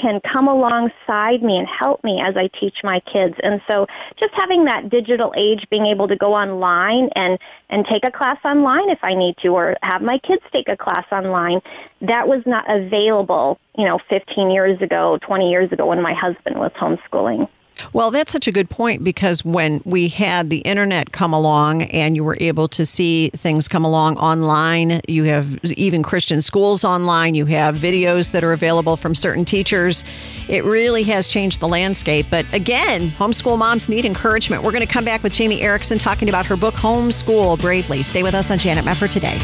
can 0.00 0.20
come 0.20 0.48
alongside 0.48 1.42
me 1.42 1.58
and 1.58 1.68
help 1.68 2.02
me 2.04 2.20
as 2.20 2.36
I 2.36 2.48
teach 2.58 2.78
my 2.82 3.00
kids. 3.00 3.34
And 3.42 3.60
so 3.70 3.86
just 4.18 4.32
having 4.34 4.64
that 4.64 4.88
digital 4.88 5.32
age, 5.36 5.66
being 5.70 5.86
able 5.86 6.08
to 6.08 6.16
go 6.16 6.34
online 6.34 7.10
and, 7.14 7.38
and 7.68 7.84
take 7.86 8.06
a 8.06 8.10
class 8.10 8.38
online 8.44 8.90
if 8.90 8.98
I 9.02 9.14
need 9.14 9.36
to, 9.42 9.48
or 9.48 9.76
have 9.82 10.02
my 10.02 10.18
kids 10.18 10.42
take 10.52 10.68
a 10.68 10.76
class 10.76 11.06
online, 11.10 11.60
that 12.02 12.28
was 12.28 12.42
not 12.46 12.64
available, 12.70 13.58
you 13.76 13.84
know, 13.84 13.98
15 14.08 14.50
years 14.50 14.80
ago, 14.80 15.18
20 15.22 15.50
years 15.50 15.72
ago 15.72 15.86
when 15.86 16.02
my 16.02 16.14
husband 16.14 16.58
was 16.58 16.72
homeschooling. 16.72 17.48
Well, 17.92 18.10
that's 18.10 18.32
such 18.32 18.46
a 18.46 18.52
good 18.52 18.68
point 18.68 19.04
because 19.04 19.44
when 19.44 19.80
we 19.84 20.08
had 20.08 20.50
the 20.50 20.58
internet 20.58 21.12
come 21.12 21.32
along 21.32 21.82
and 21.82 22.16
you 22.16 22.24
were 22.24 22.36
able 22.40 22.68
to 22.68 22.84
see 22.84 23.30
things 23.30 23.68
come 23.68 23.84
along 23.84 24.18
online, 24.18 25.00
you 25.08 25.24
have 25.24 25.62
even 25.64 26.02
Christian 26.02 26.42
schools 26.42 26.84
online, 26.84 27.34
you 27.34 27.46
have 27.46 27.76
videos 27.76 28.32
that 28.32 28.44
are 28.44 28.52
available 28.52 28.96
from 28.96 29.14
certain 29.14 29.44
teachers. 29.44 30.04
It 30.48 30.64
really 30.64 31.02
has 31.04 31.28
changed 31.28 31.60
the 31.60 31.68
landscape. 31.68 32.26
But 32.30 32.46
again, 32.52 33.10
homeschool 33.12 33.58
moms 33.58 33.88
need 33.88 34.04
encouragement. 34.04 34.62
We're 34.62 34.72
going 34.72 34.86
to 34.86 34.92
come 34.92 35.04
back 35.04 35.22
with 35.22 35.32
Jamie 35.32 35.60
Erickson 35.62 35.98
talking 35.98 36.28
about 36.28 36.46
her 36.46 36.56
book, 36.56 36.74
Homeschool 36.74 37.60
Bravely. 37.60 38.02
Stay 38.02 38.22
with 38.22 38.34
us 38.34 38.50
on 38.50 38.58
Janet 38.58 38.84
Mefford 38.84 39.10
today. 39.10 39.38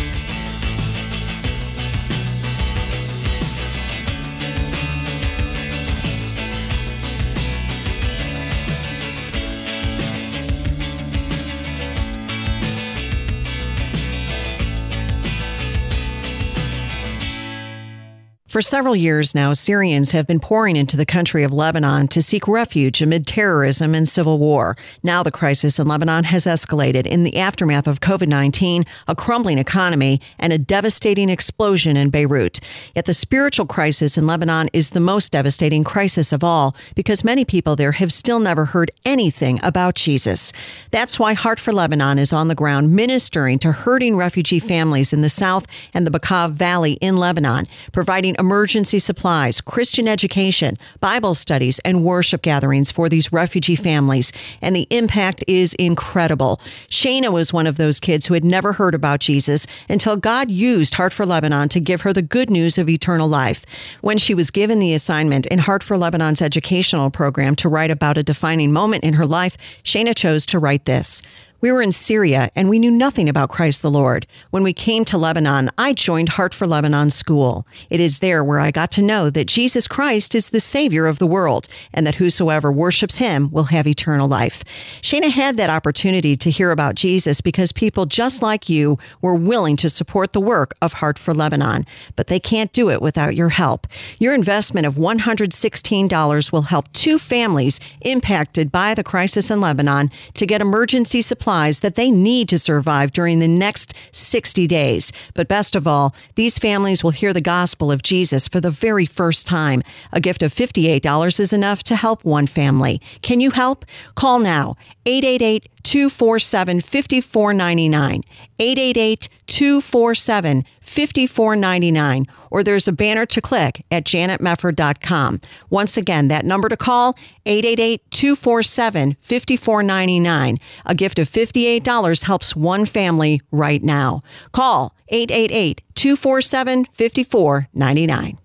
For 18.54 18.62
several 18.62 18.94
years 18.94 19.34
now, 19.34 19.52
Syrians 19.52 20.12
have 20.12 20.28
been 20.28 20.38
pouring 20.38 20.76
into 20.76 20.96
the 20.96 21.04
country 21.04 21.42
of 21.42 21.52
Lebanon 21.52 22.06
to 22.06 22.22
seek 22.22 22.46
refuge 22.46 23.02
amid 23.02 23.26
terrorism 23.26 23.96
and 23.96 24.08
civil 24.08 24.38
war. 24.38 24.76
Now 25.02 25.24
the 25.24 25.32
crisis 25.32 25.80
in 25.80 25.88
Lebanon 25.88 26.22
has 26.22 26.44
escalated 26.44 27.04
in 27.04 27.24
the 27.24 27.36
aftermath 27.38 27.88
of 27.88 27.98
COVID 27.98 28.28
19, 28.28 28.84
a 29.08 29.16
crumbling 29.16 29.58
economy, 29.58 30.20
and 30.38 30.52
a 30.52 30.58
devastating 30.58 31.30
explosion 31.30 31.96
in 31.96 32.10
Beirut. 32.10 32.60
Yet 32.94 33.06
the 33.06 33.12
spiritual 33.12 33.66
crisis 33.66 34.16
in 34.16 34.24
Lebanon 34.24 34.68
is 34.72 34.90
the 34.90 35.00
most 35.00 35.32
devastating 35.32 35.82
crisis 35.82 36.32
of 36.32 36.44
all 36.44 36.76
because 36.94 37.24
many 37.24 37.44
people 37.44 37.74
there 37.74 37.90
have 37.90 38.12
still 38.12 38.38
never 38.38 38.66
heard 38.66 38.92
anything 39.04 39.58
about 39.64 39.96
Jesus. 39.96 40.52
That's 40.92 41.18
why 41.18 41.32
Heart 41.32 41.58
for 41.58 41.72
Lebanon 41.72 42.20
is 42.20 42.32
on 42.32 42.46
the 42.46 42.54
ground 42.54 42.92
ministering 42.92 43.58
to 43.58 43.72
hurting 43.72 44.16
refugee 44.16 44.60
families 44.60 45.12
in 45.12 45.22
the 45.22 45.28
south 45.28 45.66
and 45.92 46.06
the 46.06 46.16
Bekaa 46.16 46.52
Valley 46.52 46.92
in 47.00 47.16
Lebanon, 47.16 47.66
providing 47.90 48.36
emergency 48.44 48.98
supplies, 48.98 49.62
Christian 49.62 50.06
education, 50.06 50.76
Bible 51.00 51.32
studies, 51.32 51.78
and 51.78 52.04
worship 52.04 52.42
gatherings 52.42 52.90
for 52.90 53.08
these 53.08 53.32
refugee 53.32 53.74
families. 53.74 54.34
And 54.60 54.76
the 54.76 54.86
impact 54.90 55.42
is 55.48 55.72
incredible. 55.74 56.60
Shana 56.90 57.32
was 57.32 57.54
one 57.54 57.66
of 57.66 57.78
those 57.78 57.98
kids 57.98 58.26
who 58.26 58.34
had 58.34 58.44
never 58.44 58.74
heard 58.74 58.94
about 58.94 59.20
Jesus 59.20 59.66
until 59.88 60.16
God 60.16 60.50
used 60.50 60.92
Heart 60.92 61.14
for 61.14 61.24
Lebanon 61.24 61.70
to 61.70 61.80
give 61.80 62.02
her 62.02 62.12
the 62.12 62.20
good 62.20 62.50
news 62.50 62.76
of 62.76 62.90
eternal 62.90 63.28
life. 63.28 63.64
When 64.02 64.18
she 64.18 64.34
was 64.34 64.50
given 64.50 64.78
the 64.78 64.92
assignment 64.92 65.46
in 65.46 65.58
Heart 65.60 65.82
for 65.82 65.96
Lebanon's 65.96 66.42
educational 66.42 67.10
program 67.10 67.56
to 67.56 67.68
write 67.70 67.90
about 67.90 68.18
a 68.18 68.22
defining 68.22 68.74
moment 68.74 69.04
in 69.04 69.14
her 69.14 69.26
life, 69.26 69.56
Shana 69.84 70.14
chose 70.14 70.44
to 70.46 70.58
write 70.58 70.84
this. 70.84 71.22
We 71.64 71.72
were 71.72 71.80
in 71.80 71.92
Syria 71.92 72.50
and 72.54 72.68
we 72.68 72.78
knew 72.78 72.90
nothing 72.90 73.26
about 73.26 73.48
Christ 73.48 73.80
the 73.80 73.90
Lord. 73.90 74.26
When 74.50 74.62
we 74.62 74.74
came 74.74 75.02
to 75.06 75.16
Lebanon, 75.16 75.70
I 75.78 75.94
joined 75.94 76.28
Heart 76.28 76.52
for 76.52 76.66
Lebanon 76.66 77.08
School. 77.08 77.66
It 77.88 78.00
is 78.00 78.18
there 78.18 78.44
where 78.44 78.60
I 78.60 78.70
got 78.70 78.90
to 78.90 79.02
know 79.02 79.30
that 79.30 79.46
Jesus 79.46 79.88
Christ 79.88 80.34
is 80.34 80.50
the 80.50 80.60
Savior 80.60 81.06
of 81.06 81.18
the 81.18 81.26
world 81.26 81.66
and 81.94 82.06
that 82.06 82.16
whosoever 82.16 82.70
worships 82.70 83.16
him 83.16 83.50
will 83.50 83.72
have 83.72 83.86
eternal 83.86 84.28
life. 84.28 84.62
Shana 85.00 85.30
had 85.30 85.56
that 85.56 85.70
opportunity 85.70 86.36
to 86.36 86.50
hear 86.50 86.70
about 86.70 86.96
Jesus 86.96 87.40
because 87.40 87.72
people 87.72 88.04
just 88.04 88.42
like 88.42 88.68
you 88.68 88.98
were 89.22 89.34
willing 89.34 89.78
to 89.78 89.88
support 89.88 90.34
the 90.34 90.42
work 90.42 90.74
of 90.82 90.92
Heart 90.92 91.18
for 91.18 91.32
Lebanon, 91.32 91.86
but 92.14 92.26
they 92.26 92.38
can't 92.38 92.74
do 92.74 92.90
it 92.90 93.00
without 93.00 93.36
your 93.36 93.48
help. 93.48 93.86
Your 94.18 94.34
investment 94.34 94.86
of 94.86 94.96
$116 94.96 96.52
will 96.52 96.62
help 96.62 96.92
two 96.92 97.18
families 97.18 97.80
impacted 98.02 98.70
by 98.70 98.92
the 98.92 99.02
crisis 99.02 99.50
in 99.50 99.62
Lebanon 99.62 100.10
to 100.34 100.44
get 100.44 100.60
emergency 100.60 101.22
supplies 101.22 101.53
that 101.54 101.94
they 101.94 102.10
need 102.10 102.48
to 102.48 102.58
survive 102.58 103.12
during 103.12 103.38
the 103.38 103.48
next 103.48 103.94
60 104.12 104.66
days. 104.66 105.12
But 105.34 105.48
best 105.48 105.76
of 105.76 105.86
all, 105.86 106.14
these 106.34 106.58
families 106.58 107.04
will 107.04 107.10
hear 107.10 107.32
the 107.32 107.40
gospel 107.40 107.92
of 107.92 108.02
Jesus 108.02 108.48
for 108.48 108.60
the 108.60 108.70
very 108.70 109.06
first 109.06 109.46
time. 109.46 109.82
A 110.12 110.20
gift 110.20 110.42
of 110.42 110.52
$58 110.52 111.40
is 111.40 111.52
enough 111.52 111.82
to 111.84 111.96
help 111.96 112.24
one 112.24 112.46
family. 112.46 113.00
Can 113.22 113.40
you 113.40 113.50
help? 113.50 113.84
Call 114.14 114.38
now 114.38 114.76
888 115.06 115.73
247 115.84 116.80
5499. 116.80 118.22
888 118.58 119.28
247 119.46 120.64
5499. 120.80 122.26
Or 122.50 122.62
there's 122.62 122.88
a 122.88 122.92
banner 122.92 123.26
to 123.26 123.40
click 123.40 123.84
at 123.90 124.04
janetmefford.com. 124.04 125.40
Once 125.70 125.96
again, 125.96 126.28
that 126.28 126.44
number 126.44 126.68
to 126.68 126.76
call 126.76 127.16
888 127.46 128.10
247 128.10 129.14
5499. 129.20 130.58
A 130.86 130.94
gift 130.94 131.18
of 131.18 131.28
$58 131.28 132.24
helps 132.24 132.56
one 132.56 132.86
family 132.86 133.40
right 133.50 133.82
now. 133.82 134.22
Call 134.52 134.94
888 135.08 135.82
247 135.94 136.86
5499. 136.86 138.38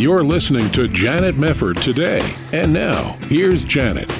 You're 0.00 0.24
listening 0.24 0.70
to 0.70 0.88
Janet 0.88 1.34
Mefford 1.34 1.78
today. 1.82 2.22
And 2.54 2.72
now, 2.72 3.18
here's 3.24 3.62
Janet. 3.62 4.10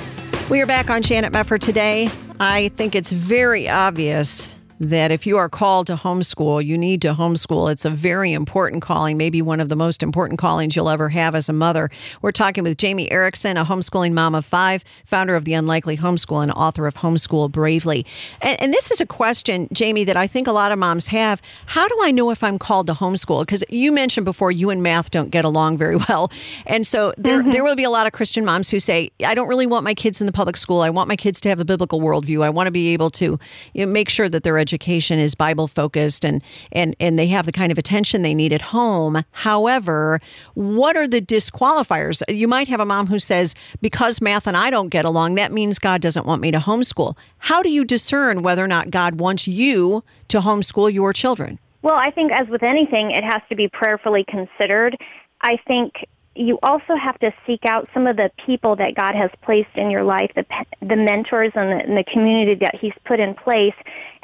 We 0.50 0.60
are 0.60 0.66
back 0.66 0.90
on 0.90 1.00
Janet 1.00 1.32
Mefford 1.32 1.62
today. 1.62 2.10
I 2.38 2.68
think 2.68 2.94
it's 2.94 3.10
very 3.10 3.66
obvious 3.66 4.58
that 4.80 5.12
if 5.12 5.26
you 5.26 5.36
are 5.36 5.48
called 5.48 5.86
to 5.88 5.94
homeschool, 5.94 6.64
you 6.64 6.76
need 6.78 7.02
to 7.02 7.12
homeschool. 7.12 7.70
It's 7.70 7.84
a 7.84 7.90
very 7.90 8.32
important 8.32 8.82
calling, 8.82 9.18
maybe 9.18 9.42
one 9.42 9.60
of 9.60 9.68
the 9.68 9.76
most 9.76 10.02
important 10.02 10.40
callings 10.40 10.74
you'll 10.74 10.88
ever 10.88 11.10
have 11.10 11.34
as 11.34 11.50
a 11.50 11.52
mother. 11.52 11.90
We're 12.22 12.32
talking 12.32 12.64
with 12.64 12.78
Jamie 12.78 13.10
Erickson, 13.10 13.58
a 13.58 13.64
homeschooling 13.64 14.12
mom 14.12 14.34
of 14.34 14.46
five, 14.46 14.82
founder 15.04 15.36
of 15.36 15.44
The 15.44 15.52
Unlikely 15.52 15.98
Homeschool, 15.98 16.42
and 16.42 16.50
author 16.52 16.86
of 16.86 16.94
Homeschool 16.94 17.52
Bravely. 17.52 18.06
And, 18.40 18.60
and 18.62 18.74
this 18.74 18.90
is 18.90 19.02
a 19.02 19.06
question, 19.06 19.68
Jamie, 19.70 20.04
that 20.04 20.16
I 20.16 20.26
think 20.26 20.46
a 20.46 20.52
lot 20.52 20.72
of 20.72 20.78
moms 20.78 21.08
have. 21.08 21.42
How 21.66 21.86
do 21.86 21.98
I 22.02 22.10
know 22.10 22.30
if 22.30 22.42
I'm 22.42 22.58
called 22.58 22.86
to 22.86 22.94
homeschool? 22.94 23.42
Because 23.42 23.62
you 23.68 23.92
mentioned 23.92 24.24
before 24.24 24.50
you 24.50 24.70
and 24.70 24.82
math 24.82 25.10
don't 25.10 25.30
get 25.30 25.44
along 25.44 25.76
very 25.76 25.96
well. 26.08 26.32
And 26.66 26.86
so 26.86 27.12
there, 27.18 27.40
mm-hmm. 27.40 27.50
there 27.50 27.64
will 27.64 27.76
be 27.76 27.84
a 27.84 27.90
lot 27.90 28.06
of 28.06 28.12
Christian 28.12 28.46
moms 28.46 28.70
who 28.70 28.80
say, 28.80 29.10
I 29.26 29.34
don't 29.34 29.48
really 29.48 29.66
want 29.66 29.84
my 29.84 29.94
kids 29.94 30.22
in 30.22 30.26
the 30.26 30.32
public 30.32 30.56
school. 30.56 30.80
I 30.80 30.88
want 30.88 31.06
my 31.06 31.16
kids 31.16 31.38
to 31.42 31.50
have 31.50 31.60
a 31.60 31.66
biblical 31.66 32.00
worldview. 32.00 32.42
I 32.42 32.48
want 32.48 32.66
to 32.66 32.70
be 32.70 32.94
able 32.94 33.10
to 33.10 33.38
you 33.74 33.86
know, 33.86 33.92
make 33.92 34.08
sure 34.08 34.28
that 34.30 34.42
they're 34.42 34.58
education 34.70 35.18
is 35.18 35.34
Bible 35.34 35.66
focused 35.66 36.24
and 36.24 36.42
and 36.70 36.94
and 37.00 37.18
they 37.18 37.26
have 37.26 37.44
the 37.46 37.52
kind 37.52 37.72
of 37.72 37.78
attention 37.78 38.22
they 38.22 38.34
need 38.34 38.52
at 38.52 38.62
home. 38.62 39.22
However, 39.32 40.20
what 40.54 40.96
are 40.96 41.08
the 41.08 41.20
disqualifiers? 41.20 42.22
You 42.28 42.46
might 42.46 42.68
have 42.68 42.80
a 42.80 42.86
mom 42.86 43.08
who 43.08 43.18
says 43.18 43.54
because 43.80 44.20
math 44.20 44.46
and 44.46 44.56
I 44.56 44.70
don't 44.70 44.88
get 44.88 45.04
along, 45.04 45.34
that 45.34 45.50
means 45.50 45.78
God 45.78 46.00
doesn't 46.00 46.24
want 46.24 46.40
me 46.40 46.50
to 46.52 46.58
homeschool. 46.58 47.16
How 47.38 47.62
do 47.62 47.70
you 47.70 47.84
discern 47.84 48.42
whether 48.42 48.64
or 48.64 48.68
not 48.68 48.90
God 48.90 49.18
wants 49.18 49.48
you 49.48 50.04
to 50.28 50.40
homeschool 50.40 50.92
your 50.92 51.12
children? 51.12 51.58
Well, 51.82 51.96
I 51.96 52.10
think 52.10 52.30
as 52.32 52.46
with 52.48 52.62
anything, 52.62 53.10
it 53.10 53.24
has 53.24 53.42
to 53.48 53.56
be 53.56 53.66
prayerfully 53.68 54.24
considered. 54.28 54.96
I 55.40 55.56
think 55.66 55.94
you 56.36 56.58
also 56.62 56.94
have 56.94 57.18
to 57.18 57.32
seek 57.46 57.64
out 57.66 57.88
some 57.92 58.06
of 58.06 58.16
the 58.16 58.30
people 58.46 58.76
that 58.76 58.94
God 58.94 59.14
has 59.14 59.30
placed 59.42 59.74
in 59.74 59.90
your 59.90 60.04
life, 60.04 60.30
the, 60.34 60.46
the 60.80 60.96
mentors 60.96 61.52
and 61.54 61.70
the, 61.72 61.84
and 61.84 61.96
the 61.96 62.04
community 62.04 62.54
that 62.54 62.76
He's 62.80 62.92
put 63.04 63.18
in 63.18 63.34
place, 63.34 63.74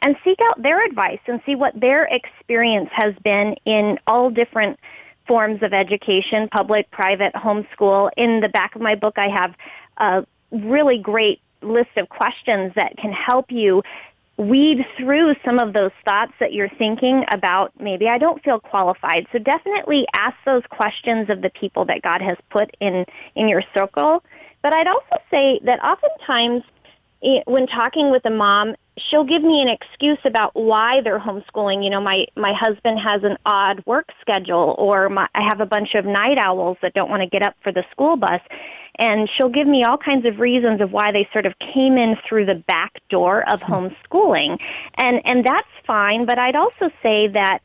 and 0.02 0.16
seek 0.24 0.38
out 0.42 0.62
their 0.62 0.84
advice 0.84 1.20
and 1.26 1.40
see 1.46 1.54
what 1.54 1.78
their 1.78 2.04
experience 2.04 2.90
has 2.92 3.14
been 3.24 3.56
in 3.64 3.98
all 4.06 4.30
different 4.30 4.78
forms 5.26 5.62
of 5.62 5.72
education, 5.72 6.48
public, 6.48 6.90
private, 6.90 7.34
homeschool. 7.34 8.10
In 8.16 8.40
the 8.40 8.48
back 8.48 8.76
of 8.76 8.82
my 8.82 8.94
book, 8.94 9.14
I 9.16 9.28
have 9.28 9.54
a 9.96 10.26
really 10.52 10.98
great 10.98 11.40
list 11.62 11.90
of 11.96 12.08
questions 12.08 12.72
that 12.76 12.96
can 12.96 13.12
help 13.12 13.50
you 13.50 13.82
weed 14.36 14.84
through 14.98 15.34
some 15.48 15.58
of 15.58 15.72
those 15.72 15.92
thoughts 16.04 16.32
that 16.40 16.52
you're 16.52 16.68
thinking 16.68 17.24
about 17.32 17.72
maybe 17.80 18.06
I 18.06 18.18
don't 18.18 18.42
feel 18.42 18.60
qualified. 18.60 19.26
So 19.32 19.38
definitely 19.38 20.06
ask 20.14 20.36
those 20.44 20.62
questions 20.68 21.30
of 21.30 21.40
the 21.40 21.50
people 21.50 21.86
that 21.86 22.02
God 22.02 22.20
has 22.20 22.36
put 22.50 22.76
in 22.80 23.06
in 23.34 23.48
your 23.48 23.62
circle. 23.74 24.22
But 24.62 24.74
I'd 24.74 24.86
also 24.86 25.16
say 25.30 25.58
that 25.64 25.82
oftentimes 25.82 26.64
when 27.46 27.66
talking 27.66 28.10
with 28.10 28.24
a 28.24 28.30
mom, 28.30 28.74
she'll 28.98 29.24
give 29.24 29.42
me 29.42 29.60
an 29.60 29.68
excuse 29.68 30.18
about 30.24 30.52
why 30.54 31.00
they're 31.02 31.18
homeschooling. 31.18 31.84
You 31.84 31.90
know, 31.90 32.00
my 32.00 32.26
my 32.36 32.52
husband 32.52 32.98
has 33.00 33.22
an 33.24 33.36
odd 33.44 33.82
work 33.86 34.08
schedule, 34.20 34.74
or 34.78 35.08
my, 35.08 35.28
I 35.34 35.42
have 35.42 35.60
a 35.60 35.66
bunch 35.66 35.94
of 35.94 36.04
night 36.04 36.38
owls 36.38 36.78
that 36.82 36.94
don't 36.94 37.10
want 37.10 37.22
to 37.22 37.28
get 37.28 37.42
up 37.42 37.54
for 37.62 37.72
the 37.72 37.84
school 37.92 38.16
bus 38.16 38.40
and 38.98 39.28
she'll 39.36 39.48
give 39.48 39.66
me 39.66 39.84
all 39.84 39.98
kinds 39.98 40.26
of 40.26 40.38
reasons 40.38 40.80
of 40.80 40.90
why 40.90 41.12
they 41.12 41.28
sort 41.32 41.46
of 41.46 41.52
came 41.58 41.96
in 41.96 42.16
through 42.28 42.46
the 42.46 42.54
back 42.54 43.00
door 43.08 43.48
of 43.50 43.62
hmm. 43.62 43.72
homeschooling 43.72 44.58
and 44.96 45.20
and 45.24 45.44
that's 45.44 45.68
fine 45.86 46.24
but 46.26 46.38
i'd 46.38 46.56
also 46.56 46.90
say 47.02 47.28
that 47.28 47.60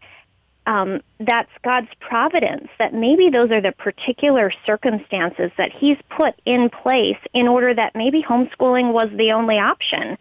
um, 0.66 1.02
that's 1.20 1.50
God's 1.64 1.90
providence, 2.00 2.68
that 2.78 2.94
maybe 2.94 3.30
those 3.30 3.52
are 3.52 3.62
the 3.62 3.72
particular 3.72 4.52
circumstances 4.66 5.52
that 5.58 5.72
He's 5.72 5.98
put 6.10 6.36
in 6.46 6.70
place 6.70 7.18
in 7.34 7.48
order 7.48 7.74
that 7.74 7.96
maybe 7.96 8.22
homeschooling 8.22 8.94
was 8.94 9.10
the 9.18 9.32
only 9.32 9.58
option 9.58 10.18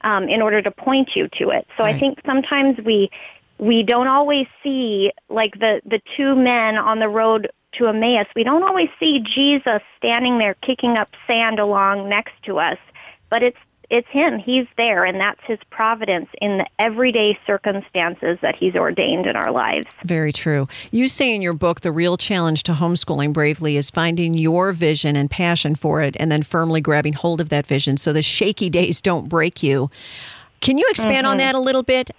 um, 0.00 0.28
in 0.28 0.40
order 0.42 0.62
to 0.62 0.70
point 0.70 1.10
you 1.14 1.28
to 1.38 1.50
it. 1.50 1.66
So 1.76 1.84
right. 1.84 1.94
I 1.94 1.98
think 1.98 2.20
sometimes 2.24 2.78
we 2.84 3.10
we 3.58 3.82
don't 3.82 4.08
always 4.08 4.46
see 4.62 5.12
like 5.28 5.58
the 5.58 5.80
the 5.84 6.00
two 6.16 6.34
men 6.34 6.76
on 6.76 6.98
the 6.98 7.08
road 7.08 7.50
to 7.78 7.88
Emmaus, 7.88 8.26
we 8.34 8.44
don't 8.44 8.62
always 8.62 8.88
see 8.98 9.20
Jesus 9.20 9.82
standing 9.98 10.38
there 10.38 10.54
kicking 10.54 10.96
up 10.96 11.10
sand 11.26 11.58
along 11.58 12.08
next 12.08 12.34
to 12.44 12.58
us, 12.58 12.78
but 13.30 13.42
it's 13.42 13.58
it's 13.90 14.08
him. 14.08 14.38
He's 14.38 14.66
there, 14.76 15.04
and 15.04 15.20
that's 15.20 15.40
his 15.46 15.58
providence 15.70 16.28
in 16.40 16.58
the 16.58 16.66
everyday 16.78 17.38
circumstances 17.46 18.38
that 18.42 18.56
he's 18.56 18.74
ordained 18.74 19.26
in 19.26 19.36
our 19.36 19.52
lives. 19.52 19.86
Very 20.04 20.32
true. 20.32 20.68
You 20.90 21.08
say 21.08 21.34
in 21.34 21.42
your 21.42 21.52
book, 21.52 21.80
the 21.80 21.92
real 21.92 22.16
challenge 22.16 22.62
to 22.64 22.72
homeschooling 22.72 23.32
bravely 23.32 23.76
is 23.76 23.90
finding 23.90 24.34
your 24.34 24.72
vision 24.72 25.16
and 25.16 25.30
passion 25.30 25.74
for 25.74 26.00
it, 26.00 26.16
and 26.18 26.30
then 26.30 26.42
firmly 26.42 26.80
grabbing 26.80 27.12
hold 27.14 27.40
of 27.40 27.48
that 27.48 27.66
vision 27.66 27.96
so 27.96 28.12
the 28.12 28.22
shaky 28.22 28.70
days 28.70 29.00
don't 29.00 29.28
break 29.28 29.62
you. 29.62 29.90
Can 30.64 30.78
you 30.78 30.86
expand 30.88 31.26
mm-hmm. 31.26 31.32
on 31.32 31.36
that 31.38 31.54
a 31.54 31.60
little 31.60 31.82
bit? 31.82 32.10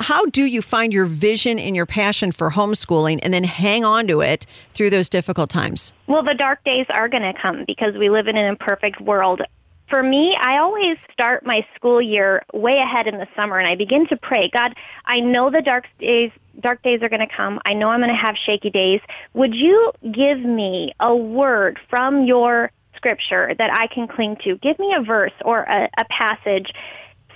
How 0.00 0.26
do 0.26 0.44
you 0.44 0.60
find 0.60 0.92
your 0.92 1.06
vision 1.06 1.58
and 1.58 1.74
your 1.74 1.86
passion 1.86 2.30
for 2.30 2.50
homeschooling 2.50 3.20
and 3.22 3.32
then 3.32 3.44
hang 3.44 3.86
on 3.86 4.06
to 4.08 4.20
it 4.20 4.44
through 4.74 4.90
those 4.90 5.08
difficult 5.08 5.48
times? 5.48 5.94
Well, 6.06 6.22
the 6.22 6.34
dark 6.34 6.62
days 6.64 6.84
are 6.90 7.08
going 7.08 7.22
to 7.22 7.32
come 7.40 7.64
because 7.66 7.94
we 7.94 8.10
live 8.10 8.26
in 8.26 8.36
an 8.36 8.44
imperfect 8.44 9.00
world. 9.00 9.40
For 9.88 10.02
me, 10.02 10.36
I 10.40 10.58
always 10.58 10.96
start 11.12 11.46
my 11.46 11.64
school 11.76 12.02
year 12.02 12.44
way 12.52 12.78
ahead 12.78 13.06
in 13.06 13.18
the 13.18 13.28
summer 13.36 13.58
and 13.58 13.68
I 13.68 13.76
begin 13.76 14.06
to 14.08 14.16
pray, 14.16 14.50
God, 14.52 14.74
I 15.04 15.20
know 15.20 15.50
the 15.50 15.62
dark 15.62 15.86
days 16.00 16.32
dark 16.60 16.82
days 16.82 17.02
are 17.02 17.08
going 17.08 17.26
to 17.26 17.34
come. 17.34 17.60
I 17.66 17.74
know 17.74 17.88
I'm 17.88 18.00
going 18.00 18.08
to 18.08 18.16
have 18.16 18.36
shaky 18.36 18.70
days. 18.70 19.00
Would 19.34 19.54
you 19.54 19.92
give 20.10 20.40
me 20.40 20.92
a 21.00 21.14
word 21.14 21.78
from 21.90 22.24
your 22.24 22.70
scripture 22.96 23.54
that 23.58 23.70
I 23.72 23.86
can 23.88 24.08
cling 24.08 24.36
to? 24.44 24.56
Give 24.56 24.78
me 24.78 24.94
a 24.94 25.02
verse 25.02 25.34
or 25.44 25.60
a, 25.60 25.88
a 25.98 26.04
passage 26.06 26.72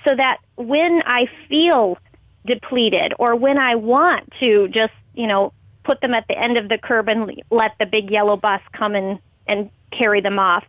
so 0.07 0.15
that 0.15 0.37
when 0.55 1.03
I 1.05 1.27
feel 1.47 1.97
depleted 2.45 3.13
or 3.19 3.35
when 3.35 3.57
I 3.57 3.75
want 3.75 4.33
to 4.39 4.67
just, 4.69 4.93
you 5.13 5.27
know, 5.27 5.53
put 5.83 6.01
them 6.01 6.13
at 6.13 6.27
the 6.27 6.37
end 6.37 6.57
of 6.57 6.69
the 6.69 6.77
curb 6.77 7.07
and 7.07 7.41
let 7.49 7.75
the 7.79 7.85
big 7.85 8.09
yellow 8.09 8.37
bus 8.37 8.61
come 8.73 8.95
and, 8.95 9.19
and 9.47 9.69
carry 9.91 10.21
them 10.21 10.39
off, 10.39 10.63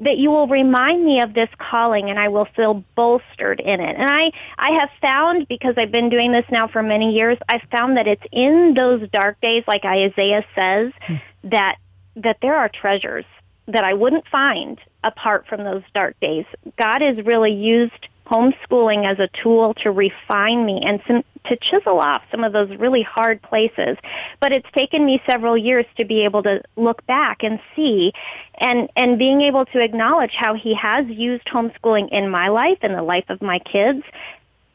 that 0.00 0.18
you 0.18 0.30
will 0.30 0.48
remind 0.48 1.04
me 1.04 1.20
of 1.20 1.34
this 1.34 1.48
calling 1.58 2.10
and 2.10 2.18
I 2.18 2.28
will 2.28 2.46
feel 2.56 2.84
bolstered 2.94 3.60
in 3.60 3.80
it. 3.80 3.96
And 3.96 4.08
I, 4.08 4.32
I 4.58 4.70
have 4.80 4.90
found, 5.00 5.48
because 5.48 5.74
I've 5.76 5.92
been 5.92 6.10
doing 6.10 6.32
this 6.32 6.44
now 6.50 6.68
for 6.68 6.82
many 6.82 7.16
years, 7.16 7.38
I've 7.48 7.62
found 7.70 7.96
that 7.96 8.06
it's 8.06 8.24
in 8.32 8.74
those 8.74 9.08
dark 9.10 9.40
days, 9.40 9.64
like 9.66 9.84
Isaiah 9.84 10.44
says, 10.56 10.92
hmm. 11.06 11.14
that, 11.44 11.76
that 12.16 12.38
there 12.42 12.56
are 12.56 12.68
treasures 12.68 13.24
that 13.66 13.84
I 13.84 13.94
wouldn't 13.94 14.26
find 14.28 14.78
apart 15.02 15.46
from 15.46 15.64
those 15.64 15.82
dark 15.94 16.18
days. 16.20 16.44
God 16.78 17.00
has 17.00 17.24
really 17.24 17.52
used 17.52 18.08
homeschooling 18.26 19.10
as 19.10 19.18
a 19.18 19.28
tool 19.42 19.74
to 19.74 19.90
refine 19.90 20.64
me 20.64 20.82
and 20.84 21.00
some, 21.06 21.22
to 21.46 21.56
chisel 21.56 22.00
off 22.00 22.22
some 22.30 22.42
of 22.42 22.52
those 22.52 22.70
really 22.78 23.02
hard 23.02 23.40
places. 23.42 23.96
But 24.40 24.52
it's 24.52 24.66
taken 24.76 25.04
me 25.04 25.20
several 25.26 25.56
years 25.56 25.84
to 25.96 26.04
be 26.04 26.24
able 26.24 26.42
to 26.44 26.62
look 26.76 27.04
back 27.06 27.42
and 27.42 27.60
see 27.76 28.12
and, 28.58 28.88
and 28.96 29.18
being 29.18 29.42
able 29.42 29.66
to 29.66 29.80
acknowledge 29.80 30.32
how 30.34 30.54
he 30.54 30.74
has 30.74 31.06
used 31.06 31.44
homeschooling 31.46 32.10
in 32.10 32.30
my 32.30 32.48
life 32.48 32.78
and 32.82 32.94
the 32.94 33.02
life 33.02 33.28
of 33.28 33.42
my 33.42 33.58
kids. 33.58 34.02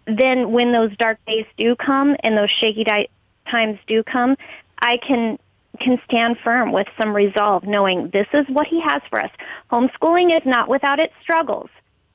Then 0.05 0.51
when 0.51 0.71
those 0.71 0.95
dark 0.97 1.19
days 1.25 1.45
do 1.57 1.75
come 1.75 2.15
and 2.23 2.37
those 2.37 2.51
shaky 2.51 2.83
di- 2.83 3.09
times 3.49 3.79
do 3.87 4.03
come, 4.03 4.37
I 4.79 4.97
can 4.97 5.39
can 5.79 6.01
stand 6.03 6.35
firm 6.43 6.73
with 6.73 6.87
some 6.99 7.15
resolve 7.15 7.63
knowing 7.63 8.09
this 8.09 8.27
is 8.33 8.45
what 8.49 8.67
he 8.67 8.81
has 8.81 9.01
for 9.09 9.21
us. 9.21 9.31
Homeschooling 9.71 10.35
is 10.35 10.45
not 10.45 10.67
without 10.67 10.99
its 10.99 11.13
struggles 11.21 11.69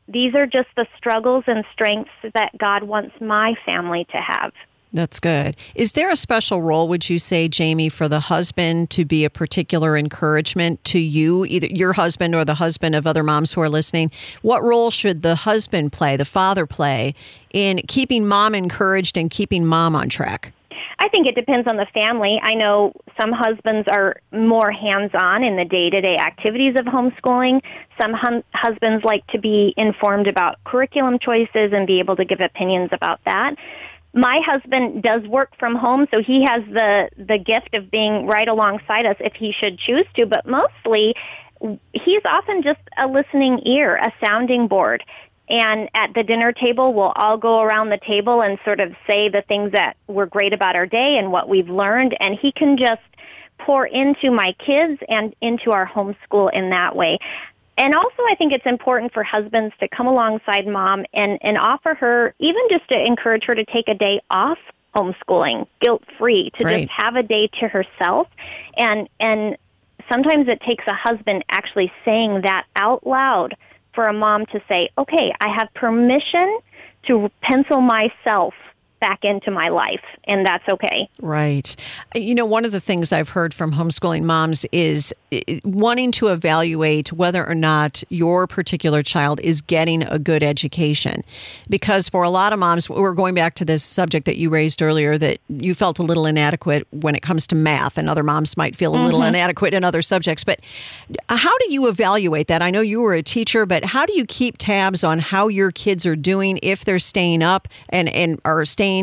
these 0.08 0.34
are 0.34 0.46
just 0.46 0.68
the 0.76 0.86
struggles 0.96 1.44
and 1.46 1.64
strengths 1.72 2.10
that 2.34 2.56
God 2.58 2.84
wants 2.84 3.20
my 3.20 3.54
family 3.64 4.06
to 4.10 4.18
have. 4.18 4.52
That's 4.94 5.18
good. 5.18 5.56
Is 5.74 5.92
there 5.92 6.08
a 6.08 6.14
special 6.14 6.62
role, 6.62 6.86
would 6.86 7.10
you 7.10 7.18
say, 7.18 7.48
Jamie, 7.48 7.88
for 7.88 8.08
the 8.08 8.20
husband 8.20 8.90
to 8.90 9.04
be 9.04 9.24
a 9.24 9.30
particular 9.30 9.96
encouragement 9.96 10.84
to 10.84 11.00
you, 11.00 11.44
either 11.46 11.66
your 11.66 11.94
husband 11.94 12.32
or 12.32 12.44
the 12.44 12.54
husband 12.54 12.94
of 12.94 13.04
other 13.04 13.24
moms 13.24 13.52
who 13.52 13.60
are 13.60 13.68
listening? 13.68 14.12
What 14.42 14.62
role 14.62 14.92
should 14.92 15.22
the 15.22 15.34
husband 15.34 15.92
play, 15.92 16.16
the 16.16 16.24
father 16.24 16.64
play, 16.64 17.16
in 17.52 17.80
keeping 17.88 18.24
mom 18.24 18.54
encouraged 18.54 19.18
and 19.18 19.28
keeping 19.28 19.66
mom 19.66 19.96
on 19.96 20.08
track? 20.08 20.52
I 20.98 21.08
think 21.08 21.26
it 21.26 21.34
depends 21.34 21.68
on 21.68 21.76
the 21.76 21.86
family. 21.94 22.40
I 22.42 22.54
know 22.54 22.92
some 23.20 23.32
husbands 23.32 23.88
are 23.90 24.16
more 24.32 24.70
hands-on 24.70 25.44
in 25.44 25.56
the 25.56 25.64
day-to-day 25.64 26.16
activities 26.16 26.74
of 26.78 26.86
homeschooling. 26.86 27.62
Some 28.00 28.12
hum- 28.12 28.44
husbands 28.52 29.04
like 29.04 29.26
to 29.28 29.38
be 29.38 29.74
informed 29.76 30.26
about 30.26 30.62
curriculum 30.64 31.18
choices 31.18 31.72
and 31.72 31.86
be 31.86 31.98
able 31.98 32.16
to 32.16 32.24
give 32.24 32.40
opinions 32.40 32.90
about 32.92 33.20
that. 33.24 33.56
My 34.12 34.40
husband 34.46 35.02
does 35.02 35.22
work 35.24 35.50
from 35.58 35.74
home, 35.74 36.06
so 36.12 36.22
he 36.22 36.44
has 36.44 36.62
the 36.70 37.10
the 37.16 37.36
gift 37.36 37.74
of 37.74 37.90
being 37.90 38.26
right 38.26 38.46
alongside 38.46 39.06
us 39.06 39.16
if 39.18 39.34
he 39.34 39.50
should 39.50 39.76
choose 39.76 40.06
to, 40.14 40.24
but 40.24 40.46
mostly 40.46 41.16
he's 41.92 42.22
often 42.28 42.62
just 42.62 42.80
a 43.02 43.08
listening 43.08 43.60
ear, 43.66 43.96
a 43.96 44.12
sounding 44.24 44.68
board. 44.68 45.02
And 45.48 45.90
at 45.94 46.14
the 46.14 46.22
dinner 46.22 46.52
table, 46.52 46.94
we'll 46.94 47.12
all 47.16 47.36
go 47.36 47.60
around 47.60 47.90
the 47.90 47.98
table 47.98 48.40
and 48.40 48.58
sort 48.64 48.80
of 48.80 48.94
say 49.06 49.28
the 49.28 49.42
things 49.42 49.72
that 49.72 49.96
were 50.06 50.26
great 50.26 50.52
about 50.52 50.74
our 50.74 50.86
day 50.86 51.18
and 51.18 51.30
what 51.30 51.48
we've 51.48 51.68
learned. 51.68 52.16
And 52.20 52.38
he 52.38 52.50
can 52.50 52.78
just 52.78 53.02
pour 53.58 53.86
into 53.86 54.30
my 54.30 54.54
kids 54.58 55.00
and 55.08 55.34
into 55.40 55.70
our 55.70 55.86
homeschool 55.86 56.52
in 56.52 56.70
that 56.70 56.96
way. 56.96 57.18
And 57.76 57.94
also, 57.94 58.22
I 58.28 58.36
think 58.36 58.52
it's 58.52 58.66
important 58.66 59.12
for 59.12 59.22
husbands 59.22 59.74
to 59.80 59.88
come 59.88 60.06
alongside 60.06 60.66
mom 60.66 61.04
and, 61.12 61.38
and 61.42 61.58
offer 61.58 61.94
her, 61.94 62.34
even 62.38 62.62
just 62.70 62.88
to 62.88 63.02
encourage 63.04 63.44
her 63.44 63.54
to 63.54 63.64
take 63.64 63.88
a 63.88 63.94
day 63.94 64.20
off 64.30 64.58
homeschooling, 64.94 65.66
guilt 65.80 66.04
free, 66.16 66.50
to 66.58 66.64
right. 66.64 66.88
just 66.88 66.92
have 66.92 67.16
a 67.16 67.22
day 67.22 67.48
to 67.48 67.68
herself. 67.68 68.28
And, 68.76 69.08
and 69.18 69.56
sometimes 70.08 70.48
it 70.48 70.60
takes 70.60 70.84
a 70.86 70.94
husband 70.94 71.44
actually 71.48 71.92
saying 72.04 72.42
that 72.42 72.64
out 72.76 73.06
loud 73.06 73.56
for 73.94 74.04
a 74.04 74.12
mom 74.12 74.46
to 74.46 74.60
say, 74.68 74.90
okay, 74.98 75.32
I 75.40 75.48
have 75.56 75.68
permission 75.74 76.58
to 77.06 77.30
pencil 77.42 77.80
myself 77.80 78.54
back 79.04 79.22
into 79.22 79.50
my 79.50 79.68
life, 79.68 80.00
and 80.24 80.46
that's 80.46 80.66
okay. 80.72 81.10
Right. 81.20 81.76
You 82.14 82.34
know, 82.34 82.46
one 82.46 82.64
of 82.64 82.72
the 82.72 82.80
things 82.80 83.12
I've 83.12 83.28
heard 83.28 83.52
from 83.52 83.70
homeschooling 83.70 84.22
moms 84.22 84.64
is 84.72 85.12
wanting 85.62 86.10
to 86.12 86.28
evaluate 86.28 87.12
whether 87.12 87.46
or 87.46 87.54
not 87.54 88.02
your 88.08 88.46
particular 88.46 89.02
child 89.02 89.40
is 89.40 89.60
getting 89.60 90.04
a 90.04 90.18
good 90.18 90.42
education. 90.42 91.22
Because 91.68 92.08
for 92.08 92.22
a 92.22 92.30
lot 92.30 92.54
of 92.54 92.58
moms, 92.58 92.88
we're 92.88 93.12
going 93.12 93.34
back 93.34 93.52
to 93.56 93.64
this 93.66 93.84
subject 93.84 94.24
that 94.24 94.38
you 94.38 94.48
raised 94.48 94.80
earlier 94.80 95.18
that 95.18 95.38
you 95.50 95.74
felt 95.74 95.98
a 95.98 96.02
little 96.02 96.24
inadequate 96.24 96.86
when 96.90 97.14
it 97.14 97.20
comes 97.20 97.46
to 97.48 97.54
math, 97.54 97.98
and 97.98 98.08
other 98.08 98.22
moms 98.22 98.56
might 98.56 98.74
feel 98.74 98.96
a 98.96 99.02
little 99.04 99.20
mm-hmm. 99.20 99.34
inadequate 99.34 99.74
in 99.74 99.84
other 99.84 100.00
subjects. 100.00 100.44
But 100.44 100.60
how 101.28 101.58
do 101.58 101.72
you 101.74 101.88
evaluate 101.88 102.46
that? 102.48 102.62
I 102.62 102.70
know 102.70 102.80
you 102.80 103.02
were 103.02 103.12
a 103.12 103.22
teacher, 103.22 103.66
but 103.66 103.84
how 103.84 104.06
do 104.06 104.14
you 104.14 104.24
keep 104.24 104.56
tabs 104.56 105.04
on 105.04 105.18
how 105.18 105.48
your 105.48 105.70
kids 105.70 106.06
are 106.06 106.16
doing 106.16 106.58
if 106.62 106.86
they're 106.86 106.98
staying 106.98 107.42
up 107.42 107.68
and, 107.90 108.08
and 108.08 108.40
are 108.46 108.64
staying 108.64 108.93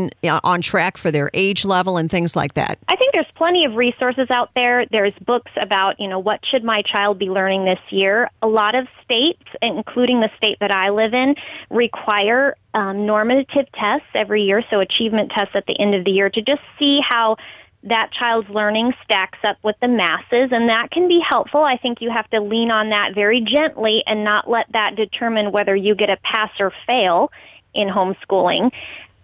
on 0.44 0.62
track 0.62 0.98
for 0.98 1.12
their 1.12 1.30
age 1.34 1.66
level 1.66 1.98
and 1.98 2.10
things 2.10 2.36
like 2.36 2.54
that? 2.56 2.78
I 2.88 2.96
think 2.96 3.14
there's 3.14 3.32
plenty 3.36 3.66
of 3.66 3.76
resources 3.76 4.28
out 4.30 4.52
there. 4.56 4.86
There's 4.86 5.14
books 5.26 5.52
about, 5.60 6.00
you 6.00 6.08
know, 6.08 6.20
what 6.20 6.46
should 6.46 6.64
my 6.64 6.82
child 6.82 7.20
be 7.20 7.30
learning 7.30 7.66
this 7.66 7.80
year. 7.90 8.30
A 8.42 8.48
lot 8.48 8.76
of 8.76 8.88
states, 9.04 9.44
including 9.62 10.22
the 10.22 10.30
state 10.38 10.58
that 10.60 10.72
I 10.72 10.90
live 10.90 11.14
in, 11.14 11.36
require 11.70 12.56
um, 12.74 13.06
normative 13.06 13.66
tests 13.74 14.08
every 14.16 14.44
year, 14.44 14.64
so 14.70 14.80
achievement 14.80 15.32
tests 15.32 15.56
at 15.56 15.66
the 15.66 15.80
end 15.80 15.96
of 15.96 16.06
the 16.06 16.12
year 16.12 16.30
to 16.30 16.42
just 16.42 16.62
see 16.80 17.02
how 17.02 17.38
that 17.84 18.12
child's 18.12 18.50
learning 18.50 18.94
stacks 19.04 19.40
up 19.44 19.58
with 19.64 19.76
the 19.82 19.88
masses 19.88 20.50
and 20.52 20.70
that 20.70 20.92
can 20.92 21.08
be 21.08 21.20
helpful. 21.20 21.64
I 21.64 21.78
think 21.78 22.00
you 22.00 22.12
have 22.12 22.30
to 22.30 22.40
lean 22.40 22.70
on 22.70 22.90
that 22.90 23.16
very 23.16 23.42
gently 23.42 24.04
and 24.06 24.24
not 24.24 24.50
let 24.50 24.68
that 24.74 24.96
determine 24.96 25.52
whether 25.52 25.76
you 25.76 25.96
get 25.96 26.12
a 26.12 26.18
pass 26.18 26.52
or 26.60 26.72
fail 26.86 27.32
in 27.74 27.88
homeschooling. 27.88 28.72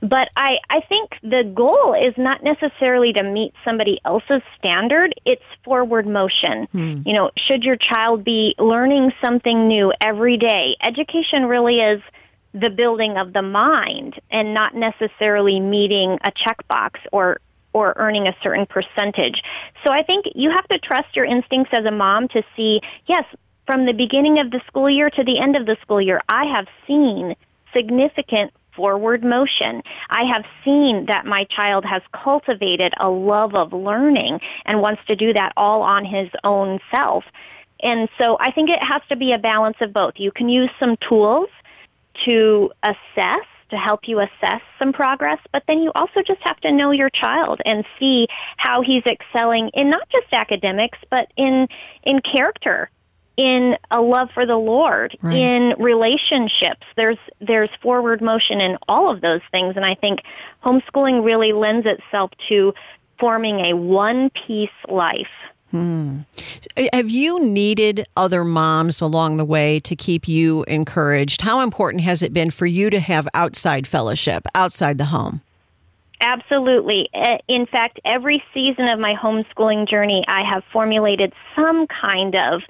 But 0.02 0.30
I, 0.36 0.60
I 0.70 0.82
think 0.82 1.12
the 1.24 1.43
goal 1.43 1.93
is 1.93 2.14
not 2.18 2.43
necessarily 2.43 3.14
to 3.14 3.24
meet 3.24 3.54
somebody 3.66 4.00
else's 4.06 4.43
standard. 4.58 5.14
It's 5.26 5.43
forward 5.64 6.06
motion. 6.06 6.68
Hmm. 6.72 7.02
You 7.06 7.14
know, 7.14 7.32
should 7.36 7.64
your 7.64 7.78
child 7.78 8.24
be 8.24 8.56
learning 8.60 9.12
something 9.24 9.68
new 9.68 9.91
every 10.02 10.38
day? 10.38 10.78
Education 10.82 11.45
really 11.45 11.80
is 11.80 12.02
the 12.54 12.70
building 12.70 13.18
of 13.18 13.34
the 13.34 13.41
mind 13.41 14.20
and 14.30 14.54
not 14.54 14.76
necessarily 14.76 15.60
meeting 15.60 16.18
a 16.24 16.32
checkbox 16.32 16.91
or 17.12 17.39
or 17.74 17.93
earning 17.98 18.28
a 18.28 18.36
certain 18.41 18.66
percentage. 18.66 19.43
So 19.86 19.91
I 19.91 20.02
think 20.02 20.26
you 20.34 20.50
have 20.50 20.68
to 20.70 20.80
trust 20.80 21.16
your 21.16 21.26
instincts 21.26 21.72
as 21.74 21.86
a 21.86 21.91
mom 21.91 22.28
to 22.30 22.41
see, 22.56 22.82
yes, 23.06 23.24
from 23.68 23.86
the 23.86 23.93
beginning 23.93 24.39
of 24.39 24.50
the 24.50 24.62
school 24.66 24.89
year 24.89 25.12
to 25.12 25.24
the 25.24 25.38
end 25.38 25.56
of 25.56 25.68
the 25.68 25.78
school 25.82 26.02
year, 26.02 26.22
I 26.28 26.45
have 26.45 26.66
seen 26.88 27.36
significant 27.76 28.52
forward 28.78 29.26
motion. 29.26 29.82
I 30.10 30.24
have 30.34 30.46
seen 30.64 31.08
that 31.08 31.26
my 31.26 31.44
child 31.46 31.84
has 31.84 32.02
cultivated 32.14 32.94
a 33.02 33.10
love 33.10 33.56
of 33.56 33.74
learning 33.74 34.40
and 34.66 34.80
wants 34.80 35.02
to 35.08 35.16
do 35.18 35.34
that 35.34 35.52
all 35.58 35.82
on 35.82 36.06
his 36.06 36.30
own 36.46 36.80
self. 36.96 37.26
And 37.82 38.08
so 38.22 38.38
I 38.40 38.52
think 38.52 38.70
it 38.70 38.82
has 38.82 39.02
to 39.10 39.18
be 39.18 39.34
a 39.34 39.38
balance 39.38 39.78
of 39.82 39.92
both. 39.92 40.14
You 40.18 40.32
can 40.32 40.48
use 40.48 40.70
some 40.80 40.96
tools 41.10 41.50
to 42.26 42.72
assess 42.84 43.46
to 43.70 43.78
help 43.78 44.08
you 44.08 44.20
assess 44.20 44.62
some 44.80 44.94
progress, 44.94 45.40
but 45.52 45.64
then 45.68 45.82
you 45.82 45.92
also 45.96 46.22
just 46.26 46.40
have 46.42 46.58
to 46.62 46.72
know 46.72 46.92
your 46.92 47.10
child 47.10 47.60
and 47.66 47.84
see 48.00 48.28
how 48.56 48.82
he's 48.82 49.04
excelling 49.06 49.70
in 49.74 49.90
not 49.90 50.08
just 50.10 50.28
academics, 50.32 50.98
but 51.10 51.32
in 51.36 51.68
in 52.04 52.22
character, 52.22 52.90
in 53.38 53.78
a 53.92 54.02
love 54.02 54.30
for 54.34 54.46
the 54.46 54.58
Lord, 54.58 55.16
right. 55.22 55.38
in 55.38 55.76
relationships. 55.78 56.86
There's 56.96 57.20
there's 57.40 57.70
forward 57.82 58.22
motion 58.22 58.60
in 58.60 58.78
all 58.88 59.12
of 59.12 59.22
those 59.22 59.42
things, 59.52 59.76
and 59.76 59.86
I 59.86 59.96
think 59.96 60.22
homeschooling 60.66 61.24
really 61.24 61.54
lends 61.54 61.86
itself 61.86 62.32
to 62.50 62.74
forming 63.20 63.60
a 63.62 63.74
one 63.76 64.32
piece 64.32 64.70
life. 64.90 65.28
Hmm. 65.72 66.20
Have 66.94 67.12
you 67.12 67.44
needed 67.44 68.06
other 68.16 68.46
moms 68.46 69.02
along 69.02 69.36
the 69.36 69.46
way 69.46 69.80
to 69.82 69.96
keep 69.96 70.28
you 70.28 70.64
encouraged? 70.64 71.42
How 71.42 71.60
important 71.62 72.04
has 72.04 72.24
it 72.24 72.32
been 72.32 72.52
for 72.52 72.66
you 72.66 72.90
to 72.90 73.00
have 73.00 73.28
outside 73.34 73.86
fellowship, 73.86 74.46
outside 74.56 74.98
the 74.98 75.06
home? 75.06 75.42
Absolutely. 76.22 77.10
In 77.48 77.66
fact, 77.66 78.00
every 78.06 78.44
season 78.54 78.90
of 78.90 78.98
my 78.98 79.14
homeschooling 79.14 79.88
journey, 79.88 80.24
I 80.28 80.44
have 80.52 80.64
formulated 80.72 81.34
some 81.56 81.86
kind 81.88 82.36
of 82.36 82.62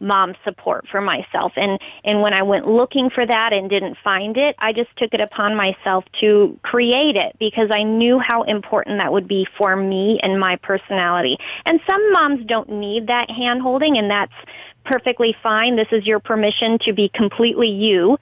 mom 0.00 0.34
support 0.44 0.86
for 0.90 1.00
myself. 1.00 1.52
And, 1.56 1.78
and 2.04 2.22
when 2.22 2.32
I 2.32 2.42
went 2.42 2.66
looking 2.66 3.10
for 3.10 3.24
that 3.24 3.52
and 3.52 3.68
didn't 3.68 3.96
find 4.02 4.36
it, 4.36 4.56
I 4.58 4.72
just 4.72 4.94
took 4.96 5.14
it 5.14 5.20
upon 5.20 5.54
myself 5.54 6.04
to 6.20 6.58
create 6.62 7.16
it 7.16 7.36
because 7.38 7.68
I 7.70 7.82
knew 7.82 8.18
how 8.18 8.42
important 8.42 9.00
that 9.00 9.12
would 9.12 9.28
be 9.28 9.46
for 9.58 9.76
me 9.76 10.18
and 10.22 10.40
my 10.40 10.56
personality. 10.56 11.38
And 11.66 11.80
some 11.88 12.12
moms 12.12 12.46
don't 12.46 12.70
need 12.70 13.06
that 13.08 13.30
hand 13.30 13.62
holding 13.62 13.98
and 13.98 14.10
that's 14.10 14.32
perfectly 14.84 15.36
fine. 15.42 15.76
This 15.76 15.88
is 15.92 16.06
your 16.06 16.20
permission 16.20 16.78
to 16.80 16.92
be 16.92 17.10
completely 17.14 17.68
you. 17.68 18.18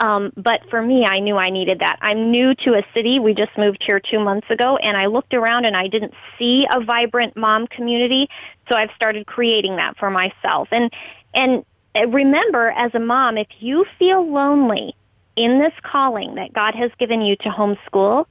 Um, 0.00 0.32
but 0.36 0.60
for 0.70 0.80
me, 0.80 1.04
I 1.04 1.18
knew 1.18 1.36
I 1.36 1.50
needed 1.50 1.80
that. 1.80 1.98
I'm 2.00 2.30
new 2.30 2.54
to 2.54 2.74
a 2.74 2.82
city. 2.96 3.18
We 3.18 3.34
just 3.34 3.56
moved 3.58 3.82
here 3.84 4.00
two 4.00 4.20
months 4.20 4.48
ago, 4.50 4.76
and 4.76 4.96
I 4.96 5.06
looked 5.06 5.34
around 5.34 5.64
and 5.64 5.76
I 5.76 5.88
didn't 5.88 6.14
see 6.38 6.66
a 6.72 6.84
vibrant 6.84 7.36
mom 7.36 7.66
community. 7.66 8.28
So 8.68 8.76
I've 8.76 8.90
started 8.94 9.26
creating 9.26 9.76
that 9.76 9.96
for 9.96 10.10
myself. 10.10 10.68
And 10.70 10.92
and 11.34 11.64
uh, 11.94 12.06
remember, 12.08 12.70
as 12.70 12.94
a 12.94 12.98
mom, 12.98 13.38
if 13.38 13.48
you 13.60 13.84
feel 13.98 14.30
lonely 14.30 14.94
in 15.36 15.58
this 15.58 15.72
calling 15.82 16.34
that 16.34 16.52
God 16.52 16.74
has 16.74 16.90
given 16.98 17.22
you 17.22 17.36
to 17.36 17.48
homeschool, 17.48 18.26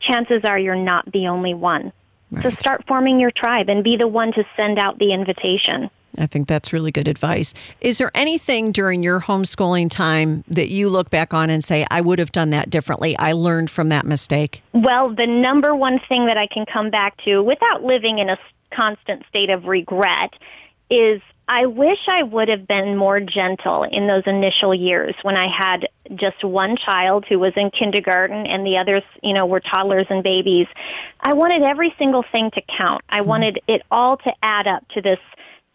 chances 0.00 0.42
are 0.44 0.58
you're 0.58 0.76
not 0.76 1.10
the 1.12 1.28
only 1.28 1.54
one. 1.54 1.92
Right. 2.30 2.42
So 2.42 2.50
start 2.50 2.84
forming 2.86 3.20
your 3.20 3.30
tribe 3.30 3.68
and 3.68 3.84
be 3.84 3.96
the 3.96 4.08
one 4.08 4.32
to 4.32 4.44
send 4.56 4.78
out 4.78 4.98
the 4.98 5.12
invitation. 5.12 5.90
I 6.18 6.26
think 6.26 6.48
that's 6.48 6.72
really 6.72 6.90
good 6.90 7.08
advice. 7.08 7.52
Is 7.80 7.98
there 7.98 8.10
anything 8.14 8.72
during 8.72 9.02
your 9.02 9.20
homeschooling 9.20 9.90
time 9.90 10.44
that 10.48 10.70
you 10.70 10.88
look 10.88 11.10
back 11.10 11.34
on 11.34 11.50
and 11.50 11.62
say, 11.62 11.86
I 11.90 12.00
would 12.00 12.18
have 12.18 12.32
done 12.32 12.50
that 12.50 12.70
differently? 12.70 13.16
I 13.18 13.32
learned 13.32 13.70
from 13.70 13.90
that 13.90 14.06
mistake? 14.06 14.62
Well, 14.72 15.14
the 15.14 15.26
number 15.26 15.74
one 15.74 16.00
thing 16.08 16.26
that 16.26 16.38
I 16.38 16.46
can 16.46 16.64
come 16.64 16.90
back 16.90 17.22
to 17.24 17.42
without 17.42 17.82
living 17.82 18.18
in 18.18 18.30
a 18.30 18.38
constant 18.70 19.24
state 19.28 19.50
of 19.50 19.64
regret 19.64 20.34
is 20.90 21.20
I 21.48 21.66
wish 21.66 21.98
I 22.08 22.24
would 22.24 22.48
have 22.48 22.66
been 22.66 22.96
more 22.96 23.20
gentle 23.20 23.84
in 23.84 24.08
those 24.08 24.24
initial 24.26 24.74
years 24.74 25.14
when 25.22 25.36
I 25.36 25.46
had 25.46 25.88
just 26.16 26.42
one 26.42 26.76
child 26.76 27.24
who 27.28 27.38
was 27.38 27.52
in 27.56 27.70
kindergarten 27.70 28.46
and 28.46 28.66
the 28.66 28.78
others, 28.78 29.04
you 29.22 29.32
know, 29.32 29.46
were 29.46 29.60
toddlers 29.60 30.06
and 30.10 30.24
babies. 30.24 30.66
I 31.20 31.34
wanted 31.34 31.62
every 31.62 31.94
single 31.98 32.24
thing 32.32 32.50
to 32.52 32.62
count. 32.62 33.02
I 33.08 33.20
hmm. 33.20 33.28
wanted 33.28 33.60
it 33.68 33.82
all 33.92 34.16
to 34.18 34.32
add 34.42 34.66
up 34.66 34.88
to 34.88 35.00
this 35.00 35.20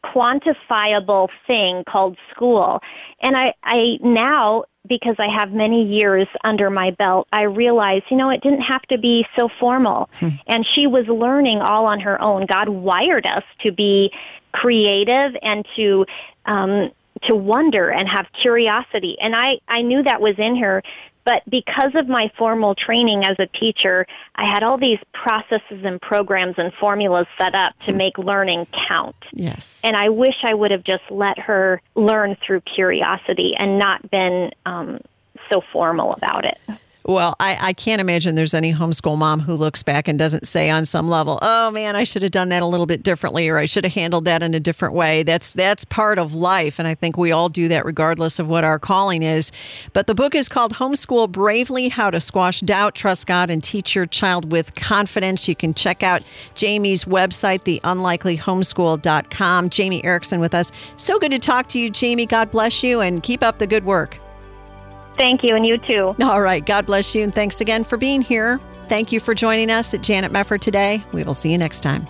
quantifiable 0.03 1.29
thing 1.47 1.83
called 1.87 2.17
school. 2.31 2.81
And 3.21 3.37
I, 3.37 3.53
I 3.63 3.97
now, 4.01 4.65
because 4.87 5.15
I 5.19 5.27
have 5.27 5.51
many 5.51 5.83
years 5.83 6.27
under 6.43 6.69
my 6.69 6.91
belt, 6.91 7.27
I 7.31 7.43
realized, 7.43 8.05
you 8.09 8.17
know, 8.17 8.29
it 8.29 8.41
didn't 8.41 8.61
have 8.61 8.81
to 8.83 8.97
be 8.97 9.25
so 9.37 9.49
formal. 9.59 10.09
Hmm. 10.19 10.29
And 10.47 10.65
she 10.75 10.87
was 10.87 11.07
learning 11.07 11.59
all 11.59 11.85
on 11.85 11.99
her 12.01 12.19
own. 12.21 12.45
God 12.45 12.67
wired 12.67 13.25
us 13.25 13.43
to 13.61 13.71
be 13.71 14.11
creative 14.51 15.35
and 15.41 15.65
to, 15.75 16.05
um, 16.45 16.91
to 17.23 17.35
wonder 17.35 17.89
and 17.89 18.07
have 18.09 18.25
curiosity. 18.41 19.17
And 19.21 19.35
I, 19.35 19.59
I 19.67 19.83
knew 19.83 20.01
that 20.03 20.19
was 20.21 20.35
in 20.39 20.55
her, 20.57 20.81
but 21.25 21.43
because 21.49 21.93
of 21.95 22.07
my 22.07 22.31
formal 22.37 22.75
training 22.75 23.25
as 23.25 23.37
a 23.39 23.47
teacher, 23.47 24.07
I 24.35 24.45
had 24.45 24.63
all 24.63 24.77
these 24.77 24.99
processes 25.13 25.83
and 25.83 26.01
programs 26.01 26.55
and 26.57 26.73
formulas 26.73 27.27
set 27.37 27.55
up 27.55 27.77
to 27.81 27.93
make 27.93 28.17
learning 28.17 28.67
count. 28.87 29.15
Yes. 29.33 29.81
And 29.83 29.95
I 29.95 30.09
wish 30.09 30.35
I 30.43 30.53
would 30.53 30.71
have 30.71 30.83
just 30.83 31.03
let 31.09 31.37
her 31.39 31.81
learn 31.95 32.37
through 32.45 32.61
curiosity 32.61 33.55
and 33.57 33.77
not 33.77 34.09
been 34.09 34.51
um, 34.65 34.99
so 35.51 35.61
formal 35.71 36.13
about 36.13 36.45
it. 36.45 36.57
Well, 37.03 37.35
I, 37.39 37.57
I 37.59 37.73
can't 37.73 37.99
imagine 37.99 38.35
there's 38.35 38.53
any 38.53 38.71
homeschool 38.73 39.17
mom 39.17 39.39
who 39.39 39.55
looks 39.55 39.81
back 39.81 40.07
and 40.07 40.19
doesn't 40.19 40.45
say 40.45 40.69
on 40.69 40.85
some 40.85 41.09
level, 41.09 41.39
"Oh 41.41 41.71
man, 41.71 41.95
I 41.95 42.03
should 42.03 42.21
have 42.21 42.31
done 42.31 42.49
that 42.49 42.61
a 42.61 42.67
little 42.67 42.85
bit 42.85 43.01
differently, 43.01 43.49
or 43.49 43.57
I 43.57 43.65
should 43.65 43.83
have 43.85 43.93
handled 43.93 44.25
that 44.25 44.43
in 44.43 44.53
a 44.53 44.59
different 44.59 44.93
way." 44.93 45.23
That's 45.23 45.51
that's 45.51 45.83
part 45.83 46.19
of 46.19 46.35
life, 46.35 46.77
and 46.77 46.87
I 46.87 46.93
think 46.93 47.17
we 47.17 47.31
all 47.31 47.49
do 47.49 47.67
that 47.69 47.85
regardless 47.85 48.37
of 48.37 48.47
what 48.47 48.63
our 48.63 48.77
calling 48.77 49.23
is. 49.23 49.51
But 49.93 50.05
the 50.05 50.13
book 50.13 50.35
is 50.35 50.47
called 50.47 50.73
"Homeschool 50.73 51.31
Bravely: 51.31 51.89
How 51.89 52.11
to 52.11 52.19
Squash 52.19 52.59
Doubt, 52.59 52.93
Trust 52.93 53.25
God, 53.25 53.49
and 53.49 53.63
Teach 53.63 53.95
Your 53.95 54.05
Child 54.05 54.51
with 54.51 54.75
Confidence." 54.75 55.47
You 55.47 55.55
can 55.55 55.73
check 55.73 56.03
out 56.03 56.21
Jamie's 56.53 57.05
website, 57.05 57.63
theunlikelyhomeschool.com. 57.81 59.69
Jamie 59.71 60.03
Erickson 60.03 60.39
with 60.39 60.53
us. 60.53 60.71
So 60.97 61.17
good 61.17 61.31
to 61.31 61.39
talk 61.39 61.67
to 61.69 61.79
you, 61.79 61.89
Jamie. 61.89 62.27
God 62.27 62.51
bless 62.51 62.83
you, 62.83 63.01
and 63.01 63.23
keep 63.23 63.41
up 63.41 63.57
the 63.57 63.65
good 63.65 63.85
work. 63.85 64.19
Thank 65.17 65.43
you, 65.43 65.55
and 65.55 65.65
you 65.65 65.77
too. 65.77 66.15
All 66.21 66.41
right. 66.41 66.65
God 66.65 66.85
bless 66.85 67.13
you, 67.13 67.23
and 67.23 67.33
thanks 67.33 67.61
again 67.61 67.83
for 67.83 67.97
being 67.97 68.21
here. 68.21 68.59
Thank 68.89 69.11
you 69.11 69.19
for 69.19 69.33
joining 69.33 69.69
us 69.69 69.93
at 69.93 70.01
Janet 70.01 70.31
Mefford 70.31 70.59
today. 70.61 71.03
We 71.13 71.23
will 71.23 71.33
see 71.33 71.51
you 71.51 71.57
next 71.57 71.81
time. 71.81 72.07